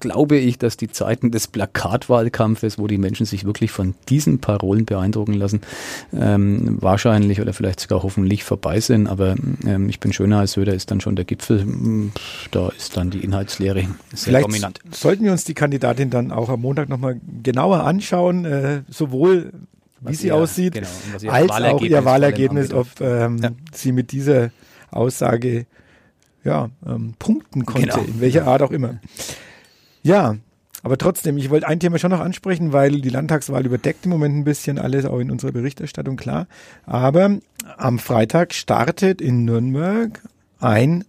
glaube 0.00 0.36
ich, 0.36 0.58
dass 0.58 0.76
die 0.76 0.88
Zeiten 0.88 1.30
des 1.30 1.46
Plakatwahlkampfes, 1.48 2.78
wo 2.78 2.86
die 2.86 2.98
Menschen 2.98 3.26
sich 3.26 3.44
wirklich 3.44 3.70
von 3.70 3.94
diesen 4.08 4.38
Parolen 4.40 4.84
beeindrucken 4.84 5.34
lassen, 5.34 5.60
ähm, 6.12 6.78
wahrscheinlich 6.80 7.40
oder 7.40 7.52
vielleicht 7.52 7.80
sogar 7.80 8.02
hoffentlich 8.02 8.42
vorbei 8.44 8.80
sind. 8.80 9.06
Aber 9.06 9.36
ähm, 9.66 9.88
ich 9.88 10.00
bin 10.00 10.12
schöner 10.12 10.38
als 10.40 10.52
Söder 10.52 10.74
ist 10.74 10.90
dann 10.90 11.00
schon 11.00 11.16
der 11.16 11.24
Gipfel. 11.24 11.66
Da 12.50 12.68
ist 12.70 12.96
dann 12.96 13.10
die 13.10 13.20
Inhaltslehre 13.24 13.80
sehr 13.80 13.88
Vielleicht 14.32 14.46
dominant. 14.46 14.80
sollten 14.90 15.24
wir 15.24 15.32
uns 15.32 15.44
die 15.44 15.54
Kandidatin 15.54 16.10
dann 16.10 16.32
auch 16.32 16.48
am 16.48 16.60
Montag 16.62 16.88
nochmal 16.88 17.20
genauer 17.42 17.84
anschauen, 17.84 18.44
äh, 18.44 18.82
sowohl 18.88 19.52
wie 20.00 20.08
Was 20.12 20.18
sie 20.18 20.28
ihr- 20.28 20.34
aussieht, 20.36 20.72
genau, 20.72 21.32
als 21.32 21.50
auch 21.50 21.82
ihr 21.82 22.04
Wahlergebnis, 22.06 22.72
ob 22.72 22.86
ähm, 23.02 23.36
Ja. 23.42 23.50
sie 23.74 23.92
mit 23.92 24.12
dieser 24.12 24.50
Aussage 24.90 25.66
ja, 26.42 26.70
ähm, 26.86 27.12
punkten 27.18 27.66
konnte, 27.66 27.88
Genau. 27.88 28.02
in 28.04 28.18
welcher 28.20 28.46
Art 28.46 28.62
auch 28.62 28.70
immer. 28.70 28.98
Ja, 30.02 30.36
aber 30.82 30.96
trotzdem, 30.96 31.36
ich 31.36 31.50
wollte 31.50 31.68
ein 31.68 31.78
Thema 31.80 31.98
schon 31.98 32.10
noch 32.10 32.20
ansprechen, 32.20 32.72
weil 32.72 33.00
die 33.00 33.10
Landtagswahl 33.10 33.66
überdeckt 33.66 34.06
im 34.06 34.10
Moment 34.10 34.36
ein 34.36 34.44
bisschen 34.44 34.78
alles, 34.78 35.04
auch 35.04 35.18
in 35.18 35.30
unserer 35.30 35.52
Berichterstattung, 35.52 36.16
klar. 36.16 36.46
Aber 36.86 37.38
am 37.76 37.98
Freitag 37.98 38.54
startet 38.54 39.20
in 39.20 39.44
Nürnberg 39.44 40.22
ein 40.58 41.04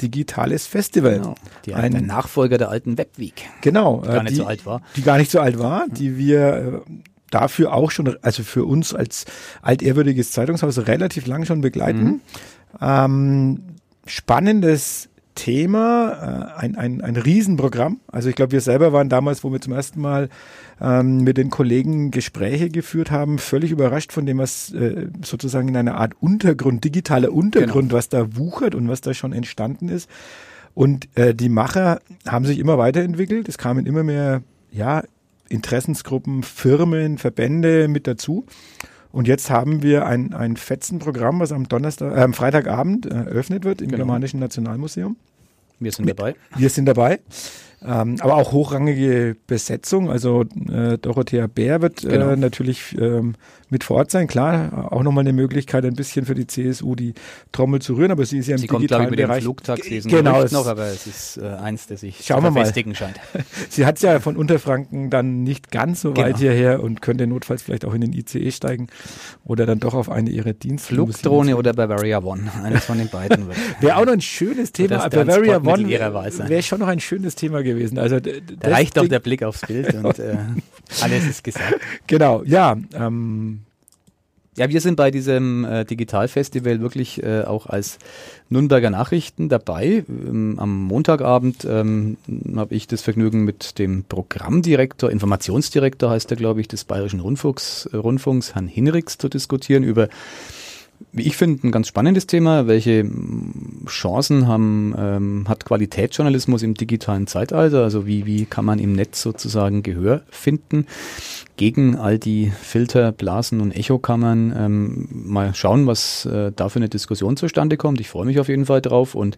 digitales 0.00 0.66
Festival. 0.66 1.18
Genau. 1.18 1.34
Die, 1.66 1.74
Ein- 1.74 2.06
Nachfolger 2.06 2.58
der 2.58 2.68
alten 2.68 2.96
Webweek. 2.96 3.48
Genau. 3.62 3.98
Gar 3.98 4.18
äh, 4.18 4.22
nicht 4.22 4.30
die, 4.30 4.36
so 4.36 4.46
alt 4.46 4.64
war. 4.64 4.82
Die 4.94 5.02
gar 5.02 5.18
nicht 5.18 5.30
so 5.30 5.40
alt 5.40 5.58
war, 5.58 5.86
die 5.88 6.16
wir 6.16 6.84
äh, 6.86 6.92
dafür 7.30 7.72
auch 7.74 7.90
schon, 7.90 8.16
also 8.22 8.44
für 8.44 8.64
uns 8.64 8.94
als 8.94 9.24
altehrwürdiges 9.62 10.30
Zeitungshaus 10.30 10.86
relativ 10.86 11.26
lang 11.26 11.44
schon 11.44 11.60
begleiten. 11.60 12.04
Mhm. 12.04 12.20
Ähm, 12.80 13.60
spannendes 14.06 15.08
Thema, 15.38 16.56
äh, 16.58 16.60
ein, 16.60 16.76
ein, 16.76 17.00
ein 17.00 17.16
Riesenprogramm. 17.16 18.00
Also 18.10 18.28
ich 18.28 18.34
glaube, 18.34 18.50
wir 18.50 18.60
selber 18.60 18.92
waren 18.92 19.08
damals, 19.08 19.44
wo 19.44 19.52
wir 19.52 19.60
zum 19.60 19.72
ersten 19.72 20.00
Mal 20.00 20.28
ähm, 20.80 21.22
mit 21.22 21.36
den 21.36 21.48
Kollegen 21.48 22.10
Gespräche 22.10 22.68
geführt 22.70 23.12
haben, 23.12 23.38
völlig 23.38 23.70
überrascht 23.70 24.12
von 24.12 24.26
dem, 24.26 24.38
was 24.38 24.72
äh, 24.72 25.06
sozusagen 25.24 25.68
in 25.68 25.76
einer 25.76 25.94
Art 25.94 26.14
Untergrund, 26.20 26.82
digitaler 26.82 27.32
Untergrund, 27.32 27.92
was 27.92 28.08
da 28.08 28.36
wuchert 28.36 28.74
und 28.74 28.88
was 28.88 29.00
da 29.00 29.14
schon 29.14 29.32
entstanden 29.32 29.88
ist. 29.88 30.10
Und 30.74 31.08
äh, 31.16 31.34
die 31.34 31.48
Macher 31.48 32.00
haben 32.26 32.44
sich 32.44 32.58
immer 32.58 32.76
weiterentwickelt. 32.76 33.48
Es 33.48 33.58
kamen 33.58 33.86
immer 33.86 34.02
mehr 34.02 34.42
ja, 34.72 35.04
Interessensgruppen, 35.48 36.42
Firmen, 36.42 37.16
Verbände 37.18 37.86
mit 37.86 38.08
dazu. 38.08 38.44
Und 39.12 39.26
jetzt 39.28 39.50
haben 39.50 39.82
wir 39.82 40.04
ein, 40.06 40.34
ein 40.34 40.56
Fetzenprogramm, 40.56 41.40
was 41.40 41.52
am 41.52 41.68
Donnerstag, 41.68 42.16
äh, 42.16 42.20
am 42.20 42.34
Freitagabend 42.34 43.06
äh, 43.06 43.10
eröffnet 43.10 43.64
wird 43.64 43.80
im 43.80 43.88
Genau. 43.88 43.98
Germanischen 43.98 44.40
Nationalmuseum. 44.40 45.16
Wir 45.80 45.92
sind 45.92 46.08
dabei. 46.08 46.34
Wir 46.56 46.70
sind 46.70 46.86
dabei. 46.86 47.20
Ähm, 47.86 48.16
aber 48.20 48.34
auch 48.34 48.50
hochrangige 48.52 49.36
Besetzung. 49.46 50.10
Also 50.10 50.44
äh, 50.68 50.98
Dorothea 50.98 51.46
Bär 51.46 51.80
wird 51.80 52.00
Genau. 52.02 52.30
äh, 52.30 52.36
natürlich 52.36 52.96
ähm, 52.98 53.36
mit 53.70 53.84
vor 53.84 53.98
Ort 53.98 54.10
sein. 54.10 54.26
Klar, 54.26 54.92
auch 54.92 55.02
nochmal 55.02 55.22
eine 55.22 55.32
Möglichkeit, 55.32 55.84
ein 55.84 55.94
bisschen 55.94 56.24
für 56.26 56.34
die 56.34 56.46
CSU 56.46 56.94
die 56.94 57.14
Trommel 57.52 57.80
zu 57.80 57.94
rühren, 57.94 58.10
aber 58.10 58.24
sie 58.26 58.38
ist 58.38 58.46
ja 58.48 58.54
im 58.56 58.60
Sie 58.60 58.66
kommt, 58.66 58.86
glaube 58.88 59.04
digitalen 59.04 59.04
ich, 59.06 59.10
mit 59.10 59.18
dem 59.18 59.26
Bereich. 59.28 60.04
Ein 60.04 60.08
Genau, 60.10 60.42
es- 60.42 60.52
noch, 60.52 60.66
aber 60.66 60.86
es 60.86 61.06
ist 61.06 61.36
äh, 61.38 61.46
eins, 61.46 61.86
das 61.86 62.00
sich 62.00 62.24
Schauen 62.24 62.38
zu 62.38 62.44
wir 62.44 62.50
mal. 62.50 62.54
verfestigen 62.60 62.94
scheint. 62.94 63.16
Sie 63.70 63.84
hat 63.86 64.00
ja 64.00 64.20
von 64.20 64.36
Unterfranken 64.36 65.10
dann 65.10 65.42
nicht 65.42 65.70
ganz 65.70 66.00
so 66.00 66.16
weit 66.16 66.26
Genau. 66.26 66.38
hierher 66.38 66.82
und 66.82 67.02
könnte 67.02 67.26
notfalls 67.26 67.62
vielleicht 67.62 67.84
auch 67.84 67.94
in 67.94 68.00
den 68.00 68.12
ICE 68.12 68.50
steigen 68.50 68.88
oder 69.44 69.66
dann 69.66 69.80
doch 69.80 69.94
auf 69.94 70.10
eine 70.10 70.30
ihrer 70.30 70.52
Dienstflugdrohne. 70.52 71.12
Flugdrohne 71.14 71.56
oder 71.56 71.72
Bavaria 71.72 72.22
One. 72.22 72.50
Eines 72.62 72.84
von 72.84 72.98
den 72.98 73.08
beiden. 73.08 73.46
Wäre 73.80 73.96
auch 73.96 74.04
noch 74.06 74.12
ein 74.12 74.20
schönes 74.20 74.72
Thema. 74.72 75.08
Bavaria 75.08 75.58
One 75.58 75.88
wäre 75.88 76.62
schon 76.62 76.80
noch 76.80 76.88
ein 76.88 77.00
schönes 77.00 77.34
Thema 77.34 77.62
gewesen. 77.62 77.98
Also 77.98 78.18
Da 78.20 78.32
reicht 78.62 78.96
doch 78.96 79.06
der 79.06 79.20
Blick 79.20 79.42
aufs 79.42 79.60
Bild 79.66 79.92
und 79.94 80.18
äh, 80.18 80.36
alles 81.02 81.26
ist 81.26 81.44
gesagt. 81.44 81.76
Genau, 82.06 82.42
ja. 82.44 82.76
Ähm, 82.94 83.57
Ja, 84.58 84.68
wir 84.68 84.80
sind 84.80 84.96
bei 84.96 85.12
diesem 85.12 85.64
äh, 85.64 85.84
Digitalfestival 85.84 86.80
wirklich 86.80 87.22
äh, 87.22 87.42
auch 87.42 87.66
als 87.66 87.98
Nürnberger 88.48 88.90
Nachrichten 88.90 89.48
dabei. 89.48 90.04
Ähm, 90.08 90.56
am 90.58 90.82
Montagabend 90.82 91.64
ähm, 91.64 92.16
habe 92.56 92.74
ich 92.74 92.88
das 92.88 93.02
Vergnügen 93.02 93.44
mit 93.44 93.78
dem 93.78 94.02
Programmdirektor, 94.02 95.12
Informationsdirektor 95.12 96.10
heißt 96.10 96.32
er, 96.32 96.36
glaube 96.36 96.60
ich, 96.60 96.66
des 96.66 96.84
Bayerischen 96.84 97.20
Rundfunks, 97.20 97.86
äh, 97.92 97.96
Rundfunks, 97.98 98.56
Herrn 98.56 98.66
Hinrichs, 98.66 99.16
zu 99.16 99.28
diskutieren 99.28 99.84
über 99.84 100.08
wie 101.18 101.22
ich 101.22 101.36
finde, 101.36 101.66
ein 101.66 101.72
ganz 101.72 101.88
spannendes 101.88 102.26
Thema. 102.26 102.66
Welche 102.66 103.04
mm, 103.04 103.86
Chancen 103.86 104.46
haben, 104.46 104.94
ähm, 104.96 105.44
hat 105.48 105.64
Qualitätsjournalismus 105.64 106.62
im 106.62 106.74
digitalen 106.74 107.26
Zeitalter? 107.26 107.82
Also 107.82 108.06
wie, 108.06 108.24
wie 108.26 108.46
kann 108.46 108.64
man 108.64 108.78
im 108.78 108.92
Netz 108.92 109.20
sozusagen 109.20 109.82
Gehör 109.82 110.22
finden 110.30 110.86
gegen 111.56 111.96
all 111.96 112.18
die 112.18 112.50
Filter, 112.62 113.12
Blasen 113.12 113.60
und 113.60 113.76
Echokammern? 113.76 114.54
Ähm, 114.56 115.08
mal 115.10 115.54
schauen, 115.54 115.86
was 115.86 116.24
äh, 116.24 116.52
da 116.54 116.68
für 116.68 116.78
eine 116.78 116.88
Diskussion 116.88 117.36
zustande 117.36 117.76
kommt. 117.76 118.00
Ich 118.00 118.08
freue 118.08 118.26
mich 118.26 118.40
auf 118.40 118.48
jeden 118.48 118.66
Fall 118.66 118.80
drauf 118.80 119.14
und 119.14 119.36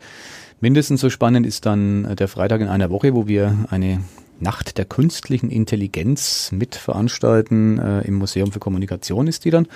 mindestens 0.61 1.01
so 1.01 1.11
spannend 1.11 1.47
ist 1.47 1.66
dann 1.66 2.05
äh, 2.05 2.16
der 2.16 2.29
Freitag 2.29 2.61
in 2.61 2.69
einer 2.69 2.90
Woche, 2.90 3.14
wo 3.14 3.27
wir 3.27 3.66
eine 3.71 4.01
Nacht 4.40 4.79
der 4.79 4.85
künstlichen 4.85 5.50
Intelligenz 5.50 6.50
mitveranstalten. 6.53 7.79
Äh, 7.79 8.00
Im 8.03 8.14
Museum 8.16 8.53
für 8.53 8.59
Kommunikation 8.59 9.26
ist 9.26 9.44
die 9.44 9.50
dann, 9.50 9.68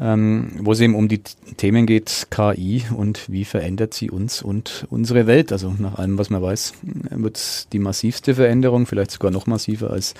ähm, 0.00 0.52
wo 0.60 0.72
es 0.72 0.80
eben 0.80 0.94
um 0.94 1.08
die 1.08 1.20
Themen 1.56 1.86
geht, 1.86 2.28
KI 2.30 2.82
und 2.94 3.30
wie 3.30 3.44
verändert 3.44 3.94
sie 3.94 4.10
uns 4.10 4.42
und 4.42 4.86
unsere 4.90 5.26
Welt. 5.26 5.52
Also 5.52 5.74
nach 5.78 5.98
allem, 5.98 6.18
was 6.18 6.30
man 6.30 6.42
weiß, 6.42 6.74
wird 7.10 7.36
es 7.36 7.68
die 7.72 7.78
massivste 7.78 8.34
Veränderung, 8.34 8.86
vielleicht 8.86 9.10
sogar 9.10 9.30
noch 9.30 9.46
massiver 9.46 9.90
als 9.90 10.14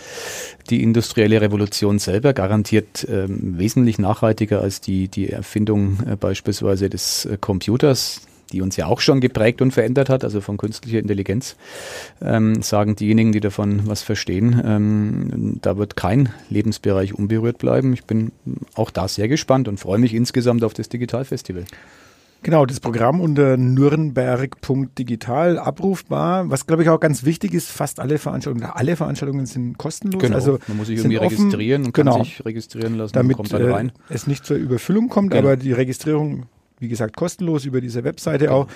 die 0.69 0.83
industrielle 0.83 1.41
Revolution 1.41 1.99
selber, 1.99 2.33
garantiert 2.33 3.07
ähm, 3.11 3.59
wesentlich 3.59 3.99
nachhaltiger 3.99 4.61
als 4.61 4.81
die, 4.81 5.09
die 5.09 5.31
Erfindung 5.31 5.99
äh, 6.07 6.17
beispielsweise 6.17 6.89
des 6.89 7.25
äh, 7.25 7.39
Computers 7.41 8.23
die 8.53 8.63
uns 8.63 8.77
ja 8.77 8.87
auch 8.87 9.01
schon 9.01 9.21
geprägt 9.21 9.63
und 9.63 9.73
verändert 9.73 10.09
hat, 10.09 10.25
also 10.25 10.41
von 10.41 10.57
künstlicher 10.57 10.99
Intelligenz, 10.99 11.57
ähm, 12.23 12.63
sagen 12.63 12.97
diejenigen, 12.97 13.33
die 13.33 13.41
davon 13.41 13.87
was 13.87 14.03
verstehen, 14.03 14.61
ähm, 14.65 15.59
da 15.63 15.77
wird 15.77 15.97
kein 15.97 16.31
Lebensbereich 16.49 17.15
unberührt 17.15 17.59
bleiben. 17.59 17.93
Ich 17.93 18.05
bin 18.05 18.33
auch 18.75 18.91
da 18.91 19.09
sehr 19.09 19.29
gespannt 19.29 19.69
und 19.69 19.79
freue 19.79 19.99
mich 19.99 20.15
insgesamt 20.15 20.65
auf 20.65 20.75
das 20.75 20.89
Digitalfestival. 20.89 21.65
Genau, 22.43 22.65
das 22.65 22.81
Programm 22.81 23.21
unter 23.21 23.59
nürnberg.digital 23.59 25.59
abrufbar. 25.59 26.49
Was, 26.49 26.67
glaube 26.67 26.83
ich, 26.83 26.89
auch 26.89 26.99
ganz 26.99 27.25
wichtig 27.25 27.53
ist, 27.53 27.71
fast 27.71 28.01
alle 28.01 28.19
Veranstaltungen, 28.19 28.65
alle 28.65 28.97
Veranstaltungen 28.97 29.45
sind 29.45 29.77
kostenlos. 29.77 30.23
Genau, 30.23 30.37
also 30.37 30.59
man 30.67 30.79
muss 30.79 30.87
sich 30.87 30.97
irgendwie 30.99 31.19
offen, 31.19 31.37
registrieren 31.37 31.85
und 31.85 31.93
genau, 31.93 32.17
kann 32.17 32.25
sich 32.25 32.43
registrieren 32.45 32.97
lassen 32.97 33.13
damit 33.13 33.37
kommt 33.37 33.53
dann 33.53 33.71
rein. 33.71 33.93
Äh, 34.09 34.15
es 34.15 34.27
nicht 34.27 34.47
zur 34.47 34.57
Überfüllung 34.57 35.11
kommt, 35.11 35.33
genau. 35.33 35.49
aber 35.49 35.59
die 35.59 35.73
Registrierung 35.73 36.47
wie 36.81 36.89
gesagt, 36.89 37.17
kostenlos 37.17 37.65
über 37.65 37.81
diese 37.81 38.03
Webseite 38.05 38.53
auch 38.53 38.67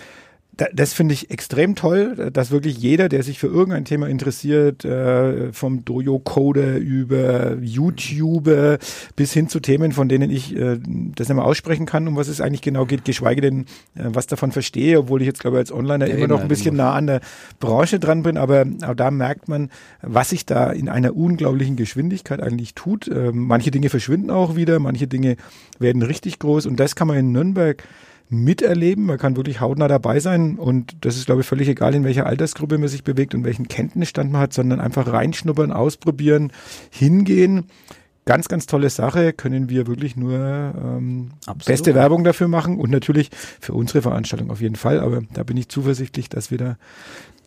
das 0.57 0.93
finde 0.93 1.15
ich 1.15 1.31
extrem 1.31 1.75
toll, 1.75 2.31
dass 2.33 2.51
wirklich 2.51 2.79
jeder, 2.79 3.09
der 3.09 3.23
sich 3.23 3.39
für 3.39 3.49
irgendein 3.49 3.85
Thema 3.85 4.09
interessiert, 4.09 4.85
äh, 4.85 5.53
vom 5.53 5.85
Dojo-Code 5.85 6.77
über 6.77 7.57
YouTube 7.61 8.79
bis 9.17 9.33
hin 9.33 9.49
zu 9.49 9.61
Themen, 9.61 9.93
von 9.93 10.09
denen 10.09 10.31
ich 10.31 10.55
äh, 10.57 10.79
das 11.15 11.29
nicht 11.29 11.37
mehr 11.37 11.45
aussprechen 11.45 11.87
kann, 11.87 12.07
um 12.07 12.17
was 12.17 12.29
es 12.29 12.41
eigentlich 12.41 12.63
genau 12.63 12.85
geht, 12.85 13.05
geschweige 13.05 13.41
denn, 13.41 13.61
äh, 13.95 14.05
was 14.05 14.27
davon 14.27 14.53
verstehe, 14.53 14.99
obwohl 14.99 15.23
ich 15.23 15.27
jetzt, 15.27 15.41
glaube 15.41 15.57
ich, 15.57 15.61
als 15.61 15.73
Onliner 15.73 16.07
ja, 16.07 16.15
immer 16.15 16.29
noch 16.29 16.41
ein 16.41 16.49
bisschen 16.49 16.77
nah 16.77 16.93
an 16.93 17.07
der 17.07 17.21
Branche 17.59 17.99
dran 17.99 18.23
bin, 18.23 18.37
aber 18.37 18.65
auch 18.87 18.95
da 18.95 19.11
merkt 19.11 19.49
man, 19.49 19.71
was 20.03 20.31
sich 20.31 20.47
da 20.47 20.71
in 20.71 20.89
einer 20.89 21.17
unglaublichen 21.17 21.77
Geschwindigkeit 21.77 22.41
eigentlich 22.41 22.75
tut. 22.75 23.11
manche 23.33 23.71
Dinge 23.71 23.89
verschwinden 23.89 24.31
auch 24.31 24.57
wieder, 24.57 24.79
manche 24.79 25.07
Dinge 25.07 25.37
werden 25.79 26.03
richtig 26.03 26.39
groß. 26.39 26.67
Und 26.67 26.79
das 26.79 26.95
kann 26.95 27.09
man 27.09 27.17
in 27.17 27.33
Nürnberg 27.33 27.83
miterleben. 28.29 29.07
Man 29.07 29.19
kann 29.19 29.37
wirklich 29.37 29.61
hautnah 29.61 29.89
dabei 29.89 30.21
sein 30.21 30.57
und 30.57 30.97
das 31.03 31.17
ist, 31.17 31.27
glaube 31.27 31.43
ich, 31.43 31.47
völlig 31.47 31.69
egal, 31.69 31.95
in 31.95 32.05
welcher 32.05 32.27
Altersgruppe 32.27 32.79
man 32.79 32.89
sich 32.89 33.05
bewegt 33.05 33.35
und 33.35 33.45
welchen 33.45 33.69
Kenntnisstand 33.69 34.33
man 34.33 34.41
hat, 34.41 34.53
sondern 34.53 34.81
einfach 34.81 35.13
reinschnuppern, 35.13 35.73
ausprobieren, 35.73 36.53
hingehen. 36.91 37.67
Ganz, 38.27 38.49
ganz 38.49 38.65
tolle 38.65 38.89
Sache, 38.89 39.35
können 39.35 39.69
wir 39.69 39.87
wirklich 39.87 40.17
nur 40.17 40.33
ähm, 40.33 41.33
beste 41.67 41.95
Werbung 41.95 42.25
dafür 42.25 42.49
machen 42.49 42.79
und 42.79 42.91
natürlich 42.91 43.29
für 43.61 43.75
unsere 43.75 44.01
Veranstaltung 44.01 44.51
auf 44.51 44.63
jeden 44.63 44.77
Fall. 44.77 45.01
Aber 45.01 45.21
da 45.35 45.43
bin 45.43 45.59
ich 45.59 45.69
zuversichtlich, 45.69 46.31
dass 46.31 46.51
wir 46.51 46.57
da 46.57 46.77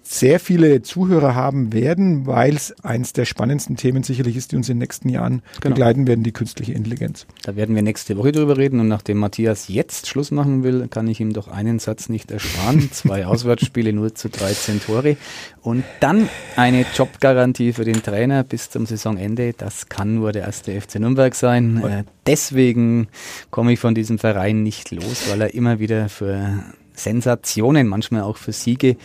sehr 0.09 0.39
viele 0.39 0.81
Zuhörer 0.81 1.35
haben 1.35 1.73
werden, 1.73 2.25
weil 2.25 2.55
es 2.55 2.73
eins 2.83 3.11
der 3.13 3.25
spannendsten 3.25 3.75
Themen 3.75 4.03
sicherlich 4.03 4.37
ist, 4.37 4.51
die 4.51 4.55
uns 4.55 4.69
in 4.69 4.75
den 4.75 4.79
nächsten 4.79 5.09
Jahren 5.09 5.41
genau. 5.59 5.75
begleiten 5.75 6.07
werden, 6.07 6.23
die 6.23 6.31
künstliche 6.31 6.73
Intelligenz. 6.73 7.27
Da 7.43 7.55
werden 7.55 7.75
wir 7.75 7.81
nächste 7.81 8.17
Woche 8.17 8.31
drüber 8.31 8.57
reden 8.57 8.79
und 8.79 8.87
nachdem 8.87 9.17
Matthias 9.17 9.67
jetzt 9.67 10.07
Schluss 10.07 10.31
machen 10.31 10.63
will, 10.63 10.87
kann 10.87 11.07
ich 11.07 11.19
ihm 11.19 11.33
doch 11.33 11.49
einen 11.49 11.79
Satz 11.79 12.07
nicht 12.07 12.31
ersparen. 12.31 12.89
Zwei 12.91 13.25
Auswärtsspiele, 13.27 13.91
0 13.91 14.13
zu 14.13 14.29
13 14.29 14.81
Tore 14.81 15.17
und 15.61 15.83
dann 15.99 16.29
eine 16.55 16.85
Jobgarantie 16.95 17.73
für 17.73 17.83
den 17.83 18.01
Trainer 18.01 18.43
bis 18.43 18.69
zum 18.69 18.85
Saisonende. 18.85 19.53
Das 19.53 19.89
kann 19.89 20.15
nur 20.15 20.31
der 20.31 20.43
erste 20.43 20.79
FC 20.79 20.99
Nürnberg 20.99 21.35
sein. 21.35 21.83
Äh, 21.83 22.03
deswegen 22.25 23.09
komme 23.51 23.73
ich 23.73 23.79
von 23.79 23.93
diesem 23.93 24.19
Verein 24.19 24.63
nicht 24.63 24.91
los, 24.91 25.29
weil 25.29 25.41
er 25.41 25.53
immer 25.53 25.79
wieder 25.79 26.07
für 26.07 26.63
Sensationen, 26.97 27.87
manchmal 27.87 28.23
auch 28.23 28.37
für 28.37 28.51
Siege, 28.51 28.97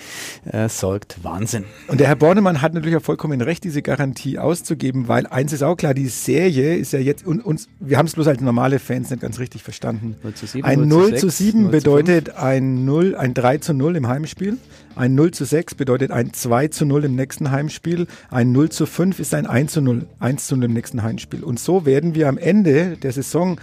äh, 0.51 0.69
sorgt 0.69 1.23
Wahnsinn. 1.23 1.65
Und 1.89 2.01
der 2.01 2.09
Herr 2.09 2.17
Bornemann 2.17 2.63
hat 2.63 2.75
natürlich 2.75 2.97
auch 2.97 3.03
vollkommen 3.03 3.41
recht, 3.41 3.65
diese 3.65 3.83
Garantie 3.83 4.39
auszugeben, 4.39 5.09
weil 5.09 5.27
eins 5.27 5.53
ist 5.53 5.63
auch 5.63 5.77
klar, 5.77 5.95
die 5.95 6.09
Serie 6.09 6.77
ist 6.77 6.93
ja 6.93 6.99
jetzt, 6.99 7.27
und 7.27 7.45
uns, 7.45 7.69
wir 7.81 7.99
haben 7.99 8.07
es 8.07 8.15
bloß 8.15 8.29
als 8.29 8.41
normale 8.41 8.79
Fans 8.79 9.11
nicht 9.11 9.21
ganz 9.21 9.39
richtig 9.39 9.63
verstanden. 9.63 10.17
0 10.23 10.35
zu 10.35 10.47
7, 10.47 10.65
ein 10.65 10.89
0 10.89 11.17
zu 11.17 11.29
7 11.29 11.71
bedeutet 11.71 12.37
ein 12.37 12.85
0, 12.85 13.15
ein 13.17 13.35
3 13.35 13.59
zu 13.59 13.75
0 13.75 13.97
im 13.97 14.09
Heimspiel. 14.09 14.59
Ein 14.95 15.15
0 15.15 15.31
zu 15.31 15.45
6 15.45 15.75
bedeutet 15.75 16.11
ein 16.11 16.33
2 16.35 16.69
zu 16.69 16.85
0 16.85 17.05
im 17.05 17.15
nächsten 17.15 17.51
Heimspiel. 17.51 18.07
Ein 18.31 18.53
0 18.53 18.71
zu 18.71 18.87
5 18.87 19.21
ist 19.21 19.35
ein 19.35 19.47
1 19.47 19.73
zu 19.73 19.81
0, 19.81 20.07
1 20.19 20.47
zu 20.47 20.57
0 20.57 20.65
im 20.67 20.73
nächsten 20.75 21.03
Heimspiel. 21.03 21.43
Und 21.43 21.59
so 21.59 21.87
werden 21.87 22.15
wir 22.15 22.29
am 22.29 22.37
Ende 22.37 22.97
der 22.99 23.13
Saison 23.13 23.59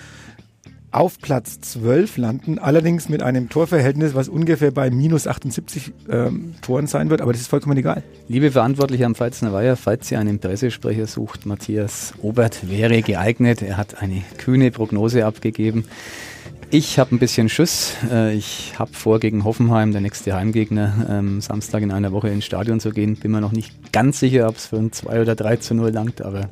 auf 0.92 1.20
Platz 1.20 1.62
12 1.62 2.18
landen, 2.18 2.60
allerdings 2.60 3.10
mit 3.10 3.22
einem 3.22 3.50
Torverhältnis, 3.50 4.16
was 4.16 4.28
ungefähr 4.28 4.72
bei 4.72 4.90
minus 4.90 5.28
78 5.28 5.92
ähm, 6.10 6.56
Toren 6.62 6.88
sein 6.88 7.10
wird, 7.10 7.22
aber 7.22 7.32
das 7.32 7.42
ist 7.42 7.48
vollkommen 7.48 7.78
egal. 7.78 8.04
Liebe 8.28 8.52
Verantwortliche 8.52 9.06
am 9.06 9.16
Pfalzner 9.16 9.54
Weiher, 9.54 9.76
falls 9.76 10.12
ihr 10.12 10.20
einen 10.20 10.40
Pressesprecher 10.40 11.06
sucht, 11.06 11.46
Matthias 11.46 12.14
Obert 12.22 12.70
wäre 12.70 13.02
geeignet. 13.02 13.62
Er 13.62 13.78
hat 13.78 14.02
eine 14.02 14.24
kühne 14.38 14.72
Prognose 14.72 15.26
abgegeben. 15.26 15.86
Ich 16.72 17.00
habe 17.00 17.16
ein 17.16 17.20
bisschen 17.20 17.50
Schuss. 17.50 17.94
Äh, 18.12 18.36
ich 18.36 18.74
habe 18.78 18.94
vor, 18.94 19.20
gegen 19.20 19.44
Hoffenheim, 19.44 19.92
der 19.92 20.02
nächste 20.02 20.36
Heimgegner, 20.36 21.08
ähm, 21.10 21.42
Samstag 21.42 21.82
in 21.82 21.92
einer 21.92 22.12
Woche 22.12 22.30
ins 22.30 22.46
Stadion 22.46 22.80
zu 22.80 22.92
gehen. 22.92 23.16
Bin 23.16 23.32
mir 23.32 23.42
noch 23.42 23.52
nicht 23.52 23.92
ganz 23.92 24.20
sicher, 24.20 24.48
ob 24.48 24.58
es 24.58 24.68
für 24.68 24.78
ein 24.78 24.92
2 24.92 25.22
oder 25.22 25.36
3 25.36 25.58
zu 25.58 25.74
0 25.74 25.90
langt, 25.90 26.22
aber 26.22 26.50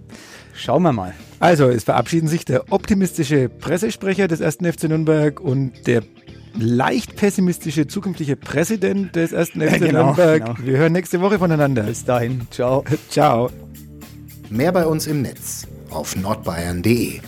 Schauen 0.57 0.83
wir 0.83 0.91
mal. 0.91 1.13
Also, 1.39 1.69
es 1.69 1.83
verabschieden 1.83 2.27
sich 2.27 2.43
der 2.43 2.71
optimistische 2.71 3.47
Pressesprecher 3.47 4.27
des 4.27 4.41
1. 4.41 4.57
FC 4.57 4.83
Nürnberg 4.85 5.39
und 5.39 5.71
der 5.85 6.01
leicht 6.59 7.15
pessimistische 7.15 7.87
zukünftige 7.87 8.35
Präsident 8.35 9.15
des 9.15 9.33
1. 9.33 9.49
FC 9.49 9.55
ja, 9.55 9.77
genau, 9.77 10.05
Nürnberg. 10.05 10.45
Genau. 10.45 10.57
Wir 10.67 10.77
hören 10.77 10.93
nächste 10.93 11.21
Woche 11.21 11.37
voneinander. 11.39 11.83
Bis 11.83 12.05
dahin. 12.05 12.47
Ciao. 12.49 12.83
Ciao. 13.09 13.51
Mehr 14.49 14.71
bei 14.71 14.85
uns 14.85 15.07
im 15.07 15.21
Netz 15.21 15.67
auf 15.91 16.15
nordbayern.de 16.15 17.21